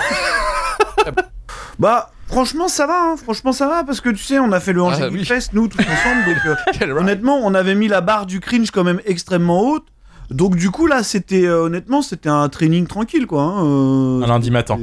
Bah 1.80 2.10
franchement 2.28 2.68
ça 2.68 2.86
va 2.86 2.94
hein. 3.12 3.16
franchement 3.16 3.50
ça 3.52 3.66
va 3.66 3.82
parce 3.82 4.00
que 4.00 4.10
tu 4.10 4.22
sais 4.22 4.38
on 4.38 4.52
a 4.52 4.60
fait 4.60 4.72
le 4.72 4.82
Ah, 4.82 4.86
Angers 4.86 5.08
oui. 5.10 5.24
Fest 5.24 5.52
nous 5.52 5.66
tous 5.66 5.80
ensemble 5.80 6.24
donc 6.26 6.82
euh, 6.82 6.96
honnêtement 7.00 7.38
on 7.42 7.54
avait 7.54 7.74
mis 7.74 7.88
la 7.88 8.00
barre 8.02 8.26
du 8.26 8.38
cringe 8.38 8.70
quand 8.70 8.84
même 8.84 9.00
extrêmement 9.06 9.62
haute. 9.62 9.86
Donc 10.30 10.54
du 10.54 10.70
coup 10.70 10.86
là 10.86 11.02
c'était 11.02 11.44
euh, 11.46 11.62
honnêtement 11.64 12.02
c'était 12.02 12.28
un 12.28 12.48
training 12.48 12.86
tranquille 12.86 13.26
quoi. 13.26 13.42
hein, 13.42 13.64
euh, 13.64 14.22
Un 14.22 14.26
lundi 14.28 14.50
matin. 14.52 14.78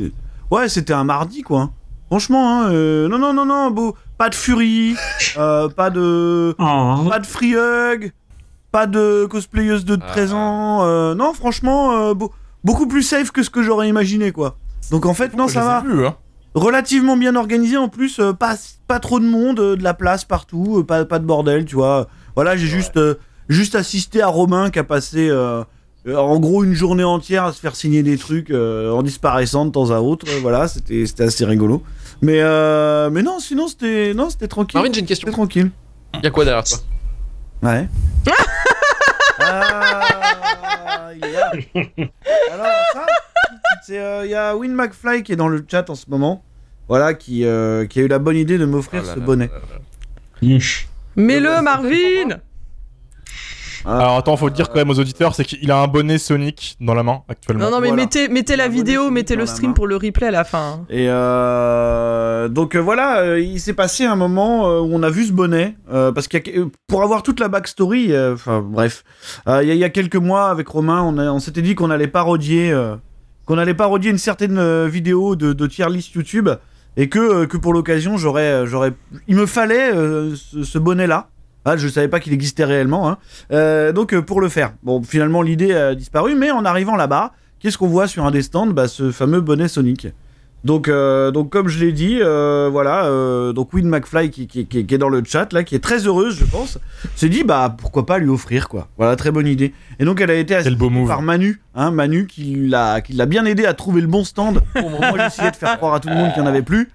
Ouais, 0.52 0.68
c'était 0.70 0.94
un 0.94 1.04
mardi, 1.04 1.42
quoi. 1.42 1.72
Franchement, 2.10 2.62
hein, 2.64 2.70
euh, 2.72 3.10
non, 3.10 3.18
non, 3.18 3.34
non, 3.34 3.46
non, 3.46 3.70
beau, 3.70 3.96
pas 4.18 4.30
de 4.30 4.36
furie, 4.36 4.96
euh, 5.38 5.68
pas 5.68 5.90
de, 5.90 6.56
Oh. 6.58 7.06
pas 7.10 7.20
de 7.20 7.26
free 7.26 7.54
hug, 7.54 8.14
pas 8.72 8.88
de 8.88 9.26
cosplayeuse 9.30 9.84
de 9.84 9.98
Ah. 10.02 10.08
13 10.14 10.32
ans. 10.34 10.86
euh, 10.86 11.16
non, 11.16 11.34
franchement, 11.34 11.92
euh, 11.98 12.14
beau- 12.14 12.32
beaucoup 12.64 12.88
plus 12.88 13.04
safe 13.04 13.32
que 13.32 13.44
ce 13.44 13.50
que 13.50 13.62
j'aurais 13.62 13.90
imaginé, 13.90 14.32
quoi. 14.32 14.56
Donc 14.90 15.06
en 15.06 15.14
fait, 15.14 15.36
non, 15.36 15.50
ça 15.50 15.60
va. 15.66 15.84
hein. 15.86 16.16
Relativement 16.54 17.18
bien 17.18 17.36
organisé, 17.36 17.78
en 17.78 17.88
plus, 17.90 18.20
euh, 18.20 18.34
pas, 18.34 18.56
pas 18.88 19.00
trop 19.00 19.20
de 19.20 19.26
monde, 19.26 19.60
euh, 19.60 19.76
de 19.76 19.84
la 19.84 19.94
place 19.94 20.26
partout, 20.26 20.80
euh, 20.80 20.84
pas, 20.84 21.06
pas 21.06 21.20
de 21.20 21.26
bordel, 21.26 21.66
tu 21.66 21.76
vois. 21.76 22.08
Voilà, 22.36 22.56
j'ai 22.58 22.66
juste, 22.68 22.98
euh, 22.98 23.16
juste 23.50 23.76
assisté 23.76 24.22
à 24.22 24.28
Romain 24.28 24.70
qui 24.72 24.80
a 24.80 24.84
passé. 24.84 25.32
en 26.08 26.40
gros, 26.40 26.64
une 26.64 26.74
journée 26.74 27.04
entière 27.04 27.44
à 27.44 27.54
se 27.54 27.60
faire 27.60 27.76
signer 27.76 28.02
des 28.02 28.18
trucs 28.18 28.50
euh, 28.50 28.92
en 28.92 29.04
disparaissant 29.04 29.66
de 29.66 29.72
temps 29.72 29.92
à 29.92 30.00
autre. 30.00 30.26
voilà, 30.42 30.68
c'était 30.68 31.06
c'était 31.06 31.24
assez 31.24 31.46
rigolo. 31.46 31.84
Mais, 32.22 32.40
euh, 32.42 33.10
mais 33.12 33.22
non, 33.22 33.40
sinon, 33.40 33.68
c'était 33.68 34.14
non, 34.16 34.30
c'était 34.30 34.48
tranquille. 34.48 34.78
Marvin, 34.80 34.92
j'ai 34.94 35.02
une 35.02 35.06
question. 35.06 35.26
C'était 35.28 35.36
tranquille. 35.36 35.70
Il 36.16 36.24
y 36.24 36.28
a 36.28 36.32
quoi 36.32 36.46
derrière 36.46 36.64
toi? 36.64 36.78
Ouais. 37.62 37.88
Ah, 39.40 41.10
il 41.16 41.24
est 41.26 41.32
là. 41.32 41.52
Alors, 42.54 42.66
ça, 42.94 43.06
c'est. 43.86 44.00
euh, 44.00 44.26
Il 44.26 44.32
y 44.32 44.36
a 44.36 44.56
Win 44.56 44.74
McFly 44.74 45.24
qui 45.24 45.34
est 45.34 45.36
dans 45.38 45.48
le 45.50 45.66
chat 45.70 45.90
en 45.90 45.96
ce 45.96 46.06
moment. 46.10 46.44
Voilà, 46.90 47.14
qui, 47.14 47.44
euh, 47.46 47.86
qui 47.86 48.00
a 48.00 48.04
eu 48.04 48.08
la 48.08 48.20
bonne 48.20 48.38
idée 48.38 48.58
de 48.58 48.66
m'offrir 48.66 49.02
Oh 49.04 49.08
là 49.08 49.14
ce 49.14 49.20
là 49.20 49.26
bonnet. 49.26 49.50
Mets-le, 51.16 51.62
Marvin 51.62 52.38
Ah. 53.86 54.00
Alors 54.00 54.18
attends, 54.18 54.36
faut 54.36 54.50
dire 54.50 54.68
quand 54.70 54.76
même 54.76 54.90
aux 54.90 55.00
auditeurs, 55.00 55.34
c'est 55.34 55.46
qu'il 55.46 55.72
a 55.72 55.78
un 55.78 55.88
bonnet 55.88 56.18
Sonic 56.18 56.76
dans 56.82 56.94
la 56.94 57.04
main 57.04 57.22
actuellement. 57.30 57.64
Non, 57.66 57.72
non, 57.72 57.80
mais 57.80 57.88
Voilà. 57.90 58.04
mettez, 58.04 58.28
mettez 58.28 58.56
la 58.58 58.68
vidéo, 58.68 59.10
mettez 59.12 59.36
le 59.38 59.46
stream 59.46 59.74
pour 59.74 59.88
le 59.88 59.96
replay 59.96 60.28
à 60.28 60.32
la 60.32 60.44
fin. 60.44 60.86
Et 60.90 61.06
euh, 61.10 62.50
donc 62.50 62.76
euh, 62.76 62.80
voilà, 62.80 63.20
euh, 63.20 63.40
il 63.40 63.60
s'est 63.62 63.74
passé 63.74 64.04
un 64.04 64.16
moment 64.18 64.64
où 64.80 64.90
on 64.92 65.04
a 65.04 65.10
vu 65.10 65.26
ce 65.26 65.32
bonnet, 65.32 65.76
euh, 65.92 66.12
parce 66.12 66.28
qu'il 66.28 66.46
y 66.48 66.60
a- 66.60 66.66
pour 66.88 67.04
avoir 67.04 67.24
toute 67.24 67.40
la 67.40 67.48
backstory, 67.48 68.12
euh, 68.14 68.34
enfin 68.34 68.62
bref, 68.62 69.04
euh, 69.48 69.64
il 69.64 69.70
y, 69.70 69.72
a- 69.72 69.76
il 69.76 69.80
y 69.80 69.84
a 69.86 69.90
quelques 69.90 70.16
mois 70.18 70.50
avec 70.50 70.68
Romain, 70.68 71.02
on, 71.04 71.18
a- 71.18 71.32
on 71.32 71.40
s'était 71.40 71.62
dit 71.62 71.74
qu'on 71.76 71.90
allait 71.92 72.08
parodier, 72.08 72.72
euh, 72.72 72.96
qu'on 73.48 73.58
allait 73.58 73.74
parodier 73.74 74.12
une 74.12 74.18
certaine 74.20 74.60
euh, 74.60 74.88
vidéo 74.88 75.36
de, 75.36 75.68
tier 75.68 75.90
list 75.90 76.14
YouTube, 76.14 76.50
et 76.98 77.10
que, 77.10 77.18
euh, 77.18 77.48
que 77.48 77.58
pour 77.58 77.74
l'occasion, 77.74 78.18
j'aurais, 78.18 78.52
euh, 78.52 78.66
j'aurais, 78.68 78.94
il 79.28 79.36
me 79.36 79.46
fallait 79.48 79.92
ce, 80.36 80.78
bonnet-là. 80.78 81.30
Ah, 81.66 81.76
je 81.78 81.88
savais 81.88 82.08
pas 82.08 82.20
qu'il 82.20 82.34
existait 82.34 82.66
réellement, 82.66 83.10
hein. 83.10 83.92
Donc 83.94 84.18
pour 84.22 84.40
le 84.40 84.48
faire. 84.48 84.74
Bon, 84.84 85.02
finalement 85.02 85.42
l'idée 85.42 85.74
a 85.74 85.96
disparu, 85.96 86.36
mais 86.36 86.52
en 86.52 86.64
arrivant 86.64 86.96
là-bas, 86.96 87.34
qu'est-ce 87.60 87.78
qu'on 87.78 87.88
voit 87.88 88.08
sur 88.08 88.26
un 88.26 88.32
des 88.32 88.42
stands? 88.42 88.68
Bah, 88.68 88.88
ce 88.88 89.12
fameux 89.12 89.42
bonnet 89.42 89.68
Sonic. 89.68 90.08
Donc, 90.68 90.90
euh, 90.90 91.32
donc 91.32 91.50
comme 91.50 91.70
je 91.70 91.80
l'ai 91.80 91.94
dit, 91.94 92.20
euh, 92.22 92.68
voilà, 92.70 93.06
euh, 93.06 93.54
donc 93.54 93.74
Win 93.74 93.88
McFly 93.88 94.30
qui, 94.30 94.48
qui, 94.48 94.68
qui- 94.68 94.86
qui 94.86 94.94
est 94.94 94.98
dans 94.98 95.08
le 95.08 95.24
chat 95.26 95.54
là, 95.54 95.64
qui 95.64 95.76
est 95.76 95.80
très 95.80 96.06
heureuse, 96.06 96.36
je 96.38 96.44
pense, 96.44 96.78
s'est 97.16 97.30
dit 97.30 97.46
bah 97.46 97.74
pourquoi 97.80 98.06
pas 98.06 98.18
lui 98.18 98.28
offrir 98.30 98.68
quoi. 98.68 98.90
Voilà, 98.98 99.16
très 99.16 99.32
bonne 99.32 99.48
idée. 99.48 99.74
Et 100.00 100.04
donc 100.04 100.20
elle 100.20 100.30
a 100.30 100.36
été 100.36 100.56
move. 100.90 101.08
par 101.08 101.22
Manu, 101.22 101.62
hein, 101.74 101.90
Manu 101.92 102.28
qui 102.28 102.54
l'a 102.68 103.00
qui 103.00 103.14
l'a 103.14 103.26
bien 103.26 103.46
aidé 103.46 103.66
à 103.66 103.74
trouver 103.74 104.02
le 104.02 104.08
bon 104.08 104.26
stand. 104.26 104.60
Pour 104.76 104.90
moi, 104.90 105.00
j'essayais 105.18 105.52
de 105.52 105.56
faire 105.56 105.78
croire 105.78 105.94
à 105.94 106.00
tout 106.02 106.10
le 106.10 106.16
monde 106.16 106.34
qu'il 106.34 106.42
n'y 106.44 106.48
en 106.50 106.52
avait 106.52 106.62
plus, 106.64 106.90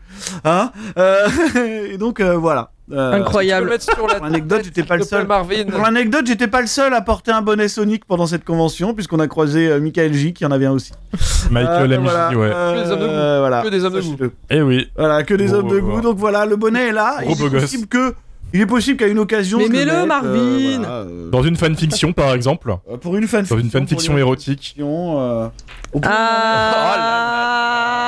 hein. 0.44 0.70
Euh, 0.98 1.26
et 1.92 1.96
donc 1.96 2.20
voilà. 2.20 2.72
Euh, 2.92 3.12
Incroyable. 3.14 3.66
Tu 3.78 3.86
peux 3.86 3.92
le 3.96 3.96
mettre 3.96 3.96
sur 3.96 4.06
la 4.06 4.14
Pour 4.16 4.24
l'anecdote, 4.26 4.60
j'étais 4.64 4.82
pas 4.82 4.96
le 4.96 5.04
seul. 5.04 5.26
Marvin. 5.26 5.64
Pour 5.70 5.80
l'anecdote, 5.82 6.26
j'étais 6.26 6.46
pas 6.48 6.60
le 6.60 6.66
seul 6.66 6.92
à 6.94 7.00
porter 7.00 7.30
un 7.32 7.42
bonnet 7.42 7.68
Sonic 7.68 8.04
pendant 8.04 8.26
cette 8.26 8.44
convention, 8.44 8.92
puisqu'on 8.94 9.18
a 9.20 9.28
croisé 9.28 9.68
euh, 9.68 9.80
Michael 9.80 10.12
J, 10.12 10.32
qui 10.32 10.44
en 10.44 10.50
avait 10.50 10.66
un 10.66 10.72
aussi. 10.72 10.92
Michael 11.50 11.92
Euh, 11.92 11.98
voilà, 11.98 12.28
ouais. 12.30 12.50
euh, 12.54 12.74
Que 12.74 12.78
des 12.84 12.90
hommes 12.92 13.00
de 13.00 13.06
goût. 13.06 13.12
euh, 13.12 13.38
voilà. 13.40 13.62
Que 13.62 13.68
des 13.68 13.84
hommes 13.84 13.94
de 13.94 14.00
goût. 14.26 14.32
Eh 14.50 14.62
oui. 14.62 14.88
Voilà, 14.96 15.22
que 15.22 15.34
des 15.34 15.48
Bon, 15.48 15.54
hommes 15.54 15.68
de 15.68 15.78
goût. 15.80 16.00
Donc 16.00 16.16
voilà, 16.18 16.44
le 16.46 16.56
bonnet 16.56 16.88
est 16.88 16.92
là. 16.92 17.16
Gros 17.22 17.34
il 17.38 17.46
est 17.46 17.60
possible 17.60 17.86
que. 17.86 18.14
Il 18.54 18.60
est 18.60 18.66
possible 18.66 18.98
qu'à 18.98 19.06
une 19.06 19.18
occasion. 19.18 19.58
Mais 19.58 19.68
mets-le, 19.68 19.92
mette, 19.92 20.02
euh, 20.02 20.06
Marvin. 20.06 20.76
voilà, 20.78 20.92
euh, 20.94 21.30
Dans 21.30 21.42
une 21.42 21.56
fanfiction, 21.56 22.12
par 22.12 22.34
exemple. 22.34 22.74
euh, 22.90 22.96
Pour 22.98 23.16
une 23.16 23.26
fanfiction. 23.26 23.56
Dans 23.56 23.62
une 23.62 23.70
fanfiction 23.70 24.18
érotique. 24.18 24.74
fanfiction, 24.76 25.20
euh, 25.20 25.48
on 25.94 26.00
peut- 26.00 26.08
Ah. 26.12 28.02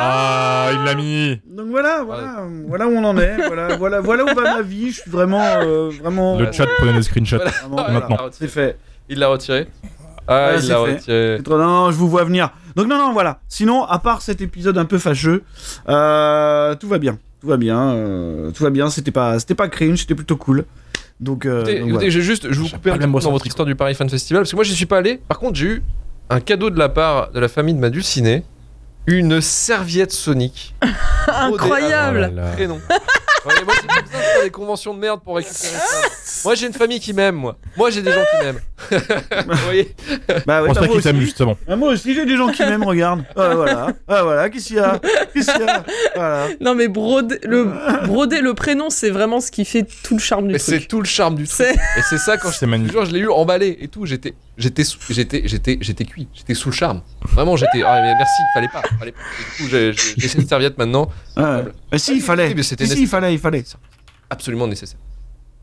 Ah, 0.00 0.70
il 0.72 0.84
l'a 0.84 0.94
mis. 0.94 1.40
Donc 1.50 1.68
voilà, 1.70 2.02
voilà, 2.04 2.46
voilà 2.68 2.86
où 2.86 2.92
on 2.92 3.04
en 3.04 3.16
est. 3.18 3.36
Voilà, 3.46 3.76
voilà, 3.76 4.00
voilà 4.00 4.24
où 4.24 4.34
va 4.34 4.42
ma 4.42 4.62
vie. 4.62 4.90
Je 4.92 5.00
suis 5.00 5.10
vraiment, 5.10 5.42
euh, 5.44 5.90
vraiment. 6.00 6.38
Le 6.38 6.50
chat 6.52 6.66
prenait 6.78 6.92
des 6.92 7.02
screenshots. 7.02 7.36
Voilà. 7.36 7.50
vraiment, 7.50 7.76
Ah, 7.78 7.82
voilà. 7.90 8.00
maintenant. 8.00 8.16
il 8.16 8.18
l'a 8.18 8.24
retiré. 8.24 8.46
C'est 8.48 8.48
fait. 8.48 8.78
Il 9.08 9.18
l'a 9.18 9.28
retiré. 9.28 9.66
Ah, 10.28 10.48
Ouais, 10.50 10.54
il 10.56 10.62
c'est 10.62 10.68
l'a 10.68 10.78
retiré. 10.78 11.38
Trop- 11.44 11.58
Non, 11.58 11.90
je 11.90 11.96
vous 11.96 12.08
vois 12.08 12.24
venir. 12.24 12.50
Donc 12.76 12.86
non, 12.86 12.96
non, 12.98 13.12
voilà. 13.12 13.40
Sinon, 13.48 13.84
à 13.84 13.98
part 13.98 14.22
cet 14.22 14.40
épisode 14.40 14.78
un 14.78 14.84
peu 14.84 14.98
fâcheux, 14.98 15.42
euh, 15.88 16.74
tout 16.76 16.88
va 16.88 16.98
bien. 16.98 17.18
Tout 17.40 17.46
va 17.46 17.56
bien. 17.56 17.90
euh, 17.92 18.50
tout 18.50 18.62
va 18.64 18.70
bien. 18.70 18.90
C'était 18.90 19.10
pas, 19.10 19.38
c'était 19.38 19.54
pas 19.54 19.68
cringe. 19.68 19.98
C'était 20.00 20.14
plutôt 20.14 20.36
cool. 20.36 20.64
Donc, 21.20 21.46
euh, 21.46 21.60
Écoutez, 21.62 21.72
donc 21.80 21.88
écoutez, 21.88 21.92
voilà. 21.94 22.10
j'ai 22.10 22.22
juste, 22.22 22.46
je 22.50 22.58
vous 22.60 22.66
J'ai 22.66 22.72
couper 22.76 22.90
pas 22.90 22.94
un 22.96 22.98
bien 22.98 23.06
petit 23.06 23.10
peu 23.10 23.12
bossé 23.14 23.24
dans 23.26 23.32
votre 23.32 23.46
histoire 23.46 23.66
du 23.66 23.74
Paris 23.74 23.94
Fan 23.94 24.08
Festival 24.08 24.42
parce 24.42 24.50
que 24.50 24.56
moi 24.56 24.64
j'y 24.64 24.74
suis 24.76 24.86
pas 24.86 24.98
allé. 24.98 25.20
Par 25.28 25.38
contre, 25.40 25.56
j'ai 25.58 25.66
eu 25.66 25.82
un 26.30 26.40
cadeau 26.40 26.70
de 26.70 26.78
la 26.78 26.88
part 26.88 27.30
de 27.32 27.40
la 27.40 27.48
famille 27.48 27.74
de 27.74 27.80
ma 27.80 27.90
dulcinée, 27.90 28.44
une 29.06 29.40
serviette 29.40 30.12
Sonic. 30.12 30.74
Incroyable. 31.28 32.30
Oh 32.32 32.36
là. 32.36 32.50
Prénom. 32.52 32.76
Ouais, 33.46 33.54
moi 33.64 33.74
j'ai 33.80 33.86
pas 33.88 34.02
besoin 34.02 34.18
de 34.20 34.24
faire 34.24 34.42
des 34.44 34.50
conventions 34.50 34.94
de 34.94 34.98
merde 35.00 35.20
pour 35.24 35.36
récupérer 35.36 35.72
ça. 35.74 36.08
Moi 36.44 36.54
j'ai 36.54 36.66
une 36.66 36.72
famille 36.72 37.00
qui 37.00 37.12
m'aime, 37.12 37.34
moi. 37.36 37.56
Moi 37.76 37.90
j'ai 37.90 38.02
des 38.02 38.12
gens 38.12 38.24
qui 38.38 38.44
m'aiment. 38.44 38.60
Voyez 39.64 39.94
Bah 40.46 40.58
Je 40.58 40.62
ouais, 40.62 40.68
pense 40.68 40.78
bah, 40.78 40.86
moi 40.86 40.96
aussi. 40.96 41.20
justement. 41.20 41.56
Ah, 41.68 41.76
moi 41.76 41.92
aussi, 41.92 42.14
j'ai 42.14 42.24
des 42.26 42.36
gens 42.36 42.48
qui 42.48 42.62
m'aiment. 42.62 42.82
Regarde. 42.84 43.24
Ah, 43.36 43.54
voilà. 43.54 43.86
Ah 44.08 44.22
voilà. 44.22 44.48
Qu'est-ce 44.50 44.66
qu'il 44.68 44.76
y 44.76 44.80
a 44.80 45.00
Qu'est-ce 45.32 45.50
qu'il 45.52 45.64
y 45.64 45.68
a 45.68 45.84
Voilà. 46.14 46.48
Non 46.60 46.74
mais 46.74 46.88
broder 46.88 47.38
le 47.44 47.68
broder 48.06 48.40
le 48.40 48.54
prénom 48.54 48.90
c'est 48.90 49.10
vraiment 49.10 49.40
ce 49.40 49.50
qui 49.50 49.64
fait 49.64 49.86
tout 50.02 50.14
le 50.14 50.20
charme 50.20 50.46
du 50.46 50.52
Mais 50.52 50.58
c'est 50.58 50.76
truc. 50.78 50.88
tout 50.88 51.00
le 51.00 51.06
charme 51.06 51.34
du 51.36 51.44
truc. 51.46 51.56
C'est 51.56 51.74
Et 51.74 52.02
c'est 52.08 52.18
ça 52.18 52.36
quand 52.36 52.50
je 52.50 52.56
C'est 52.56 52.66
magnifique. 52.66 52.96
Je 53.04 53.12
l'ai 53.12 53.20
eu 53.20 53.28
emballé 53.30 53.76
et 53.80 53.88
tout. 53.88 54.06
J'étais, 54.06 54.34
j'étais, 54.56 54.84
sous- 54.84 54.98
j'étais, 55.10 55.42
j'étais, 55.46 55.78
j'étais 55.80 56.04
cuit. 56.04 56.28
J'étais 56.34 56.54
sous 56.54 56.70
le 56.70 56.74
charme. 56.74 57.02
Vraiment, 57.22 57.56
j'étais. 57.56 57.82
Ah, 57.84 58.00
mais 58.02 58.14
merci. 58.14 58.42
Fallait 58.54 58.68
pas. 58.68 58.82
Fallait 58.98 59.12
pas. 59.12 59.18
Et 59.18 59.62
du 59.62 59.62
coup, 59.64 59.68
j'ai, 59.70 59.92
j'ai- 59.92 60.14
j'ai 60.16 60.28
cette 60.28 60.48
serviette 60.48 60.78
maintenant. 60.78 61.10
Ah, 61.36 61.62
bah 61.90 61.98
si, 61.98 62.14
il 62.16 62.22
fallait. 62.22 62.52
Mais 62.54 62.62
c'était 62.62 62.86
Si, 62.86 62.94
si, 62.94 63.02
il 63.02 63.08
fallait, 63.08 63.32
il 63.34 63.38
fallait. 63.38 63.64
Absolument 64.30 64.66
nécessaire. 64.66 64.98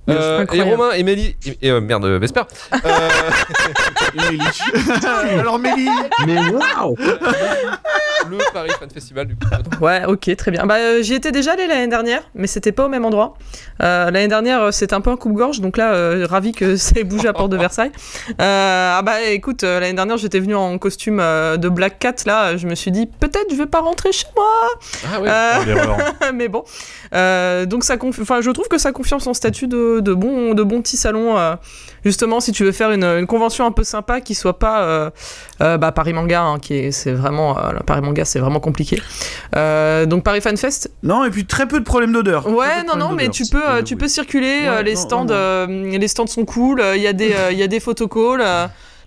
Euh, 0.10 0.46
et. 0.54 0.62
Romain 0.62 0.92
et 0.92 1.04
Mélie 1.04 1.36
et, 1.46 1.68
et, 1.68 1.72
euh, 1.72 1.82
merde 1.82 2.06
Vesper. 2.06 2.44
Euh, 2.74 3.10
Mélie. 4.32 4.40
Alors 5.40 5.60
Mélie. 5.60 5.90
Mais 6.26 6.38
waouh 6.50 6.96
le 8.30 8.38
Paris 8.54 8.72
Fan 8.80 8.90
Festival 8.90 9.28
du 9.28 9.36
coup. 9.36 9.46
Ouais, 9.84 10.04
ok, 10.06 10.36
très 10.36 10.52
bien. 10.52 10.66
Bah, 10.66 10.76
euh, 10.76 11.02
j'y 11.02 11.14
étais 11.14 11.32
déjà 11.32 11.54
allé 11.54 11.68
l'année 11.68 11.88
dernière, 11.88 12.22
mais 12.36 12.48
c'était 12.48 12.72
pas 12.72 12.86
au 12.86 12.90
même 12.90 13.06
endroit. 13.06 13.36
Euh, 13.82 14.06
l'année 14.12 14.28
dernière, 14.28 14.62
euh, 14.64 14.72
c'était 14.72 14.94
un 14.94 15.02
peu 15.02 15.10
un 15.10 15.18
coupe-gorge, 15.18 15.62
donc 15.62 15.78
là, 15.78 15.94
euh, 15.94 16.26
ravi 16.30 16.52
que 16.52 16.76
ça 16.78 17.00
ait 17.00 17.04
bougé 17.04 17.28
à 17.28 17.34
Porte 17.34 17.52
de 17.52 17.58
Versailles. 17.58 17.92
Euh, 18.42 18.96
ah 18.98 19.02
bah, 19.04 19.22
écoute, 19.24 19.64
euh, 19.64 19.80
l'année 19.80 19.94
dernière, 19.94 20.18
j'étais 20.18 20.40
venu 20.40 20.56
en 20.56 20.78
costume 20.78 21.20
euh, 21.20 21.58
de 21.58 21.70
Black 21.70 22.00
Cat, 22.00 22.16
là, 22.26 22.58
je 22.58 22.68
me 22.68 22.76
suis 22.76 22.92
dit, 22.92 23.06
peut-être 23.08 23.48
je 23.52 23.56
vais 23.56 23.66
pas 23.66 23.80
rentrer 23.82 24.12
chez 24.12 24.28
moi. 24.36 24.46
Ah 25.14 25.22
ouais. 25.22 25.30
Euh, 25.30 25.52
Oh, 25.58 25.64
l'erreur. 25.66 25.98
mais 26.34 26.48
bon. 26.48 26.64
Euh, 27.14 27.66
donc 27.66 27.84
ça 27.84 27.96
conf- 27.98 28.22
enfin, 28.22 28.42
je 28.42 28.50
trouve 28.52 28.68
que 28.68 28.78
ça 28.78 28.92
confirme 28.92 29.20
son 29.20 29.34
statut 29.34 29.68
de, 29.68 30.00
de 30.00 30.14
bon, 30.14 30.54
de 30.54 30.64
bon 30.64 30.82
petit 30.82 30.98
salon. 30.98 31.38
Justement, 32.06 32.40
si 32.40 32.52
tu 32.52 32.64
veux 32.64 32.72
faire 32.72 32.92
une, 32.92 33.04
une 33.04 33.28
convention 33.28 33.66
un 33.66 33.72
peu 33.72 33.84
sympa 33.84 34.22
qui 34.22 34.36
soit 34.36 34.60
pas 34.60 34.84
euh, 34.84 35.10
euh, 35.62 35.78
bah, 35.78 35.92
Paris 35.92 36.14
Manga, 36.14 36.42
hein, 36.42 36.60
qui 36.60 36.76
est, 36.76 36.92
c'est 36.92 37.12
vraiment 37.12 37.58
euh, 37.58 37.74
Paris 37.86 38.02
Manga, 38.02 38.24
c'est 38.24 38.40
vraiment 38.40 38.60
compliqué. 38.60 39.02
Donc 39.54 40.24
Paris 40.24 40.42
Fan 40.42 40.56
Fest. 40.58 40.92
Non, 41.04 41.26
et 41.26 41.30
puis 41.32 41.46
très 41.46 41.68
peu 41.68 41.80
de 41.80 41.86
problèmes 41.86 42.14
d'odeur. 42.14 42.48
Ouais, 42.48 42.84
non, 42.88 42.96
non, 42.96 43.12
mais 43.12 43.30
tu 43.30 43.44
peux, 43.48 43.84
tu 43.84 43.98
peux 43.98 44.08
circuler. 44.08 44.70
Ouais, 44.70 44.84
les 44.84 44.94
non, 44.94 45.00
stands, 45.02 45.26
non, 45.26 45.68
non. 45.68 45.98
les 45.98 46.08
stands 46.08 46.28
sont 46.28 46.46
cool. 46.46 46.82
Il 46.96 47.02
y 47.02 47.08
a 47.08 47.14
des, 47.14 47.34
il 47.52 47.58
y 47.58 47.64
a 47.64 47.68
des 47.68 47.80
photocalls. 47.80 48.44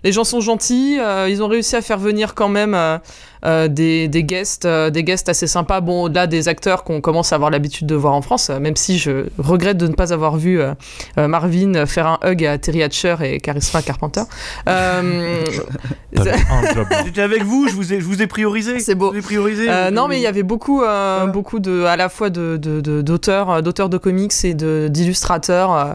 les 0.03 0.11
gens 0.11 0.23
sont 0.23 0.41
gentils. 0.41 0.97
euh, 0.99 1.29
ils 1.29 1.41
ont 1.43 1.47
réussi 1.47 1.75
à 1.75 1.81
faire 1.81 1.97
venir 1.97 2.35
quand 2.35 2.49
même 2.49 2.73
euh, 2.73 2.97
des, 3.43 4.07
des 4.07 4.23
guests, 4.23 4.65
euh, 4.65 4.89
des 4.89 5.03
guests 5.03 5.29
assez 5.29 5.47
sympas. 5.47 5.81
Bon, 5.81 6.03
au-delà 6.03 6.27
des 6.27 6.47
acteurs 6.47 6.83
qu'on 6.83 7.01
commence 7.01 7.31
à 7.31 7.35
avoir 7.35 7.49
l'habitude 7.51 7.87
de 7.87 7.95
voir 7.95 8.13
en 8.13 8.21
France, 8.21 8.49
euh, 8.49 8.59
même 8.59 8.75
si 8.75 8.97
je 8.99 9.27
regrette 9.37 9.77
de 9.77 9.87
ne 9.87 9.93
pas 9.93 10.13
avoir 10.13 10.35
vu 10.37 10.59
euh, 10.59 10.73
euh, 11.17 11.27
Marvin 11.27 11.85
faire 11.85 12.07
un 12.07 12.19
hug 12.25 12.43
à 12.45 12.57
Terry 12.57 12.83
Hatcher 12.83 13.15
et 13.23 13.39
Charisma 13.39 13.81
Carpenter. 13.81 14.23
Euh. 14.67 15.43
J'étais 17.05 17.21
avec 17.21 17.43
vous, 17.43 17.67
je 17.67 17.73
vous 17.75 17.93
ai, 17.93 17.99
je 18.01 18.05
vous 18.05 18.21
ai 18.21 18.27
priorisé. 18.27 18.79
C'est 18.79 18.95
beau. 18.95 19.07
Je 19.07 19.13
vous 19.13 19.19
ai 19.19 19.21
priorisé. 19.21 19.67
Euh, 19.69 19.91
non, 19.91 20.07
mais 20.07 20.17
il 20.17 20.21
y 20.21 20.27
avait 20.27 20.43
beaucoup, 20.43 20.81
euh, 20.81 21.17
Voilà. 21.17 21.31
beaucoup 21.31 21.59
de, 21.59 21.83
à 21.83 21.95
la 21.95 22.09
fois 22.09 22.29
de, 22.29 22.57
d'auteurs, 22.57 23.49
euh, 23.51 23.61
d'auteurs 23.61 23.89
de 23.89 23.97
comics 23.97 24.33
et 24.43 24.53
de, 24.53 24.87
d'illustrateurs 24.89 25.71
euh, 25.73 25.85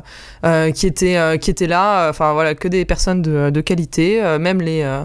euh, 0.47 0.71
qui 0.71 0.87
étaient, 0.87 1.17
euh, 1.17 1.37
qui 1.37 1.51
étaient 1.51 1.67
là. 1.67 2.09
Enfin 2.11 2.33
voilà, 2.33 2.55
que 2.55 2.69
des 2.69 2.85
personnes 2.85 3.23
de, 3.23 3.51
de 3.51 3.61
qualité, 3.61 4.23
euh, 4.23 4.39
même 4.39 4.61
les, 4.61 4.83
euh, 4.83 5.03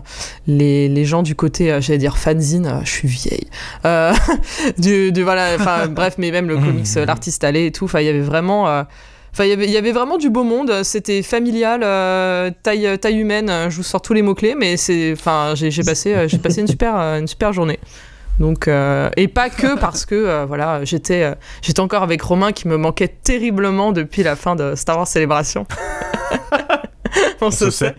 les, 0.48 0.88
les 0.90 1.06
gens 1.06 1.24
du 1.24 1.36
côté, 1.36 1.72
euh, 1.72 1.82
j'allais 1.82 1.98
dire 2.00 2.18
fanzine. 2.34 2.66
euh, 2.68 2.80
je 2.84 2.90
suis 2.90 3.08
vieille. 3.08 3.48
Euh, 3.86 4.14
du, 4.78 5.12
du- 5.12 5.24
voilà, 5.24 5.56
enfin 5.60 5.88
bref, 5.90 6.16
mais 6.18 6.32
même 6.32 6.48
le 6.48 6.56
comics, 6.56 6.88
euh, 6.98 7.06
l'artiste 7.06 7.44
allait 7.44 7.68
et 7.68 7.72
tout. 7.72 7.86
Enfin, 7.86 8.00
il 8.02 8.06
y 8.06 8.10
avait 8.10 8.22
vraiment. 8.22 8.68
euh, 8.68 8.84
Enfin, 9.32 9.44
il 9.44 9.50
y 9.52 9.54
avait- 9.54 9.66
il 9.66 9.72
y 9.72 9.78
avait 9.78 9.92
vraiment 9.92 10.18
du 10.18 10.32
beau 10.32 10.44
monde. 10.44 10.82
C'était 10.84 11.22
familial, 11.22 11.82
euh, 11.84 12.50
taille, 12.64 12.98
taille 13.00 13.18
humaine. 13.20 13.52
Je 13.70 13.76
vous 13.78 13.84
sors 13.84 14.02
tous 14.02 14.14
les 14.14 14.24
mots 14.24 14.34
clés, 14.34 14.56
mais 14.58 14.76
c'est, 14.76 15.14
enfin, 15.14 15.54
j'ai 15.56 15.70
j'ai 15.70 15.84
passé, 15.84 16.28
j'ai 16.28 16.40
passé 16.40 16.62
une 16.62 16.68
super, 16.68 16.96
une 16.96 17.28
super 17.28 17.54
journée. 17.54 17.80
Donc, 18.40 18.68
euh, 18.68 19.10
et 19.18 19.28
pas 19.28 19.50
que 19.52 19.78
parce 19.78 20.06
que 20.08 20.16
euh, 20.16 20.46
voilà, 20.48 20.84
j'étais, 20.84 21.24
euh, 21.24 21.36
j'étais 21.62 21.80
encore 21.82 22.02
avec 22.04 22.22
Romain 22.24 22.52
qui 22.54 22.68
me 22.68 22.78
manquait 22.78 23.08
terriblement 23.10 23.92
depuis 23.92 24.24
la 24.24 24.36
fin 24.36 24.56
de 24.56 24.74
Star 24.76 24.98
Wars 24.98 25.08
Célébration. 25.08 25.68
On 27.42 27.48
On 27.48 27.52
se 27.52 27.70
sait. 27.70 27.96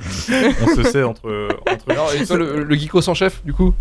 On 0.63 0.75
se 0.77 0.83
sait 0.83 1.03
entre. 1.03 1.49
entre... 1.71 2.17
Et 2.21 2.25
toi, 2.27 2.37
le, 2.37 2.63
le 2.65 2.75
geeko 2.77 3.01
sans 3.01 3.15
chef, 3.15 3.45
du 3.45 3.53
coup, 3.53 3.73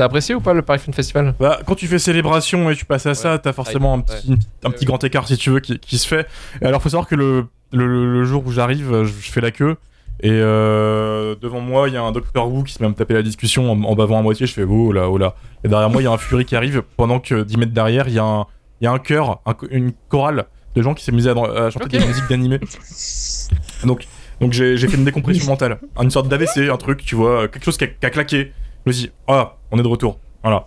t'as 0.00 0.06
apprécié 0.06 0.34
ou 0.34 0.40
pas 0.40 0.54
le 0.54 0.62
Paris 0.62 0.78
Fan 0.78 0.94
Festival? 0.94 1.34
Bah, 1.38 1.60
quand 1.66 1.74
tu 1.74 1.86
fais 1.86 1.98
célébration 1.98 2.70
et 2.70 2.74
tu 2.74 2.86
passes 2.86 3.04
à 3.04 3.12
ça, 3.14 3.38
t'as 3.38 3.52
forcément 3.52 3.92
un 3.92 4.00
petit, 4.00 4.34
un 4.64 4.70
petit 4.70 4.86
grand 4.86 5.02
écart 5.04 5.28
si 5.28 5.36
tu 5.36 5.50
veux 5.50 5.60
qui, 5.60 5.78
qui 5.78 5.98
se 5.98 6.08
fait. 6.08 6.26
Et 6.62 6.64
alors, 6.64 6.80
faut 6.80 6.88
savoir 6.88 7.06
que 7.06 7.14
le, 7.14 7.44
le, 7.70 8.10
le 8.10 8.24
jour 8.24 8.42
où 8.46 8.50
j'arrive, 8.50 9.02
je, 9.04 9.10
fais 9.12 9.42
la 9.42 9.50
queue. 9.50 9.76
Et 10.22 10.30
euh, 10.32 11.34
devant 11.42 11.60
moi, 11.60 11.88
il 11.88 11.94
y 11.94 11.98
a 11.98 12.02
un 12.02 12.12
Docteur 12.12 12.48
Who 12.50 12.62
qui 12.62 12.72
se 12.72 12.78
met 12.82 12.86
à 12.86 12.88
me 12.88 12.94
taper 12.94 13.12
la 13.12 13.22
discussion 13.22 13.70
en, 13.72 13.82
en 13.82 13.94
bavant 13.94 14.18
à 14.18 14.22
moitié. 14.22 14.46
Je 14.46 14.54
fais 14.54 14.62
oh 14.62 14.90
là, 14.90 15.10
oh 15.10 15.18
là. 15.18 15.34
Et 15.64 15.68
derrière 15.68 15.90
moi, 15.90 16.00
il 16.00 16.06
y 16.06 16.08
a 16.08 16.12
un 16.12 16.18
Fury 16.18 16.46
qui 16.46 16.56
arrive. 16.56 16.82
Pendant 16.96 17.20
que 17.20 17.42
10 17.42 17.58
mètres 17.58 17.72
derrière, 17.72 18.08
il 18.08 18.14
y 18.14 18.18
a 18.18 18.24
un, 18.24 18.46
il 18.80 18.84
y 18.84 18.86
a 18.86 18.92
un 18.92 18.98
chœur, 18.98 19.40
un- 19.44 19.54
une 19.70 19.92
chorale 20.08 20.46
de 20.76 20.80
gens 20.80 20.94
qui 20.94 21.04
s'amusent 21.04 21.28
à, 21.28 21.32
à 21.32 21.68
chanter 21.68 21.84
Ok. 21.84 21.90
des 21.90 22.06
musiques 22.06 22.28
d'animé. 22.30 22.58
Donc, 23.84 24.06
donc 24.40 24.52
j'ai 24.54 24.78
j'ai 24.78 24.88
fait 24.88 24.96
une 24.96 25.04
décompression 25.04 25.44
mentale. 25.50 25.78
Une 26.00 26.10
sorte 26.10 26.28
d'AVC, 26.28 26.70
un 26.70 26.78
truc, 26.78 27.04
tu 27.04 27.16
vois, 27.16 27.48
quelque 27.48 27.64
chose 27.64 27.76
qui 27.76 27.84
a, 27.84 27.88
qui 27.88 28.06
a 28.06 28.08
claqué. 28.10 28.52
Je 28.86 28.90
me 28.90 28.92
suis 28.92 29.06
dit, 29.06 29.12
ah, 29.28 29.56
on 29.70 29.78
est 29.78 29.82
de 29.82 29.88
retour. 29.88 30.18
Voilà. 30.42 30.66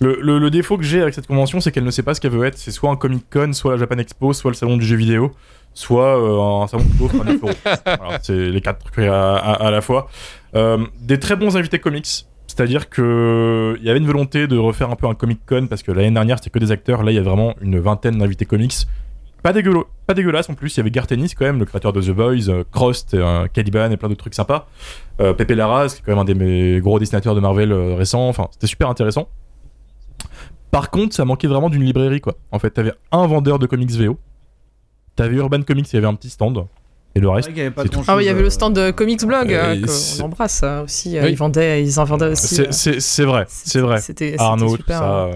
Le, 0.00 0.18
le- 0.20 0.38
le 0.38 0.50
défaut 0.50 0.76
que 0.76 0.84
j'ai 0.84 1.00
avec 1.02 1.14
cette 1.14 1.26
convention, 1.26 1.60
c'est 1.60 1.72
qu'elle 1.72 1.84
ne 1.84 1.90
sait 1.90 2.02
pas 2.02 2.14
ce 2.14 2.20
qu'elle 2.20 2.30
veut 2.32 2.44
être. 2.46 2.58
C'est 2.58 2.70
soit 2.70 2.90
un 2.90 2.96
Comic 2.96 3.24
Con, 3.30 3.52
soit 3.52 3.72
la 3.72 3.78
Japan 3.78 3.96
Expo, 3.98 4.32
soit 4.32 4.50
le 4.50 4.54
salon 4.56 4.76
du 4.76 4.84
jeu 4.84 4.96
vidéo, 4.96 5.32
soit 5.74 6.18
euh, 6.18 6.62
un 6.64 6.66
salon. 6.66 6.84
Voilà, 7.00 8.18
c'est 8.22 8.36
les 8.50 8.60
quatre 8.60 8.90
trucs 8.90 9.06
à, 9.06 9.36
à- 9.36 9.66
à 9.66 9.70
la 9.70 9.80
fois. 9.80 10.08
Euh, 10.54 10.84
des 11.00 11.18
très 11.18 11.36
bons 11.36 11.56
invités 11.56 11.78
comics. 11.78 12.26
C'est-à-dire 12.46 12.88
que 12.88 13.76
il 13.80 13.84
y 13.86 13.90
avait 13.90 13.98
une 13.98 14.06
volonté 14.06 14.46
de 14.46 14.56
refaire 14.56 14.90
un 14.90 14.96
peu 14.96 15.06
un 15.06 15.14
Comic 15.14 15.40
Con 15.46 15.66
parce 15.68 15.82
que 15.82 15.92
l'année 15.92 16.10
dernière 16.10 16.38
c'était 16.38 16.50
que 16.50 16.58
des 16.58 16.72
acteurs. 16.72 17.02
Là, 17.02 17.10
il 17.10 17.14
y 17.14 17.18
a 17.18 17.22
vraiment 17.22 17.54
une 17.60 17.78
vingtaine 17.78 18.18
d'invités 18.18 18.46
comics. 18.46 18.72
Pas, 19.46 19.52
dégueula- 19.52 19.84
pas 20.08 20.14
dégueulasse 20.14 20.50
en 20.50 20.54
plus. 20.54 20.74
Il 20.74 20.78
y 20.78 20.80
avait 20.80 20.90
Garth 20.90 21.12
Ennis 21.12 21.34
quand 21.38 21.44
même, 21.44 21.60
le 21.60 21.64
créateur 21.66 21.92
de 21.92 22.02
The 22.02 22.10
Boys, 22.10 22.48
euh, 22.48 22.64
Crost, 22.72 23.14
euh, 23.14 23.46
Caliban 23.52 23.90
et 23.92 23.96
plein 23.96 24.08
d'autres 24.08 24.18
trucs 24.20 24.34
sympas. 24.34 24.66
Euh, 25.20 25.34
Pepe 25.34 25.50
Larraz, 25.52 25.90
qui 25.90 25.98
est 25.98 26.02
quand 26.04 26.10
même 26.12 26.18
un 26.18 26.24
des 26.24 26.34
mes 26.34 26.80
gros 26.80 26.98
dessinateurs 26.98 27.34
de 27.36 27.40
Marvel 27.40 27.70
euh, 27.70 27.94
récents. 27.94 28.28
Enfin, 28.28 28.48
c'était 28.50 28.66
super 28.66 28.88
intéressant. 28.88 29.28
Par 30.72 30.90
contre, 30.90 31.14
ça 31.14 31.24
manquait 31.24 31.46
vraiment 31.46 31.70
d'une 31.70 31.84
librairie, 31.84 32.20
quoi. 32.20 32.34
En 32.50 32.58
fait, 32.58 32.70
t'avais 32.70 32.92
un 33.12 33.26
vendeur 33.28 33.58
de 33.60 33.66
comics 33.66 33.90
VO. 33.92 34.18
T'avais 35.14 35.36
Urban 35.36 35.62
Comics, 35.62 35.90
il 35.92 35.94
y 35.94 35.98
avait 35.98 36.08
un 36.08 36.14
petit 36.14 36.28
stand. 36.28 36.66
Et 37.14 37.20
le 37.20 37.30
reste, 37.30 37.48
c'est 37.54 37.88
tout. 37.88 38.02
Ah 38.08 38.16
oui, 38.16 38.24
il 38.24 38.26
y 38.26 38.28
avait 38.28 38.40
euh, 38.40 38.44
le 38.44 38.50
stand 38.50 38.74
de 38.76 38.90
Comics 38.90 39.24
Blog 39.24 39.50
Euh, 39.50 39.80
qu'on 40.18 40.24
embrasse 40.24 40.60
euh, 40.62 40.84
aussi. 40.84 41.16
Oui. 41.18 41.30
Ils 41.30 41.36
vendaient, 41.36 41.82
ils 41.82 41.98
en 41.98 42.04
vendaient 42.04 42.26
aussi. 42.32 42.56
c'est- 42.72 43.22
euh, 43.22 43.26
vrai, 43.26 43.46
c'est 43.48 43.80
vrai. 43.80 44.00
C'était 44.02 44.34
Arnaud, 44.38 44.72
tout 44.72 44.82
super. 44.82 44.98
ça. 44.98 45.30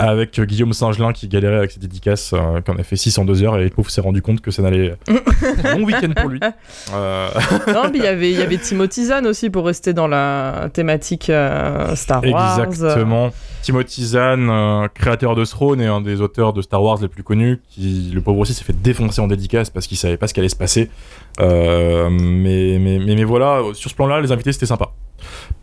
Avec 0.00 0.40
Guillaume 0.40 0.72
Singelin 0.72 1.12
qui 1.12 1.28
galérait 1.28 1.56
avec 1.56 1.70
ses 1.72 1.78
dédicaces, 1.78 2.32
euh, 2.32 2.62
qu'on 2.62 2.76
a 2.76 2.82
fait 2.82 2.96
6 2.96 3.18
en 3.18 3.26
2 3.26 3.42
heures 3.42 3.58
et 3.58 3.64
le 3.64 3.70
pauvre 3.70 3.90
s'est 3.90 4.00
rendu 4.00 4.22
compte 4.22 4.40
que 4.40 4.50
ça 4.50 4.62
n'allait. 4.62 4.94
bon 5.74 5.84
week-end 5.84 6.12
pour 6.16 6.30
lui. 6.30 6.40
Euh, 6.94 7.28
Non, 7.68 7.84
mais 7.92 7.98
il 7.98 8.04
y 8.04 8.06
avait, 8.06 8.30
il 8.32 8.38
y 8.38 8.42
avait 8.42 8.56
Timothy 8.58 9.06
Zahn 9.06 9.26
aussi 9.26 9.50
pour 9.50 9.66
rester 9.66 9.92
dans 9.92 10.08
la 10.08 10.70
thématique 10.72 11.28
euh, 11.30 11.94
Star 11.94 12.24
Wars. 12.24 12.64
Exactement. 12.64 13.30
Timothy 13.62 14.06
Zahn, 14.06 14.48
euh, 14.48 14.88
créateur 14.88 15.34
de 15.36 15.44
Throne 15.44 15.80
et 15.80 15.86
un 15.86 16.00
des 16.00 16.20
auteurs 16.20 16.52
de 16.52 16.62
Star 16.62 16.82
Wars 16.82 16.98
les 17.00 17.08
plus 17.08 17.22
connus, 17.22 17.60
qui 17.68 18.10
le 18.12 18.20
pauvre 18.22 18.38
aussi 18.40 18.54
s'est 18.54 18.64
fait 18.64 18.80
défoncer 18.80 19.20
en 19.20 19.26
dédicace 19.28 19.70
parce 19.70 19.86
qu'il 19.86 19.98
savait 19.98 20.16
pas 20.16 20.26
ce 20.26 20.34
qui 20.34 20.40
allait 20.40 20.48
se 20.48 20.56
passer. 20.56 20.90
Euh, 21.40 22.08
mais, 22.10 22.78
mais, 22.80 22.98
mais, 22.98 23.14
mais 23.14 23.24
voilà, 23.24 23.60
sur 23.74 23.90
ce 23.90 23.94
plan-là, 23.94 24.20
les 24.20 24.32
invités 24.32 24.52
c'était 24.52 24.66
sympa. 24.66 24.92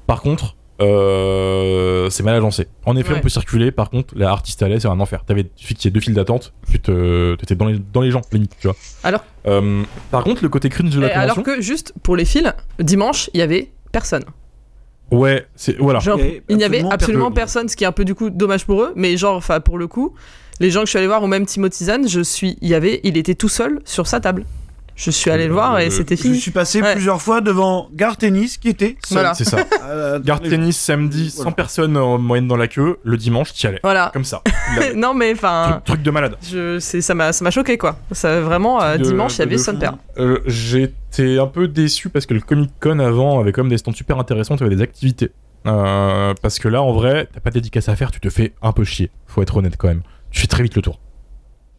Par 0.05 0.21
contre, 0.21 0.55
euh, 0.81 2.09
c'est 2.09 2.23
mal 2.23 2.35
agencé. 2.35 2.67
En 2.85 2.95
effet, 2.95 3.11
Ouais. 3.13 3.17
on 3.19 3.21
peut 3.21 3.29
circuler. 3.29 3.71
Par 3.71 3.89
contre, 3.89 4.13
la 4.17 4.29
artiste 4.31 4.61
allait, 4.63 4.79
c'est 4.79 4.87
un 4.87 4.99
enfer. 4.99 5.23
T'avais 5.25 5.41
ait 5.41 5.89
deux 5.89 5.99
files 5.99 6.13
d'attente, 6.13 6.53
tu 6.69 6.79
te, 6.79 7.35
t'étais 7.35 7.55
dans 7.55 7.65
les, 7.65 7.79
dans 7.79 8.01
les 8.01 8.11
gens, 8.11 8.21
limite, 8.31 8.53
tu 8.59 8.67
vois. 8.67 8.75
Alors- 9.03 9.23
Euh, 9.47 9.83
par 10.11 10.23
contre, 10.23 10.43
le 10.43 10.49
côté 10.49 10.67
cringe 10.69 10.93
de 10.93 10.99
la 10.99 11.07
Et 11.07 11.11
alors 11.13 11.41
que 11.41 11.61
juste 11.61 11.93
pour 12.03 12.15
les 12.17 12.25
fils, 12.25 12.43
dimanche, 12.79 13.29
il 13.33 13.39
y 13.39 13.43
avait 13.43 13.71
personne. 13.93 14.23
Ouais, 15.09 15.45
c'est 15.55 15.77
voilà. 15.77 15.99
Genre, 15.99 16.19
il 16.49 16.57
n'y 16.57 16.65
avait 16.65 16.83
absolument 16.91 17.31
personne, 17.31 17.69
ce 17.69 17.77
qui 17.77 17.85
est 17.85 17.87
un 17.87 17.93
peu 17.93 18.03
du 18.03 18.13
coup 18.13 18.29
dommage 18.29 18.65
pour 18.65 18.83
eux. 18.83 18.91
Mais 18.97 19.15
genre, 19.15 19.35
enfin 19.37 19.61
pour 19.61 19.77
le 19.77 19.87
coup, 19.87 20.13
les 20.59 20.69
gens 20.69 20.81
que 20.81 20.87
je 20.87 20.89
suis 20.89 20.97
allé 20.97 21.07
voir, 21.07 21.23
ou 21.23 21.27
même 21.27 21.45
Timothy 21.45 21.85
Zahn, 21.85 22.09
je 22.09 22.19
suis, 22.19 22.57
il 22.61 22.67
y 22.67 22.75
avait, 22.75 22.99
il 23.03 23.15
était 23.17 23.35
tout 23.35 23.47
seul 23.47 23.79
sur 23.85 24.05
sa 24.05 24.19
table. 24.19 24.43
Je 24.97 25.11
suis 25.11 25.29
allé 25.31 25.47
le 25.47 25.53
voir 25.53 25.79
et 25.79 25.85
Euh, 25.87 25.89
c'était 25.91 26.15
Je 26.15 26.21
fini. 26.23 26.39
suis 26.39 26.49
passé 26.51 26.81
Ouais. 26.81 26.93
plusieurs 26.93 27.21
fois 27.21 27.39
devant 27.39 27.87
Gare 27.93 28.17
Tennis 28.17 28.57
qui 28.57 28.67
était 28.69 28.97
seul. 29.05 29.19
Voilà. 29.19 29.33
C'est 29.35 29.43
ça. 29.45 29.57
Euh, 29.89 30.19
Garde 30.19 30.49
tennis 30.49 30.75
samedi, 30.77 31.29
100 31.29 31.37
Voilà. 31.43 31.55
personnes 31.55 31.95
en 31.95 32.17
moyenne 32.17 32.47
dans 32.47 32.57
la 32.57 32.67
queue. 32.67 32.97
Le 33.03 33.15
dimanche, 33.15 33.53
t'y 33.53 33.67
allais. 33.67 33.79
Voilà. 33.83 34.09
Comme 34.11 34.25
ça. 34.25 34.41
Non 34.95 35.13
mais 35.13 35.31
enfin, 35.33 35.67
truc, 35.69 35.83
truc 35.85 36.01
de 36.03 36.11
malade. 36.11 36.35
je, 36.43 36.79
ça 36.79 37.13
m'a, 37.13 37.31
ça 37.31 37.43
m'a 37.45 37.51
choqué 37.51 37.77
quoi. 37.77 37.97
Ça 38.11 38.41
vraiment 38.41 38.81
euh, 38.81 38.97
De- 38.97 39.03
dimanche, 39.03 39.35
il 39.35 39.39
y 39.39 39.41
avait 39.43 39.51
de 39.55 39.57
son 39.61 39.73
fou. 39.73 39.77
père. 39.79 39.93
Euh, 40.17 40.39
J'étais 40.45 41.37
un 41.39 41.47
peu 41.47 41.67
déçu 41.69 42.09
parce 42.09 42.25
que 42.25 42.33
le 42.33 42.41
Comic 42.41 42.71
Con 42.81 42.99
avant 42.99 43.39
avait 43.39 43.51
quand 43.53 43.61
même 43.63 43.69
des 43.69 43.77
stands 43.77 43.93
super 43.93 44.17
intéressants, 44.19 44.57
tu 44.57 44.63
avais 44.65 44.75
des 44.75 44.81
activités. 44.81 45.31
Euh, 45.67 46.33
parce 46.41 46.59
que 46.59 46.67
là, 46.67 46.81
en 46.81 46.91
vrai, 46.93 47.27
t'as 47.31 47.39
pas 47.39 47.49
de 47.51 47.55
dédicace 47.55 47.87
à 47.89 47.95
faire, 47.95 48.11
tu 48.11 48.19
te 48.19 48.29
fais 48.29 48.53
un 48.61 48.71
peu 48.71 48.83
chier. 48.83 49.11
Faut 49.27 49.41
être 49.41 49.55
honnête 49.57 49.75
quand 49.77 49.87
même. 49.89 50.01
Tu 50.31 50.41
fais 50.41 50.47
très 50.47 50.63
vite 50.63 50.75
le 50.75 50.81
tour. 50.81 50.99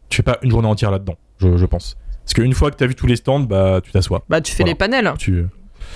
Tu 0.09 0.17
fais 0.17 0.23
pas 0.23 0.37
une 0.41 0.51
journée 0.51 0.67
entière 0.67 0.89
là-dedans, 0.91 1.15
je, 1.39 1.57
je 1.57 1.65
pense. 1.65 1.97
Parce 2.29 2.35
qu'une 2.45 2.53
fois 2.53 2.69
que 2.69 2.75
t'as 2.75 2.85
vu 2.85 2.93
tous 2.93 3.07
les 3.07 3.15
stands, 3.15 3.39
bah 3.39 3.81
tu 3.83 3.91
t'assois. 3.91 4.23
Bah 4.29 4.39
tu 4.39 4.51
fais 4.51 4.57
Voilà. 4.63 4.71
les 4.73 4.75
panels. 4.77 5.13
Tu... 5.17 5.45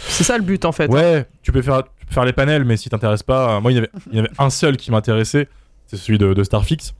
C'est 0.07 0.23
ça 0.23 0.35
le 0.37 0.43
but 0.43 0.65
en 0.65 0.71
fait. 0.71 0.87
Ouais, 0.91 1.27
tu 1.43 1.51
peux 1.51 1.61
faire, 1.61 1.83
tu 1.99 2.07
peux 2.07 2.13
faire 2.13 2.25
les 2.25 2.33
panels, 2.33 2.65
mais 2.65 2.75
si 2.75 2.89
t'intéresses 2.89 3.21
pas, 3.21 3.57
euh, 3.57 3.61
moi 3.61 3.71
il 3.71 3.75
y 3.75 3.77
avait, 3.77 3.89
il 4.11 4.15
y 4.15 4.19
avait 4.19 4.31
un 4.39 4.49
seul 4.49 4.75
qui 4.77 4.89
m'intéressait, 4.89 5.47
c'est 5.85 5.97
celui 5.97 6.17
de, 6.17 6.33
de 6.33 6.43
Starfix. 6.43 6.95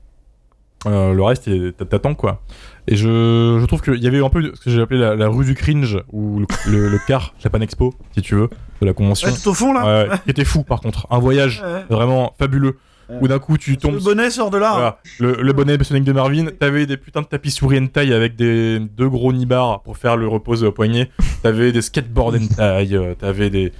Euh, 0.86 1.12
le 1.14 1.22
reste, 1.24 1.50
t'attends 1.88 2.14
quoi. 2.14 2.42
Et 2.86 2.94
je, 2.94 3.58
je 3.60 3.64
trouve 3.66 3.80
qu'il 3.82 4.00
y 4.02 4.06
avait 4.06 4.22
un 4.24 4.28
peu 4.28 4.52
ce 4.54 4.60
que 4.60 4.70
j'ai 4.70 4.80
appelé 4.80 5.00
la, 5.00 5.16
la 5.16 5.26
rue 5.28 5.44
du 5.44 5.54
cringe, 5.54 5.98
ou 6.12 6.38
le, 6.38 6.46
le, 6.70 6.88
le 6.90 6.98
car 7.04 7.34
Japan 7.42 7.60
Expo, 7.60 7.92
si 8.14 8.22
tu 8.22 8.36
veux, 8.36 8.48
de 8.82 8.86
la 8.86 8.92
convention. 8.92 9.28
Ouais, 9.28 9.34
tout 9.42 9.48
au 9.48 9.54
fond 9.54 9.72
là. 9.72 10.04
Ouais, 10.04 10.10
ouais, 10.10 10.16
qui 10.24 10.30
était 10.30 10.44
fou 10.44 10.62
par 10.62 10.80
contre. 10.80 11.08
Un 11.10 11.18
voyage 11.18 11.60
Ouais. 11.64 11.84
vraiment 11.90 12.34
fabuleux. 12.38 12.76
Ouais. 13.08 13.16
Où 13.20 13.28
d'un 13.28 13.38
coup 13.38 13.58
tu 13.58 13.72
Le 13.72 13.76
tombes. 13.76 13.98
bonnet 14.02 14.30
sort 14.30 14.50
de 14.50 14.58
là. 14.58 14.72
Voilà, 14.72 14.98
le, 15.36 15.42
le 15.42 15.52
bonnet 15.52 15.82
Sonic 15.84 16.04
de 16.04 16.12
Marvin, 16.12 16.46
t'avais 16.58 16.86
des 16.86 16.96
putains 16.96 17.20
de 17.22 17.26
tapis 17.26 17.50
souris 17.50 17.78
hentai 17.78 18.12
avec 18.14 18.34
des 18.36 18.78
deux 18.78 19.08
gros 19.08 19.32
nibards 19.32 19.82
pour 19.82 19.96
faire 19.98 20.16
le 20.16 20.26
repose 20.28 20.64
au 20.64 20.72
poignet, 20.72 21.10
t'avais 21.42 21.70
des 21.72 21.82
skateboards 21.82 22.34
hentai, 22.36 22.88
euh, 22.94 23.14
t'avais 23.14 23.50
des, 23.50 23.72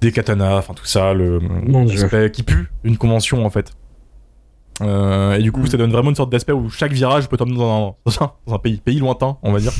des 0.00 0.12
katanas, 0.12 0.58
enfin 0.58 0.74
tout 0.74 0.84
ça, 0.86 1.12
le 1.14 1.40
Mon 1.40 1.84
Dieu. 1.84 2.00
l'aspect 2.00 2.30
qui 2.30 2.42
pue 2.44 2.70
une 2.84 2.96
convention 2.96 3.44
en 3.44 3.50
fait. 3.50 3.72
Euh, 4.80 5.34
et 5.34 5.42
du 5.42 5.52
coup, 5.52 5.60
Mm. 5.62 5.66
ça 5.66 5.76
donne 5.76 5.92
vraiment 5.92 6.10
une 6.10 6.16
sorte 6.16 6.30
d'aspect 6.30 6.52
où 6.52 6.68
chaque 6.70 6.92
virage 6.92 7.28
peut 7.28 7.36
t'emmener 7.36 7.58
dans 7.58 7.88
un, 7.88 7.94
dans 8.10 8.24
un, 8.24 8.32
dans 8.46 8.54
un 8.54 8.58
pays, 8.58 8.78
pays 8.78 8.98
lointain, 8.98 9.36
on 9.42 9.52
va 9.52 9.60
dire. 9.60 9.72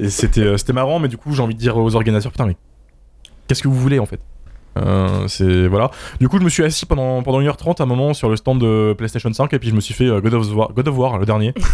Et 0.00 0.10
c'était 0.10 0.40
euh, 0.42 0.56
c'était 0.56 0.72
marrant, 0.72 0.98
mais 0.98 1.08
du 1.08 1.16
coup, 1.16 1.32
j'ai 1.34 1.42
envie 1.42 1.54
de 1.54 1.60
dire 1.60 1.76
aux 1.76 1.94
organisateurs, 1.94 2.32
putain, 2.32 2.46
mais 2.46 2.56
qu'est-ce 3.46 3.62
que 3.62 3.68
vous 3.68 3.78
voulez 3.78 3.98
en 3.98 4.06
fait? 4.06 4.20
Euh, 4.76 5.28
c'est 5.28 5.66
voilà. 5.68 5.90
Du 6.20 6.28
coup, 6.28 6.38
je 6.38 6.44
me 6.44 6.48
suis 6.48 6.64
assis 6.64 6.84
pendant 6.86 7.22
pendant 7.22 7.40
1h30 7.40 7.80
à 7.80 7.84
un 7.84 7.86
moment 7.86 8.12
sur 8.14 8.28
le 8.28 8.36
stand 8.36 8.60
de 8.60 8.94
PlayStation 8.96 9.32
5 9.32 9.52
et 9.52 9.58
puis 9.58 9.70
je 9.70 9.74
me 9.74 9.80
suis 9.80 9.94
fait 9.94 10.06
euh, 10.06 10.20
God 10.20 10.34
of 10.34 10.52
War, 10.54 10.72
God 10.72 10.88
of 10.88 10.96
War 10.98 11.18
le 11.18 11.26
dernier. 11.26 11.54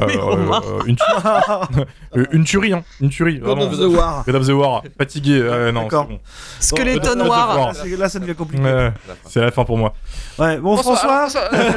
Euh, 0.00 0.06
Mais 0.08 0.16
Romain. 0.16 0.60
une, 0.86 0.96
tu- 0.96 1.02
euh, 2.16 2.24
une 2.32 2.44
tuerie, 2.44 2.72
hein, 2.72 2.82
une 3.02 3.10
tuerie. 3.10 3.38
God 3.38 3.58
vraiment. 3.58 3.70
of 3.70 3.78
the 3.78 3.94
War. 3.94 4.24
God 4.26 4.34
of 4.36 4.46
the 4.46 4.50
War, 4.50 4.82
fatigué. 4.98 5.34
euh, 5.34 5.70
non, 5.70 5.86
bon. 5.86 6.18
Skeleton. 6.58 7.20
War. 7.28 7.74
C'est- 7.74 7.94
Là, 7.96 8.08
ça 8.08 8.18
devient 8.18 8.34
compliqué. 8.34 8.64
Ouais, 8.64 8.90
c'est 9.28 9.40
la 9.42 9.50
fin 9.52 9.64
pour 9.64 9.76
moi. 9.76 9.92
Ouais, 10.38 10.56
bon, 10.56 10.76
François, 10.78 11.28
Allez, 11.52 11.68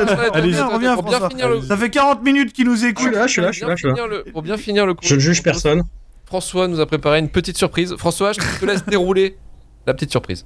reviens, 0.56 0.68
reviens, 0.68 0.96
pour 0.96 1.04
bien 1.04 1.18
François. 1.20 1.30
finir 1.30 1.50
le 1.50 1.62
ça 1.62 1.76
fait 1.76 1.90
40 1.90 2.24
minutes 2.24 2.54
qu'il 2.54 2.66
nous 2.68 2.78
Je 2.78 2.86
écoute. 2.88 3.06
suis 3.08 3.14
là, 3.16 3.28
je 3.28 3.32
suis 3.34 3.42
là, 3.42 3.52
je 3.52 3.58
suis 3.58 3.66
là, 3.68 3.76
je 3.76 3.80
suis 3.86 3.90
là. 3.90 3.94
Pour 3.94 4.02
bien 4.02 4.08
finir 4.08 4.24
le- 4.26 4.32
Pour 4.32 4.42
bien 4.42 4.58
finir 4.58 4.86
le 4.86 4.94
cours, 4.94 5.08
Je 5.08 5.16
ne 5.16 5.20
juge 5.20 5.44
personne. 5.44 5.84
François 6.26 6.68
nous 6.68 6.80
a 6.80 6.86
préparé 6.86 7.20
une 7.20 7.30
petite 7.30 7.58
surprise. 7.58 7.96
François, 7.98 8.32
je 8.32 8.40
te 8.60 8.66
laisse 8.66 8.84
dérouler 8.86 9.38
la 9.88 9.94
petite 9.94 10.12
surprise. 10.12 10.46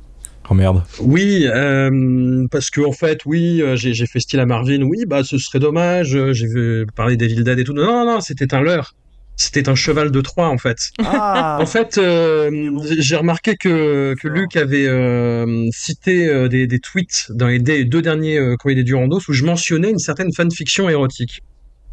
Oh 0.50 0.54
merde. 0.56 0.84
Oui, 1.00 1.46
euh, 1.48 2.48
parce 2.50 2.70
que 2.72 2.82
en 2.82 2.92
fait, 2.92 3.20
oui, 3.26 3.62
euh, 3.62 3.76
j'ai 3.76 3.94
j'ai 3.94 4.08
fait 4.08 4.20
style 4.20 4.40
à 4.40 4.46
Marvin. 4.48 4.82
Oui, 4.82 5.06
bah 5.06 5.24
ce 5.24 5.38
serait 5.38 5.60
dommage. 5.60 6.16
euh, 6.16 6.34
J'ai 6.34 6.48
vu 6.48 6.88
parler 6.96 7.18
des 7.18 7.28
Vildad 7.28 7.60
et 7.60 7.64
tout. 7.64 7.74
Non, 7.74 7.86
non, 7.86 8.06
non, 8.06 8.20
c'était 8.22 8.54
un 8.56 8.62
leurre. 8.62 8.96
C'était 9.36 9.70
un 9.70 9.76
cheval 9.76 10.12
de 10.12 10.22
Troie 10.22 10.50
en 10.50 10.58
fait. 10.58 10.78
Ah, 11.06 11.60
En 11.62 11.66
fait, 11.66 11.98
euh, 11.98 12.72
j'ai 13.00 13.16
remarqué 13.16 13.56
que, 13.56 14.14
que 14.22 14.28
Luc 14.28 14.58
avait 14.58 14.86
euh, 14.88 15.68
cité 15.72 16.28
euh, 16.28 16.48
des, 16.50 16.68
des 16.68 16.80
tweets 16.80 17.28
dans 17.30 17.48
les 17.48 17.60
deux 17.60 18.02
derniers 18.02 18.38
euh, 18.38 18.56
courriers 18.58 18.76
des 18.76 18.84
Durandos 18.84 19.22
où 19.30 19.34
je 19.34 19.46
mentionnais 19.46 19.92
une 19.92 20.00
certaine 20.00 20.34
fanfiction 20.34 20.90
érotique. 20.90 21.42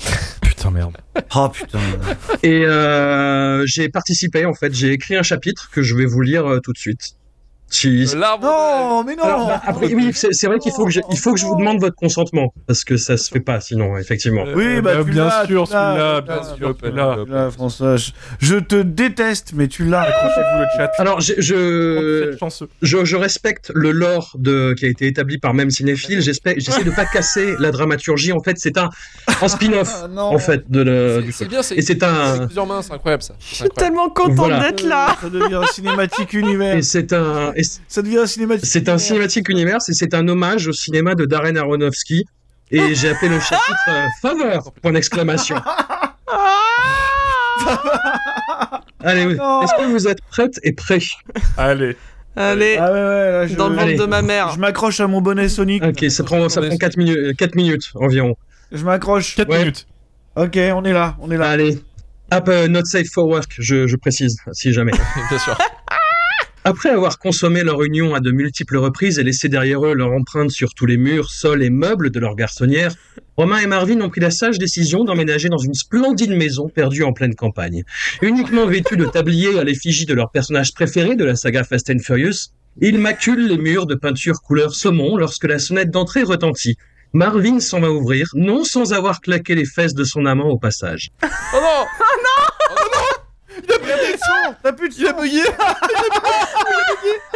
Putain, 0.41 0.71
merde. 0.73 0.97
oh 1.37 1.49
putain. 1.51 1.79
Et 2.43 2.65
euh, 2.65 3.65
j'ai 3.67 3.89
participé 3.91 4.45
en 4.47 4.55
fait. 4.55 4.75
J'ai 4.75 4.91
écrit 4.93 5.15
un 5.17 5.23
chapitre 5.23 5.71
que 5.73 5.83
je 5.83 5.95
vais 5.95 6.07
vous 6.07 6.23
lire 6.23 6.47
euh, 6.47 6.59
tout 6.61 6.73
de 6.73 6.79
suite. 6.79 7.13
Si, 7.69 8.05
L'arbre. 8.17 8.47
Non, 8.47 9.03
mais 9.05 9.17
non. 9.17 9.25
Alors, 9.25 9.47
bah, 9.49 9.63
après, 9.67 9.93
oui, 9.93 10.11
c'est 10.15 10.33
c'est 10.33 10.47
vrai 10.47 10.59
qu'il 10.61 10.71
faut 10.73 10.85
que 10.85 10.93
je, 10.93 11.01
il 11.11 11.19
faut 11.19 11.33
que 11.35 11.41
je 11.41 11.47
vous 11.47 11.57
demande 11.57 11.81
votre 11.81 11.97
consentement 11.97 12.55
parce 12.69 12.85
que 12.85 12.97
ça 12.97 13.17
se 13.17 13.29
fait 13.29 13.41
pas 13.41 13.61
sinon, 13.61 13.97
effectivement. 13.99 14.45
Oui, 14.55 14.81
bah, 14.81 14.93
tu 15.05 15.11
bien 15.11 15.25
l'as, 15.25 15.47
sûr, 15.47 15.67
celui-là, 15.67 16.21
bien 16.21 16.43
sûr. 16.45 16.75
Là, 17.29 17.51
François, 17.51 17.97
je, 17.97 18.11
je 18.39 18.57
te 18.57 18.81
déteste, 18.83 19.53
mais 19.55 19.67
tu 19.67 19.85
l'as. 19.85 20.03
Accrochez-vous 20.03 20.61
le 20.61 20.67
chat. 20.77 20.91
Alors, 20.99 21.21
je, 21.21 21.35
je, 21.39 22.37
je, 22.83 23.05
je 23.05 23.17
respecte 23.17 23.73
le 23.75 23.91
lore 23.91 24.37
de, 24.39 24.73
qui 24.79 24.85
a 24.87 24.89
été 24.89 25.07
établi 25.09 25.39
par 25.39 25.53
même 25.53 25.71
cinéphile. 25.71 26.21
J'espère, 26.23 26.55
j'essaie 26.59 26.85
de 26.85 26.91
pas 26.93 27.05
casser 27.05 27.55
la 27.59 27.73
dramaturgie. 27.73 28.33
En 28.33 28.41
fait, 28.41 28.57
c'est 28.59 28.79
un, 28.79 28.91
un 29.43 29.49
spin-off 29.49 29.93
Ah, 30.05 30.09
non. 30.09 30.23
en 30.23 30.39
fait 30.39 30.71
de 30.71 30.83
le, 30.83 31.17
C'est- 31.17 31.23
du 31.27 31.33
C'est 31.33 31.45
truc. 31.45 31.51
bien, 31.51 31.63
c'est 31.63 31.75
Et 31.77 31.83
c'est 31.83 32.03
un, 32.05 32.15
avec 32.15 32.43
plusieurs 32.47 32.67
mains, 32.67 32.83
c'est 32.83 32.93
incroyable 32.93 33.23
ça. 33.25 33.35
Je 33.41 33.55
suis 33.57 33.69
tellement 33.71 34.09
contente 34.09 34.37
Voilà. 34.37 34.61
d'être 34.61 34.85
là. 34.85 35.17
Ça 35.21 35.29
devient 35.29 35.57
un 35.57 35.67
cinématique 35.67 36.33
univers. 36.33 36.77
et 36.77 36.83
c'est 36.83 37.13
un, 37.13 37.53
et 37.57 37.63
Ça 37.89 38.03
devient 38.03 38.19
un 38.19 38.27
cinématique. 38.27 38.67
c'est 38.67 38.89
un 38.89 38.99
cinématique 38.99 39.49
univers 39.49 39.79
et 39.89 39.93
c'est 39.93 40.15
un 40.15 40.27
hommage 40.29 40.69
au 40.69 40.73
cinéma 40.73 41.15
de 41.15 41.25
Darren 41.25 41.57
Aronofsky. 41.57 42.25
Et 42.71 42.95
j'ai 42.95 43.11
appelé 43.11 43.29
le 43.31 43.41
chapitre 43.41 43.89
euh, 43.89 44.07
Faveur 44.23 44.73
Point 44.83 44.93
d'exclamation. 44.93 45.57
Allez, 49.05 49.27
oui. 49.27 49.35
Non. 49.37 49.63
est-ce 49.63 49.75
que 49.75 49.89
vous 49.91 50.09
êtes 50.09 50.21
prêtes 50.31 50.59
et 50.63 50.73
prêts 50.73 50.99
Allez. 51.57 51.97
Allez, 52.39 52.77
Ah 52.79 52.93
ouais, 52.93 52.99
ouais, 52.99 53.31
là, 53.33 53.47
je, 53.47 53.55
dans 53.55 53.69
le 53.69 53.79
Allez. 53.79 53.93
ventre 53.95 54.05
de 54.05 54.11
ma 54.11 54.21
mère. 54.23 54.51
je 54.53 54.59
m'accroche 54.59 55.01
à 55.01 55.07
mon 55.07 55.21
bonnet 55.23 55.49
Sonic. 55.49 55.83
Ok, 55.83 56.05
ça 56.11 56.23
prend, 56.25 56.49
ça 56.49 56.61
prend 56.61 56.77
4 56.77 56.97
minutes, 56.99 57.37
4 57.39 57.55
minutes 57.55 57.93
environ. 57.95 58.37
Je 58.73 58.85
m'accroche. 58.85 59.37
4 59.37 59.49
Ouais. 59.49 59.59
minutes. 59.61 59.87
Ok, 60.35 60.59
on 60.75 60.85
est 60.85 60.93
là, 60.93 61.17
on 61.21 61.31
est 61.31 61.39
là. 61.39 61.49
Allez. 61.51 61.79
Hop, 62.33 62.49
euh, 62.49 62.67
not 62.69 62.85
safe 62.85 63.07
for 63.11 63.27
work, 63.27 63.53
je, 63.59 63.87
je 63.87 63.97
précise, 63.97 64.37
si 64.53 64.73
jamais. 64.73 64.93
Bien 65.31 65.39
sûr. 65.39 65.57
Après 66.69 66.89
avoir 66.91 67.21
consommé 67.21 67.63
leur 67.63 67.85
union 67.85 68.17
à 68.17 68.19
de 68.19 68.33
multiples 68.33 68.79
reprises 68.79 69.21
et 69.21 69.23
laissé 69.23 69.49
derrière 69.49 69.87
eux 69.87 69.95
leur 69.95 70.11
empreinte 70.11 70.51
sur 70.51 70.75
tous 70.75 70.85
les 70.85 70.97
murs, 70.97 71.31
sols 71.31 71.63
et 71.63 71.71
meubles 71.71 72.11
de 72.11 72.19
leur 72.19 72.35
garçonnière, 72.35 72.93
Romain 73.37 73.61
et 73.61 73.69
Marvin 73.69 74.01
ont 74.01 74.11
pris 74.11 74.21
la 74.21 74.33
sage 74.33 74.59
décision 74.59 75.05
d'emménager 75.05 75.49
dans 75.49 75.59
une 75.59 75.75
splendide 75.75 76.33
maison 76.33 76.69
perdue 76.69 77.05
en 77.05 77.13
pleine 77.13 77.37
campagne. 77.37 77.85
Uniquement 78.21 78.67
vêtue 78.67 78.97
de 78.97 79.05
tabliers 79.05 79.61
à 79.61 79.63
l'effigie 79.63 80.07
de 80.07 80.15
leur 80.15 80.33
personnage 80.33 80.75
préféré 80.75 81.15
de 81.15 81.25
la 81.25 81.37
saga 81.37 81.63
Fast 81.63 81.89
and 81.89 82.01
Furious, 82.01 82.49
ils 82.81 82.99
maculent 82.99 83.47
les 83.47 83.59
murs 83.59 83.87
de 83.87 83.95
peinture 83.95 84.43
couleur 84.43 84.75
saumon 84.75 85.17
lorsque 85.17 85.45
la 85.45 85.61
sonnette 85.61 85.93
d'entrée 85.93 86.25
retentit. 86.25 86.75
Marvin 87.13 87.61
s'en 87.61 87.79
va 87.79 87.93
ouvrir, 87.93 88.27
non 88.35 88.65
sans 88.65 88.93
avoir 88.93 89.21
claqué 89.21 89.55
les 89.55 89.67
fesses 89.67 89.95
de 89.95 90.03
son 90.03 90.27
amant 90.27 90.49
au 90.49 90.59
passage. 90.59 91.11
Oh 91.23 91.59
Il 93.53 93.73
a 93.73 93.79
plus 93.79 93.93
de 93.93 94.19
son 94.19 94.56
T'as 94.67 94.73
plus 94.73 94.89
de 94.89 94.95
son 94.95 95.01
Il 95.01 95.07
a 95.07 95.13
bugué. 95.13 95.43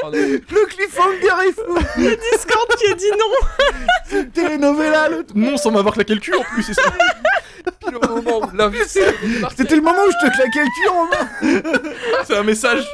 Le 0.02 0.66
cliffhanger 0.66 1.48
est 1.48 1.52
fou 1.52 1.78
Le 1.96 2.16
Discord 2.16 2.68
qui 2.76 2.90
a 2.90 2.94
dit 2.94 3.10
non. 3.12 4.24
Telenovela, 4.34 5.08
le 5.10 5.22
truc 5.22 5.36
Non, 5.36 5.56
sans 5.56 5.70
m'avoir 5.70 5.94
claqué 5.94 6.14
le 6.14 6.20
cul 6.20 6.34
en 6.34 6.42
plus, 6.42 6.64
c'est 6.64 6.74
ça. 6.74 6.82
Pile 7.80 7.96
au 7.96 8.00
moment 8.16 8.46
où 8.52 8.56
la 8.56 8.68
vie 8.68 8.78
C'était 9.56 9.76
le 9.76 9.82
moment 9.82 9.98
où 10.06 10.10
je 10.10 10.26
te 10.26 10.34
claquais 10.34 10.60
le 10.60 10.70
cul, 10.76 10.88
Romain 10.90 11.82
C'est 12.26 12.36
un 12.36 12.42
message. 12.42 12.84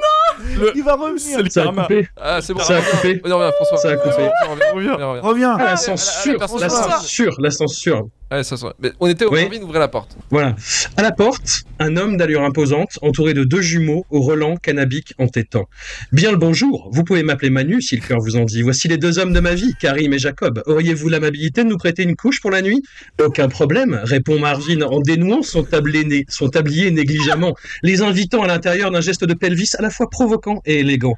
Le- 0.59 0.73
Il 0.77 0.83
va 0.85 0.95
revenir. 0.95 1.19
C'est 1.21 1.43
le 1.43 1.51
Ça 1.51 1.63
a 1.65 1.73
coupé. 1.73 2.09
Ah, 2.17 2.41
c'est 2.43 2.53
bon. 2.55 2.61
Ça 2.61 2.77
a 2.77 2.81
coupé. 2.83 3.21
François. 3.25 3.79
Ça 3.79 3.89
a 3.91 3.97
coupé. 3.97 4.29
Reviens, 4.75 4.95
reviens. 5.21 5.57
Ah, 5.59 5.65
la 5.65 5.77
censure, 5.77 6.39
la 6.39 6.69
censure, 6.69 7.35
la 7.41 7.51
censure. 7.51 8.07
Ouais, 8.29 8.43
ça 8.43 8.57
sent- 8.57 8.67
Mais 8.81 8.91
on 8.99 9.07
était 9.07 9.25
au 9.25 9.33
Oui. 9.33 9.43
Marvin, 9.43 9.63
ouvrez 9.63 9.79
la 9.79 9.87
porte. 9.87 10.17
Voilà. 10.31 10.57
À 10.97 11.03
la 11.03 11.13
porte, 11.13 11.63
un 11.79 11.97
homme 11.97 12.17
d'allure 12.17 12.43
imposante, 12.43 12.99
entouré 13.01 13.35
de 13.35 13.45
deux 13.45 13.61
jumeaux 13.63 14.05
au 14.11 14.21
relent 14.21 14.57
cannabique 14.57 15.15
entêtant. 15.19 15.67
Bien 16.11 16.33
le 16.33 16.37
bonjour. 16.37 16.89
Vous 16.93 17.05
pouvez 17.05 17.23
m'appeler 17.23 17.51
Manu 17.51 17.81
si 17.81 17.95
le 17.95 18.03
cœur 18.03 18.19
vous 18.19 18.35
en 18.35 18.43
dit. 18.45 18.63
Voici 18.63 18.89
les 18.89 18.97
deux 18.99 19.21
hommes 19.21 19.33
de 19.33 19.39
ma 19.39 19.55
vie, 19.55 19.75
Karim 19.81 20.13
et 20.13 20.19
Jacob. 20.19 20.61
Auriez-vous 20.67 21.09
l'amabilité 21.09 21.63
de 21.63 21.69
nous 21.69 21.77
prêter 21.77 22.03
une 22.03 22.17
couche 22.17 22.41
pour 22.41 22.51
la 22.51 22.63
nuit? 22.63 22.83
Aucun 23.23 23.49
problème, 23.49 24.01
répond 24.03 24.41
Marvin 24.41 24.76
en 24.83 25.01
dénouant 25.01 25.43
son, 25.43 25.63
tablier 25.63 26.91
négligemment, 26.91 27.55
les 27.83 28.03
invitant 28.03 28.43
à 28.43 28.47
l'intérieur 28.47 28.91
d'un 28.91 29.01
geste 29.01 29.25
de 29.25 29.35
pelvis 29.35 29.71
à 29.79 29.83
la 29.83 29.91
fois 29.91 30.09
provoquant 30.11 30.61
et 30.65 30.81
élégant. 30.81 31.15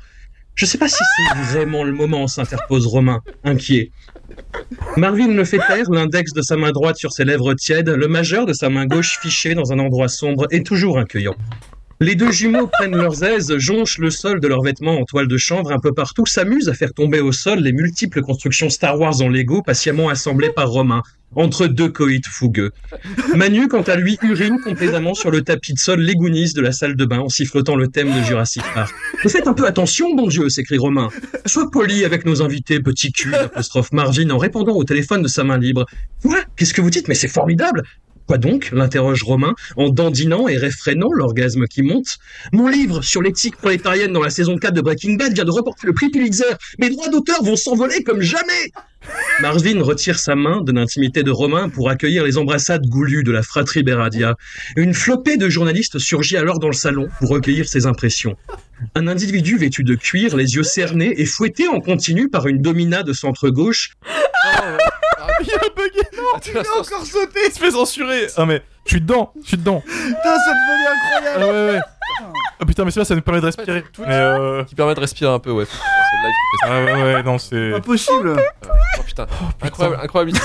Je 0.54 0.66
sais 0.66 0.78
pas 0.78 0.88
si 0.88 0.96
c'est 0.96 1.38
vraiment 1.52 1.84
le 1.84 1.92
moment, 1.92 2.26
s'interpose 2.26 2.86
Romain, 2.86 3.20
inquiet. 3.44 3.90
Marvin 4.96 5.28
le 5.28 5.44
fait 5.44 5.58
taire, 5.58 5.90
l'index 5.90 6.32
de 6.32 6.42
sa 6.42 6.56
main 6.56 6.72
droite 6.72 6.96
sur 6.96 7.12
ses 7.12 7.24
lèvres 7.24 7.54
tièdes, 7.54 7.88
le 7.88 8.08
majeur 8.08 8.44
de 8.44 8.52
sa 8.52 8.68
main 8.68 8.86
gauche 8.86 9.18
fiché 9.20 9.54
dans 9.54 9.72
un 9.72 9.78
endroit 9.78 10.08
sombre 10.08 10.46
et 10.50 10.62
toujours 10.62 10.98
accueillant. 10.98 11.36
Les 12.00 12.14
deux 12.14 12.30
jumeaux 12.30 12.66
prennent 12.72 12.96
leurs 12.96 13.24
aises, 13.24 13.56
jonchent 13.58 13.98
le 13.98 14.10
sol 14.10 14.40
de 14.40 14.46
leurs 14.46 14.62
vêtements 14.62 15.00
en 15.00 15.04
toile 15.04 15.26
de 15.26 15.36
chanvre 15.36 15.72
un 15.72 15.80
peu 15.80 15.92
partout, 15.92 16.26
s'amusent 16.26 16.68
à 16.68 16.74
faire 16.74 16.94
tomber 16.94 17.20
au 17.20 17.32
sol 17.32 17.58
les 17.58 17.72
multiples 17.72 18.22
constructions 18.22 18.70
Star 18.70 18.98
Wars 19.00 19.20
en 19.20 19.28
Lego 19.28 19.62
patiemment 19.62 20.08
assemblées 20.08 20.50
par 20.50 20.68
Romain, 20.68 21.02
entre 21.34 21.66
deux 21.66 21.88
coïts 21.88 22.22
fougueux. 22.24 22.70
Manu, 23.34 23.68
quant 23.68 23.82
à 23.82 23.96
lui, 23.96 24.16
urine 24.22 24.58
complaisamment 24.62 25.14
sur 25.14 25.30
le 25.30 25.42
tapis 25.42 25.74
de 25.74 25.78
sol 25.78 26.00
légouniste 26.00 26.56
de 26.56 26.62
la 26.62 26.72
salle 26.72 26.96
de 26.96 27.04
bain 27.04 27.18
en 27.18 27.28
sifflotant 27.28 27.76
le 27.76 27.88
thème 27.88 28.14
de 28.14 28.22
Jurassic 28.22 28.62
Park. 28.74 28.94
Mais 29.24 29.30
faites 29.30 29.48
un 29.48 29.54
peu 29.54 29.66
attention, 29.66 30.14
bon 30.14 30.28
Dieu, 30.28 30.48
s'écrie 30.48 30.78
Romain. 30.78 31.08
Sois 31.46 31.70
poli 31.70 32.04
avec 32.04 32.24
nos 32.24 32.42
invités, 32.42 32.80
petit 32.80 33.12
cul, 33.12 33.34
apostrophe 33.34 33.92
Marvin 33.92 34.30
en 34.30 34.38
répondant 34.38 34.74
au 34.74 34.84
téléphone 34.84 35.22
de 35.22 35.28
sa 35.28 35.44
main 35.44 35.58
libre. 35.58 35.84
Quoi? 36.22 36.38
Qu'est-ce 36.56 36.74
que 36.74 36.80
vous 36.80 36.90
dites? 36.90 37.08
Mais 37.08 37.14
c'est 37.14 37.28
formidable 37.28 37.82
Quoi 38.28 38.36
donc 38.36 38.70
l'interroge 38.72 39.22
Romain 39.22 39.54
en 39.76 39.88
dandinant 39.88 40.48
et 40.48 40.58
réfrénant 40.58 41.08
l'orgasme 41.10 41.64
qui 41.66 41.80
monte. 41.80 42.18
Mon 42.52 42.68
livre 42.68 43.00
sur 43.00 43.22
l'éthique 43.22 43.56
prolétarienne 43.56 44.12
dans 44.12 44.22
la 44.22 44.28
saison 44.28 44.58
4 44.58 44.74
de 44.74 44.82
Breaking 44.82 45.14
Bad 45.14 45.32
vient 45.32 45.46
de 45.46 45.50
remporter 45.50 45.86
le 45.86 45.94
prix 45.94 46.10
Pulitzer. 46.10 46.44
Mes 46.78 46.90
droits 46.90 47.08
d'auteur 47.08 47.42
vont 47.42 47.56
s'envoler 47.56 48.02
comme 48.02 48.20
jamais 48.20 48.70
Marvin 49.40 49.80
retire 49.80 50.18
sa 50.18 50.34
main 50.34 50.60
de 50.60 50.72
l'intimité 50.72 51.22
de 51.22 51.30
Romain 51.30 51.70
pour 51.70 51.88
accueillir 51.88 52.22
les 52.22 52.36
embrassades 52.36 52.86
goulues 52.86 53.22
de 53.22 53.32
la 53.32 53.42
fratrie 53.42 53.82
Beradia. 53.82 54.34
Une 54.76 54.92
flopée 54.92 55.38
de 55.38 55.48
journalistes 55.48 55.98
surgit 55.98 56.36
alors 56.36 56.58
dans 56.58 56.68
le 56.68 56.74
salon 56.74 57.08
pour 57.18 57.30
recueillir 57.30 57.66
ses 57.66 57.86
impressions. 57.86 58.36
Un 58.94 59.06
individu 59.06 59.56
vêtu 59.56 59.84
de 59.84 59.94
cuir, 59.94 60.36
les 60.36 60.56
yeux 60.56 60.64
cernés 60.64 61.14
et 61.16 61.24
fouetté 61.24 61.66
en 61.66 61.80
continu 61.80 62.28
par 62.28 62.46
une 62.46 62.60
domina 62.60 63.02
de 63.02 63.14
centre-gauche, 63.14 63.92
Il 65.42 65.52
a 65.54 65.58
bugué. 65.74 66.02
Il 66.46 66.56
a 66.58 66.60
encore 66.80 67.04
sauté. 67.06 67.40
Il 67.46 67.52
se 67.52 67.58
fait 67.58 67.70
censurer. 67.70 68.26
Ah 68.36 68.46
mais 68.46 68.62
je 68.84 68.90
suis 68.92 69.00
dedans. 69.00 69.32
Je 69.42 69.48
suis 69.48 69.56
dedans. 69.56 69.80
Putain, 69.86 70.16
ça 70.22 70.52
devenait 70.52 70.86
Ah 70.86 70.92
incroyable. 71.30 71.44
ouais 71.44 71.72
ouais. 71.74 71.80
Ah 72.60 72.64
putain 72.66 72.84
mais 72.84 72.90
celui-là 72.90 73.04
ça 73.04 73.14
nous 73.14 73.20
permet 73.22 73.40
de 73.40 73.46
respirer. 73.46 73.82
Twitch. 73.92 74.08
Mais 74.08 74.14
euh... 74.14 74.64
Qui 74.64 74.74
permet 74.74 74.94
de 74.94 75.00
respirer 75.00 75.30
un 75.30 75.38
peu, 75.38 75.52
ouais. 75.52 75.64
C'est 75.66 75.76
le 75.76 76.22
live 76.24 76.34
qui 76.34 76.58
fait 76.58 76.66
ça. 76.66 76.72
Ah 76.72 76.84
ouais 77.06 77.14
ouais 77.14 77.22
non 77.22 77.38
c'est. 77.38 77.70
Pas 77.72 77.80
possible. 77.80 78.36
Oh 78.98 79.02
putain. 79.06 79.26
Incroyable, 79.62 79.98
incroyable. 80.02 80.32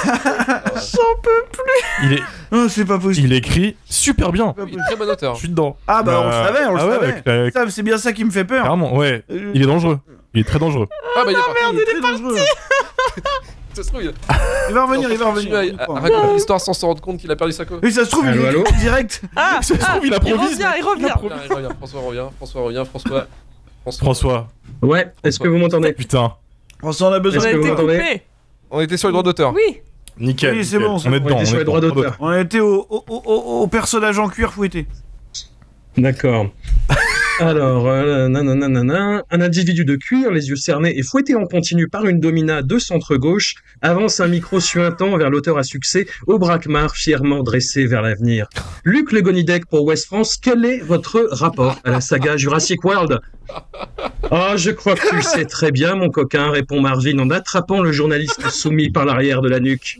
Il 2.04 2.14
est 2.14 2.22
Non, 2.52 2.68
c'est 2.70 2.86
pas 2.86 3.00
possible. 3.00 3.28
il 3.28 3.34
écrit 3.34 3.76
super 3.86 4.32
bien. 4.32 4.54
Il 4.68 4.74
est 4.76 4.84
très 4.86 4.96
bon 4.96 5.10
auteur. 5.10 5.34
Je 5.36 5.40
suis 5.40 5.50
dedans. 5.50 5.78
Ah 5.88 6.04
bah 6.04 6.20
on 6.22 6.24
le 6.26 6.30
Euh, 6.34 6.46
savait, 6.46 6.66
on 6.66 6.74
le 6.74 6.80
ah 6.80 6.86
ouais, 6.86 6.94
savait. 6.94 7.08
avec 7.14 7.26
la- 7.26 7.52
Ça, 7.52 7.70
C'est 7.72 7.84
bien 7.84 7.98
ça 7.98 8.14
qui 8.14 8.24
me 8.26 8.32
fait 8.32 8.46
peur. 8.46 8.62
Clairement 8.64 8.96
ouais. 8.96 9.24
Euh, 9.32 9.52
Il 9.56 9.62
est 9.62 9.66
dangereux. 9.66 10.00
Il 10.34 10.42
est 10.42 10.44
très 10.44 10.60
dangereux. 10.60 10.88
Ah 11.16 11.24
bah 11.26 11.32
il 11.32 11.38
est 11.38 11.40
parti. 11.40 11.54
il 11.74 11.80
est 11.80 11.86
très 11.86 12.02
dangereux. 12.02 12.36
Ça 13.74 13.84
se 13.84 13.88
trouve, 13.90 14.04
il 14.04 14.14
Il 14.70 14.74
va 14.76 14.86
revenir, 14.86 15.12
il 15.12 15.18
va 15.18 15.32
revenir. 15.32 15.56
à 15.80 15.86
raconter 16.00 16.34
l'histoire 16.34 16.62
sans 16.62 16.74
s'en 16.74 16.88
rendre 16.88 17.02
compte 17.02 17.18
qu'il 17.20 17.32
a 17.32 17.36
perdu 17.36 17.54
sa 17.54 17.66
co. 17.66 17.76
Et 17.82 17.92
ça 17.92 18.06
se 18.06 18.12
trouve, 18.12 18.26
il 18.28 18.40
est 18.40 18.72
direct. 18.80 19.22
Ah, 19.36 19.60
Ça 19.62 19.76
se 19.76 19.82
ah, 19.82 19.86
trouve, 19.94 20.06
il 20.06 20.08
il 20.08 20.14
improvise. 20.14 20.52
revient, 20.54 20.72
il 20.78 20.84
revient. 20.84 21.12
Revient, 21.12 21.36
il 21.50 21.54
revient. 21.54 21.70
François 21.78 22.02
revient, 22.02 22.26
François 22.38 22.62
revient, 22.62 22.84
François. 22.90 23.28
François. 23.82 24.04
François. 24.06 24.48
Ouais, 24.82 25.12
est-ce 25.24 25.40
que 25.40 25.48
vous 25.48 25.58
m'entendez? 25.58 25.92
Putain. 25.94 26.34
François, 26.80 27.10
on 27.10 27.14
a 27.14 27.20
besoin 27.20 27.40
Est-ce 27.42 27.48
a 27.48 27.52
que 27.54 27.58
été 27.58 27.70
vous. 28.14 28.20
On 28.72 28.82
était 28.82 28.98
sur 28.98 29.08
les 29.10 29.12
droits 29.14 29.24
d'auteur. 29.24 29.54
Oui. 29.54 29.80
Nickel. 30.20 30.56
Oui, 30.56 30.64
c'est 30.66 30.78
bon, 30.80 31.00
c'est 31.00 31.10
On 31.10 31.14
est 31.14 31.20
bon. 31.20 31.26
dedans. 31.30 31.36
On 31.38 31.40
était 31.42 31.46
sur 31.50 31.58
les 31.58 31.64
droits 31.66 31.82
d'auteur. 31.82 32.16
On 32.20 32.28
a 32.30 32.40
été 32.40 32.60
au, 32.60 32.86
au, 32.90 33.04
au, 33.10 33.22
au- 33.26 33.62
au 33.64 33.68
personnage 33.68 34.20
en 34.20 34.30
cuir 34.30 34.54
fouetté. 34.54 34.88
D'accord. 35.98 36.48
Alors, 37.40 37.88
euh, 37.88 38.28
un 38.28 39.42
individu 39.42 39.86
de 39.86 39.96
cuir, 39.96 40.32
les 40.32 40.50
yeux 40.50 40.56
cernés 40.56 40.98
et 40.98 41.02
fouetté 41.02 41.36
en 41.36 41.46
continu 41.46 41.88
par 41.88 42.06
une 42.06 42.20
domina 42.20 42.62
de 42.62 42.78
centre-gauche, 42.78 43.56
avance 43.82 44.20
un 44.20 44.28
micro 44.28 44.60
suintant 44.60 45.18
vers 45.18 45.32
l'auteur 45.32 45.58
à 45.58 45.64
succès, 45.64 46.06
au 46.28 46.38
braquemar 46.38 46.96
fièrement 46.96 47.42
dressé 47.42 47.86
vers 47.86 48.04
l'avenir. 48.04 48.48
Luc 48.84 49.12
Le 49.12 49.22
Gonidec 49.22 49.66
pour 49.66 49.84
West 49.84 50.06
France, 50.06 50.38
quel 50.42 50.64
est 50.64 50.80
votre 50.80 51.28
rapport 51.32 51.80
à 51.84 51.90
la 51.90 52.02
saga 52.02 52.38
Jurassic 52.38 52.84
World? 52.84 53.20
Ah, 54.30 54.54
je 54.56 54.70
crois 54.72 54.96
que 54.96 55.10
tu 55.10 55.22
sais 55.24 55.46
très 55.46 55.72
bien, 55.72 55.96
mon 55.96 56.10
coquin, 56.10 56.52
répond 56.52 56.82
Marvin 56.82 57.18
en 57.20 57.30
attrapant 57.32 57.82
le 57.82 57.92
journaliste 57.92 58.48
soumis 58.50 58.92
par 58.92 59.06
l'arrière 59.06 59.42
de 59.42 59.50
la 59.50 59.60
nuque. 59.60 60.00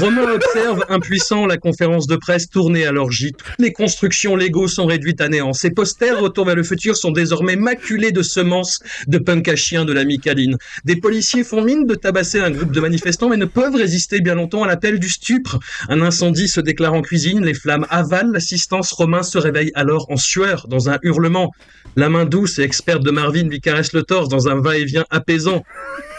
Romain 0.00 0.32
observe, 0.32 0.84
impuissant, 0.88 1.44
la 1.44 1.58
conférence 1.58 2.06
de 2.06 2.16
presse 2.16 2.48
tournée 2.48 2.86
à 2.86 2.92
l'orgie. 2.92 3.32
Toutes 3.32 3.54
les 3.58 3.72
constructions 3.72 4.36
Lego 4.36 4.66
sont 4.66 4.86
réduites 4.86 5.20
à 5.20 5.28
néant. 5.28 5.52
Ces 5.52 5.70
posters 5.70 6.18
Retour 6.18 6.46
vers 6.46 6.54
le 6.54 6.62
futur 6.62 6.96
sont 6.96 7.10
désormais 7.10 7.56
maculés 7.56 8.10
de 8.10 8.22
semences 8.22 8.80
de 9.06 9.18
punk 9.18 9.48
à 9.48 9.56
chien 9.56 9.84
de 9.84 9.92
la 9.92 10.04
Micaline. 10.04 10.56
Des 10.84 10.96
policiers 10.96 11.44
font 11.44 11.62
mine 11.62 11.86
de 11.86 11.94
tabasser 11.94 12.40
un 12.40 12.50
groupe 12.50 12.72
de 12.72 12.80
manifestants 12.80 13.28
mais 13.28 13.36
ne 13.36 13.44
peuvent 13.44 13.74
résister 13.74 14.20
bien 14.20 14.34
longtemps 14.34 14.62
à 14.62 14.66
l'appel 14.66 14.98
du 14.98 15.10
stupre. 15.10 15.58
Un 15.88 16.00
incendie 16.00 16.48
se 16.48 16.60
déclare 16.60 16.94
en 16.94 17.02
cuisine, 17.02 17.44
les 17.44 17.54
flammes 17.54 17.86
avalent, 17.90 18.32
l'assistance 18.32 18.92
Romain 18.92 19.22
se 19.22 19.36
réveille 19.36 19.72
alors 19.74 20.10
en 20.10 20.16
sueur, 20.16 20.68
dans 20.68 20.88
un 20.88 20.98
hurlement. 21.02 21.52
La 21.96 22.08
main 22.08 22.24
douce 22.24 22.58
et 22.58 22.62
experte 22.62 23.02
de 23.02 23.10
Marvin 23.10 23.44
lui 23.44 23.60
caresse 23.60 23.92
le 23.92 24.02
torse 24.02 24.28
dans 24.30 24.48
un 24.48 24.58
va-et-vient 24.60 25.04
apaisant. 25.10 25.64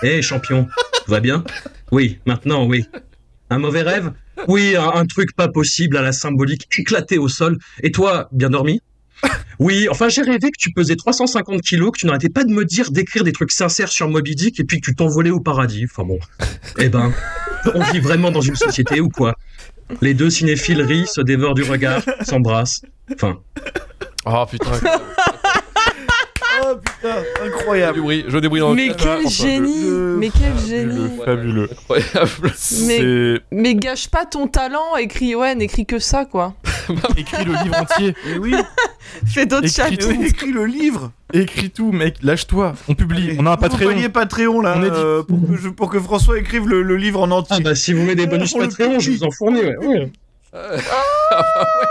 Hé, 0.03 0.21
champion, 0.21 0.67
tout 1.05 1.11
va 1.11 1.19
bien? 1.19 1.43
Oui, 1.91 2.19
maintenant, 2.25 2.65
oui. 2.65 2.85
Un 3.49 3.59
mauvais 3.59 3.81
rêve 3.81 4.11
Oui, 4.47 4.75
un, 4.75 4.89
un 4.89 5.05
truc 5.05 5.35
pas 5.35 5.47
possible 5.47 5.97
à 5.97 6.01
la 6.01 6.11
symbolique 6.11 6.67
éclaté 6.77 7.17
au 7.17 7.27
sol. 7.27 7.57
Et 7.81 7.91
toi, 7.91 8.29
bien 8.31 8.49
dormi 8.49 8.81
Oui, 9.59 9.87
enfin 9.89 10.09
j'ai 10.09 10.21
rêvé 10.21 10.49
que 10.51 10.57
tu 10.57 10.71
pesais 10.71 10.95
350 10.95 11.61
kilos, 11.61 11.91
que 11.91 11.99
tu 11.99 12.05
n'arrêtais 12.07 12.29
pas 12.29 12.43
de 12.43 12.51
me 12.51 12.65
dire 12.65 12.91
d'écrire 12.91 13.23
des 13.23 13.31
trucs 13.31 13.51
sincères 13.51 13.89
sur 13.89 14.09
Moby 14.09 14.35
Dick 14.35 14.59
et 14.59 14.63
puis 14.63 14.81
que 14.81 14.85
tu 14.89 14.95
t'envolais 14.95 15.29
au 15.29 15.39
paradis. 15.39 15.85
Enfin 15.85 16.03
bon. 16.03 16.19
Eh 16.79 16.89
ben, 16.89 17.13
on 17.75 17.83
vit 17.91 17.99
vraiment 17.99 18.31
dans 18.31 18.41
une 18.41 18.55
société 18.55 18.99
ou 18.99 19.09
quoi? 19.09 19.35
Les 20.01 20.13
deux 20.13 20.29
cinéphiles 20.29 20.81
rient, 20.81 21.05
se 21.05 21.21
dévorent 21.21 21.53
du 21.53 21.63
regard, 21.63 22.01
s'embrassent. 22.21 22.81
Enfin, 23.13 23.39
Oh 24.25 24.45
putain. 24.49 24.71
Oh 26.73 26.77
putain, 26.77 27.15
incroyable. 27.45 27.99
je 28.27 28.37
débrouille 28.37 28.59
dans 28.61 28.69
le 28.69 28.75
Mais 28.75 28.87
quel 28.97 29.21
François, 29.21 29.45
génie 29.47 29.85
Mais 30.17 30.29
quel 30.29 30.57
génie 30.67 31.09
fabuleux. 31.23 31.69
Incroyable. 31.71 33.41
Mais 33.51 33.75
gâche 33.75 34.07
pas 34.09 34.25
ton 34.25 34.47
talent, 34.47 34.95
écris, 34.97 35.35
ouais, 35.35 35.55
n'écris 35.55 35.85
que 35.85 35.99
ça, 35.99 36.25
quoi. 36.25 36.53
écris 37.17 37.45
le 37.45 37.53
livre 37.63 37.75
entier. 37.81 38.15
Oui, 38.41 38.55
Fais 39.27 39.45
d'autres 39.45 39.67
chapitres. 39.69 40.07
oui, 40.09 40.25
écris 40.27 40.51
le 40.51 40.65
livre. 40.65 41.11
Écris 41.33 41.69
tout, 41.69 41.91
mec. 41.91 42.15
Lâche-toi. 42.23 42.73
On 42.87 42.95
publie. 42.95 43.35
On 43.39 43.45
a 43.45 43.51
un 43.51 43.55
Vous 43.55 43.61
Patreon. 43.61 43.89
payez 43.93 44.09
Patreon 44.09 44.61
là, 44.61 44.75
On 44.77 44.83
euh, 44.83 45.23
pour, 45.23 45.39
que 45.47 45.55
je- 45.57 45.69
pour 45.69 45.89
que 45.89 45.99
François 45.99 46.39
écrive 46.39 46.67
le, 46.67 46.81
le 46.81 46.95
livre 46.97 47.21
en 47.21 47.29
entier. 47.31 47.57
ah 47.59 47.63
bah 47.63 47.75
si 47.75 47.93
vous 47.93 48.01
mettez 48.03 48.25
des 48.25 48.27
bonus 48.27 48.53
Patreon, 48.53 48.99
je 48.99 49.11
vous 49.11 49.23
en 49.23 49.31
fournis. 49.31 49.61
Ouais. 49.61 49.77
Ouais. 49.77 50.11
Euh, 50.55 50.77
ah 51.31 51.43
bah 51.55 51.67
ouais. 51.79 51.87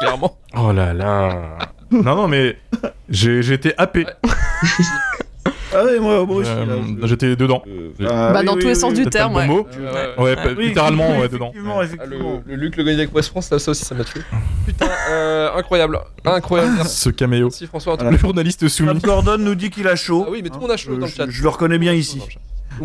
Clairement. 0.00 0.36
Oh 0.56 0.72
là 0.72 0.92
là. 0.92 1.58
Non, 1.90 2.14
non, 2.16 2.28
mais 2.28 2.58
j'ai 3.08 3.52
été 3.52 3.72
happé. 3.78 4.06
Ah 5.70 5.84
ouais, 5.84 5.98
moi, 6.00 6.24
moi 6.24 6.36
aussi. 6.36 6.50
Euh, 6.50 6.64
là, 6.64 6.74
je- 7.02 7.06
J'étais 7.08 7.36
dedans. 7.36 7.62
euh, 7.68 7.90
Bah, 8.00 8.06
ah, 8.10 8.32
Bah, 8.32 8.38
oui, 8.40 8.46
dans 8.46 8.54
oui, 8.54 8.60
tous 8.60 8.66
les 8.68 8.72
oui, 8.74 8.80
sens 8.80 8.92
oui. 8.96 9.04
du 9.04 9.10
terme, 9.10 9.34
ouais. 9.36 9.46
mot. 9.46 9.66
Euh, 9.78 10.14
Ouais, 10.16 10.22
ouais. 10.24 10.36
pas- 10.36 10.52
Oui, 10.56 10.68
littéralement, 10.68 11.10
oui, 11.12 11.18
ouais, 11.20 11.28
dedans. 11.28 11.52
Effectivement, 11.54 11.80
Ah, 11.82 12.06
le, 12.46 12.56
Luc 12.56 12.76
Le 12.76 12.84
Gonidec 12.84 13.14
West 13.14 13.28
France, 13.28 13.48
ça, 13.48 13.58
ça 13.58 13.70
aussi, 13.72 13.84
ça 13.84 13.94
m'a 13.94 14.02
tué. 14.04 14.22
Putain, 14.66 14.88
euh, 15.10 15.50
incroyable. 15.54 16.00
Incroyable. 16.24 16.72
Merci, 16.76 16.96
Ce 16.96 17.10
caméo. 17.10 17.48
Merci 17.48 17.66
François. 17.66 17.96
Voilà. 17.96 18.10
Le 18.12 18.16
journaliste 18.16 18.66
soumis. 18.66 18.98
Gordon 19.00 19.36
nous 19.36 19.54
dit 19.54 19.68
qu'il 19.68 19.86
a 19.88 19.94
chaud. 19.96 20.24
Ah 20.26 20.30
oui, 20.32 20.40
mais 20.42 20.48
tout 20.48 20.54
le 20.56 20.60
monde 20.62 20.70
a 20.70 20.78
chaud 20.78 20.92
Euh, 20.92 20.96
dans 20.96 21.04
le 21.06 21.12
je- 21.12 21.16
chat. 21.16 21.26
Je 21.28 21.42
le 21.42 21.48
reconnais 21.50 21.78
bien 21.78 21.92
ici. 21.92 22.22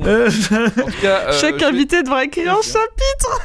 Euh, 0.06 0.30
euh, 0.52 1.32
Chaque 1.40 1.60
je 1.62 1.66
invité 1.66 2.04
devrait 2.04 2.26
écrire 2.26 2.52
un 2.52 2.62
chapitre. 2.62 3.40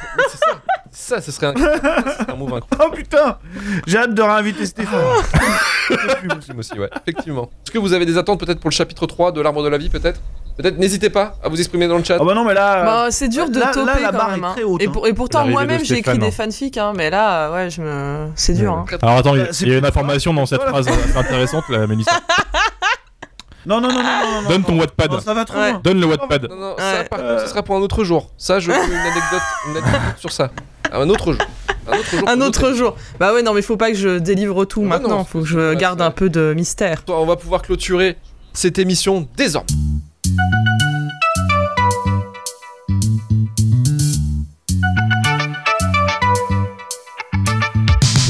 Ça. 0.93 1.21
Ce 1.21 1.31
serait 1.33 1.47
un, 1.47 1.55
ça, 1.57 1.75
ce 1.75 1.79
serait 2.25 2.33
un 2.33 2.37
move 2.37 2.55
incroyable. 2.55 2.85
oh 2.87 2.91
putain 2.95 3.39
J'ai 3.87 3.99
hâte 3.99 4.15
de 4.15 4.23
réinviter 4.23 4.67
Stéphane. 4.67 5.01
Moi 6.25 6.37
aussi, 6.59 6.79
ouais, 6.79 6.91
effectivement. 7.03 7.51
Est-ce 7.65 7.71
que 7.73 7.79
vous 7.79 7.93
avez 7.93 8.07
des 8.07 8.17
attentes 8.19 8.41
peut-être 8.41 8.61
pour 8.61 8.71
le 8.71 8.75
chapitre 8.75 9.07
3 9.07 9.33
de 9.33 9.41
l'Arbre 9.41 9.63
de 9.63 9.69
la 9.69 9.79
Vie, 9.79 9.89
peut-être? 9.89 10.21
Peut-être 10.57 10.77
n'hésitez 10.77 11.09
pas 11.09 11.37
à 11.45 11.49
vous 11.49 11.57
exprimer 11.59 11.87
dans 11.87 11.99
le 11.99 12.03
chat. 12.03 12.17
Ah 12.21 12.25
bah 12.25 12.35
non, 12.35 12.45
mais 12.45 12.53
là. 12.55 12.83
Bah, 12.85 13.07
c'est 13.11 13.29
dur 13.29 13.49
de 13.49 13.61
là- 13.61 13.71
là, 13.77 14.01
la 14.01 14.11
quand 14.11 14.19
barre 14.19 14.31
même. 14.31 14.43
est 14.43 14.47
hein. 14.47 14.53
très 14.55 14.65
haute, 14.65 14.83
Et, 14.83 14.87
hein. 14.89 14.91
pour- 14.91 15.07
et 15.07 15.13
pourtant, 15.13 15.47
moi-même, 15.47 15.85
j'ai 15.85 15.99
écrit 15.99 16.19
des 16.19 16.27
hein. 16.27 16.31
fanfics, 16.33 16.77
hein, 16.79 16.93
mais 16.97 17.11
là, 17.11 17.53
ouais, 17.53 17.71
je 17.71 17.81
me... 17.81 18.29
c'est 18.35 18.55
dur. 18.55 18.73
Hein. 18.73 18.85
Alors 19.01 19.19
attends, 19.19 19.37
il 19.37 19.43
y 19.43 19.71
a- 19.71 19.75
y 19.75 19.79
une 19.79 19.85
information 19.87 20.35
dans 20.35 20.47
cette 20.47 20.63
phrase 20.69 20.89
intéressante, 21.17 21.63
la 21.69 21.87
Mélissa. 21.87 22.11
Non, 23.67 23.81
non, 23.81 23.89
non, 23.89 24.03
non, 24.03 24.03
non, 24.03 24.43
non. 24.43 24.49
Donne 24.49 24.65
ton 24.65 24.73
non. 24.73 24.81
Wattpad. 24.81 25.13
Non, 25.13 25.21
ça 25.21 25.35
va 25.35 25.45
trop 25.45 25.59
Ouais. 25.59 25.73
loin. 25.73 25.81
Donne 25.85 26.01
le 26.01 26.07
Wattpad. 26.07 26.49
Non, 26.49 26.57
non, 26.57 26.71
Ouais. 26.71 26.77
ça, 26.79 27.05
par 27.05 27.21
Euh. 27.21 27.29
contre, 27.35 27.43
ce 27.43 27.49
sera 27.51 27.63
pour 27.63 27.77
un 27.77 27.81
autre 27.81 28.03
jour. 28.03 28.31
Ça, 28.39 28.59
je 28.61 28.71
veux 28.73 28.77
une 28.77 28.93
anecdote, 28.95 29.43
une 29.69 29.77
anecdote 29.77 30.01
sur 30.19 30.33
ça. 30.33 30.51
Un 30.93 31.09
autre 31.09 31.33
jour. 31.33 31.43
Un 31.87 31.99
autre 31.99 32.11
jour. 32.11 32.29
Un 32.29 32.37
pour 32.39 32.47
autre 32.47 32.73
jour. 32.73 32.97
Bah 33.19 33.33
ouais, 33.33 33.43
non, 33.43 33.53
mais 33.55 33.63
faut 33.63 33.77
pas 33.77 33.91
que 33.91 33.97
je 33.97 34.19
délivre 34.19 34.65
tout 34.65 34.83
Ah 34.87 34.89
bah 34.89 34.99
maintenant. 34.99 35.19
non, 35.19 35.25
faut 35.25 35.41
que 35.41 35.47
je 35.47 35.75
garde 35.75 36.01
un 36.01 36.11
peu 36.11 36.29
de 36.29 36.55
mystère. 36.55 37.03
On 37.09 37.27
va 37.27 37.37
pouvoir 37.37 37.63
clôturer 37.63 38.17
cette 38.53 38.79
émission 38.79 39.29
désormais. 39.37 39.67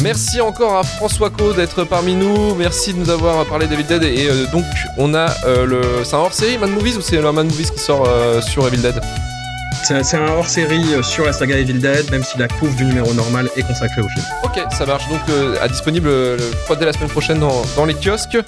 Merci 0.03 0.41
encore 0.41 0.77
à 0.79 0.85
François 0.85 1.29
Co 1.29 1.53
d'être 1.53 1.85
parmi 1.85 2.15
nous. 2.15 2.55
Merci 2.55 2.95
de 2.95 2.99
nous 2.99 3.11
avoir 3.11 3.45
parlé 3.47 3.67
d'Evil 3.67 3.87
Dead. 3.87 4.05
Et 4.05 4.29
euh, 4.29 4.47
donc, 4.53 4.65
on 4.97 5.13
a 5.15 5.29
euh, 5.45 5.67
le. 5.67 5.83
C'est 6.05 6.15
un 6.15 6.21
hors 6.21 6.33
série 6.33 6.57
Mad 6.57 6.71
Movies 6.71 6.97
ou 6.97 7.01
c'est 7.01 7.21
le 7.21 7.33
Mad 7.33 7.47
Movies 7.47 7.71
qui 7.71 7.81
sort 7.81 8.05
euh, 8.07 8.41
sur 8.41 8.67
Evil 8.67 8.81
Dead? 8.81 9.01
C'est 9.83 10.17
un 10.17 10.27
hors-série 10.29 10.95
euh, 10.95 11.03
sur 11.03 11.25
la 11.25 11.33
saga 11.33 11.57
Evil 11.57 11.79
Dead, 11.79 12.11
même 12.11 12.23
si 12.23 12.37
la 12.39 12.49
couve 12.49 12.75
du 12.77 12.85
numéro 12.85 13.13
normal 13.15 13.49
est 13.57 13.63
consacrée 13.63 14.03
au 14.03 14.09
film. 14.09 14.25
Ok, 14.43 14.61
ça 14.71 14.87
marche. 14.87 15.09
Donc, 15.09 15.21
euh, 15.31 15.57
à 15.61 15.69
disponible 15.69 16.09
euh, 16.09 16.37
le, 16.37 16.77
dès 16.77 16.85
la 16.85 16.93
semaine 16.93 17.09
prochaine 17.09 17.39
dans, 17.39 17.63
dans 17.77 17.85
les 17.85 17.95
kiosques. 17.95 18.39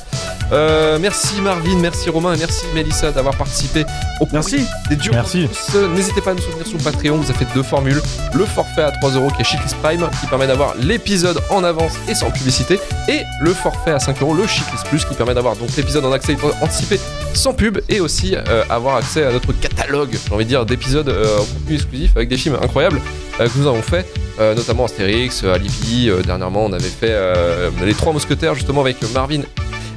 Euh, 0.53 0.99
merci 1.01 1.41
Marvin, 1.41 1.77
merci 1.81 2.11
Romain 2.11 2.35
et 2.35 2.39
merci 2.39 2.65
Mélissa 2.75 3.13
d'avoir 3.13 3.37
participé 3.37 3.85
au 4.21 4.27
Merci. 4.33 4.67
des 4.89 4.97
Dieux 4.97 5.13
Merci. 5.13 5.49
N'hésitez 5.95 6.21
pas 6.21 6.33
à 6.33 6.35
nous 6.35 6.43
soutenir 6.43 6.67
sur 6.67 6.79
Patreon, 6.79 7.17
vous 7.19 7.31
avez 7.31 7.39
fait 7.39 7.55
deux 7.55 7.63
formules. 7.63 8.03
Le 8.35 8.45
forfait 8.45 8.83
à 8.83 8.91
3 8.91 9.11
euros 9.11 9.29
qui 9.31 9.43
est 9.43 9.45
Shitlist 9.45 9.77
Prime, 9.77 10.09
qui 10.21 10.27
permet 10.27 10.49
d'avoir 10.49 10.75
l'épisode 10.77 11.41
en 11.51 11.63
avance 11.63 11.93
et 12.09 12.15
sans 12.17 12.31
publicité. 12.33 12.81
Et 13.09 13.21
le 13.43 13.55
forfait 13.55 13.93
à 13.93 14.01
5 14.01 14.21
euros, 14.23 14.35
le 14.35 14.47
Shitlist 14.47 14.87
Plus, 14.89 15.05
qui 15.05 15.15
permet 15.15 15.35
d'avoir 15.35 15.55
donc 15.55 15.69
l'épisode 15.77 16.05
en 16.05 16.13
accès 16.13 16.37
anticipé 16.61 16.99
sans 17.33 17.53
pub 17.55 17.79
et 17.89 18.01
aussi 18.01 18.35
euh, 18.35 18.65
avoir 18.69 18.97
accès 18.97 19.25
à 19.25 19.31
notre 19.33 19.53
catalogue, 19.53 20.19
j'ai 20.27 20.35
envie 20.35 20.45
de 20.45 20.49
dire, 20.49 20.67
d'épisodes 20.67 21.09
euh, 21.09 21.39
en 21.39 21.45
contenu 21.45 21.75
exclusif 21.77 22.11
avec 22.17 22.29
des 22.29 22.37
films 22.37 22.59
incroyables 22.61 23.01
que 23.39 23.57
nous 23.59 23.67
avons 23.69 23.83
fait. 23.83 24.05
euh, 24.41 24.55
notamment 24.55 24.85
Astérix, 24.85 25.43
euh, 25.45 25.55
Alibi, 25.55 26.11
euh, 26.11 26.23
dernièrement 26.23 26.65
on 26.67 26.73
avait 26.73 26.89
fait 26.89 27.17
Les 27.85 27.95
Trois 27.95 28.13
Mousquetaires 28.13 28.55
justement 28.55 28.81
avec 28.81 28.97
Marvin 29.15 29.43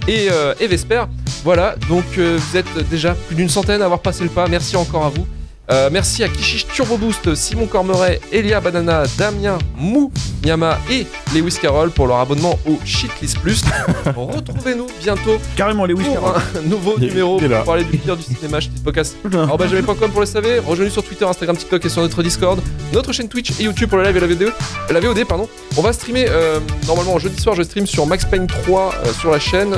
et, 0.07 0.27
euh, 0.31 0.53
et 0.59 0.67
Vesper. 0.67 1.03
Voilà, 1.43 1.75
donc 1.89 2.05
euh, 2.17 2.39
vous 2.39 2.57
êtes 2.57 2.89
déjà 2.89 3.15
plus 3.15 3.35
d'une 3.35 3.49
centaine 3.49 3.81
à 3.81 3.85
avoir 3.85 3.99
passé 3.99 4.23
le 4.23 4.29
pas. 4.29 4.47
Merci 4.47 4.75
encore 4.77 5.05
à 5.05 5.09
vous. 5.09 5.27
Euh, 5.71 5.89
merci 5.89 6.23
à 6.25 6.27
Kishish 6.27 6.67
Turbo 6.67 6.97
Boost, 6.97 7.35
Simon 7.35 7.67
Cormeret, 7.67 8.19
Elia 8.33 8.59
Banana, 8.59 9.03
Damien, 9.17 9.57
Mou, 9.77 10.11
Yama 10.43 10.77
et 10.91 11.07
Lewis 11.33 11.57
Carroll 11.61 11.89
pour 11.89 12.05
leur 12.07 12.17
abonnement 12.17 12.59
au 12.67 12.77
Shitlist 12.83 13.39
Plus. 13.39 13.63
Retrouvez-nous 14.15 14.87
bientôt 15.01 15.37
Carrément, 15.55 15.85
les 15.85 15.93
whisky. 15.93 16.13
pour 16.15 16.27
un 16.35 16.41
nouveau 16.67 16.95
Il 16.97 17.07
numéro 17.07 17.39
il 17.41 17.47
pour 17.49 17.63
parler 17.63 17.85
du 17.85 17.97
pire 17.97 18.17
du 18.17 18.23
cinéma 18.23 18.59
Shitlist. 18.59 19.15
Alors 19.33 19.57
bah 19.57 19.65
j'avais.com 19.69 20.11
pour 20.11 20.19
le 20.19 20.25
savoir, 20.25 20.53
rejoignez 20.65 20.91
sur 20.91 21.01
Twitter, 21.01 21.23
Instagram, 21.25 21.55
TikTok 21.55 21.85
et 21.85 21.89
sur 21.89 22.01
notre 22.01 22.21
Discord, 22.21 22.59
notre 22.91 23.13
chaîne 23.13 23.29
Twitch 23.29 23.51
et 23.59 23.63
YouTube 23.63 23.87
pour 23.87 23.99
le 23.99 24.03
live 24.03 24.17
et 24.17 24.19
la 24.19 24.27
VOD. 24.27 24.51
La 24.91 24.99
VOD 24.99 25.23
pardon. 25.25 25.47
On 25.77 25.81
va 25.81 25.93
streamer 25.93 26.25
euh, 26.27 26.59
normalement 26.87 27.17
jeudi 27.19 27.41
soir, 27.41 27.55
je 27.55 27.63
stream 27.63 27.87
sur 27.87 28.05
Max 28.05 28.25
Payne 28.25 28.47
3 28.47 28.93
euh, 29.05 29.13
sur 29.13 29.31
la 29.31 29.39
chaîne 29.39 29.73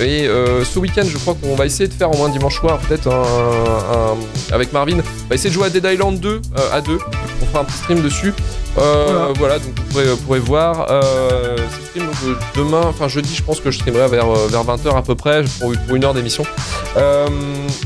et 0.00 0.24
ce 0.64 0.78
week-end 0.80 1.04
je 1.06 1.16
crois 1.16 1.36
qu'on 1.40 1.54
va 1.54 1.64
essayer 1.64 1.86
de 1.88 1.94
faire 1.94 2.10
au 2.12 2.16
moins 2.16 2.28
dimanche 2.28 2.58
soir 2.58 2.78
peut-être 2.80 3.06
un, 3.06 3.22
un- 3.22 4.54
avec 4.54 4.72
Marvin. 4.72 4.98
On 5.28 5.32
va 5.32 5.34
essayer 5.34 5.50
de 5.50 5.54
jouer 5.54 5.66
à 5.66 5.70
Dead 5.70 5.84
Island 5.84 6.18
2 6.20 6.28
euh, 6.30 6.40
à 6.72 6.80
2. 6.80 6.98
On 7.42 7.46
fera 7.46 7.60
un 7.60 7.64
petit 7.64 7.76
stream 7.76 8.00
dessus. 8.00 8.32
Euh, 8.78 9.06
Voilà. 9.08 9.32
voilà. 9.38 9.58
donc 9.58 9.72
vous 9.76 9.84
pourrez, 9.90 10.04
vous 10.10 10.16
pourrez 10.16 10.38
voir. 10.38 10.86
Euh, 10.90 11.56
ce 11.78 11.86
stream 11.88 12.06
donc, 12.06 12.14
euh, 12.24 12.34
demain, 12.56 12.80
enfin 12.84 13.08
jeudi, 13.08 13.34
je 13.34 13.42
pense 13.42 13.60
que 13.60 13.70
je 13.70 13.78
streamerai 13.78 14.08
vers, 14.08 14.26
vers 14.26 14.64
20h 14.64 14.96
à 14.96 15.02
peu 15.02 15.14
près 15.14 15.44
pour, 15.60 15.72
pour 15.86 15.96
une 15.96 16.04
heure 16.04 16.14
d'émission. 16.14 16.44
Euh, 16.96 17.26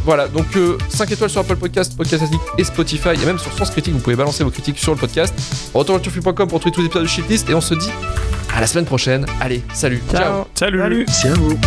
voilà, 0.05 0.29
donc 0.29 0.47
5 0.89 1.11
étoiles 1.11 1.31
sur 1.31 1.41
Apple 1.41 1.57
Podcast, 1.57 1.97
Podcast 1.97 2.23
Addict 2.23 2.43
et 2.59 2.65
Spotify, 2.65 3.11
et 3.21 3.27
même 3.27 3.39
sur 3.41 3.53
Sens 3.53 3.71
Critique, 3.71 3.93
vous 3.95 3.99
pouvez 4.01 4.17
balancer 4.17 4.45
vos 4.45 4.51
critiques 4.51 4.79
sur 4.79 4.93
le 4.93 4.99
podcast. 4.99 5.35
Retour.com 5.75 6.49
pour 6.49 6.61
trouver 6.61 6.73
tous 6.73 6.81
les 6.81 6.87
épisodes 6.87 7.03
de 7.03 7.09
Shitlist, 7.09 7.51
et 7.51 7.55
on 7.55 7.61
se 7.61 7.75
dit 7.75 7.91
à 8.55 8.61
la 8.61 8.67
semaine 8.69 8.85
prochaine. 8.87 9.27
Allez, 9.41 9.63
salut, 9.75 10.01
ciao. 10.13 10.21
Ciao. 10.23 10.45
Salut. 10.55 10.79
Salut. 10.81 11.05
Merci 11.09 11.29
à 11.29 11.35
vous. 11.35 11.59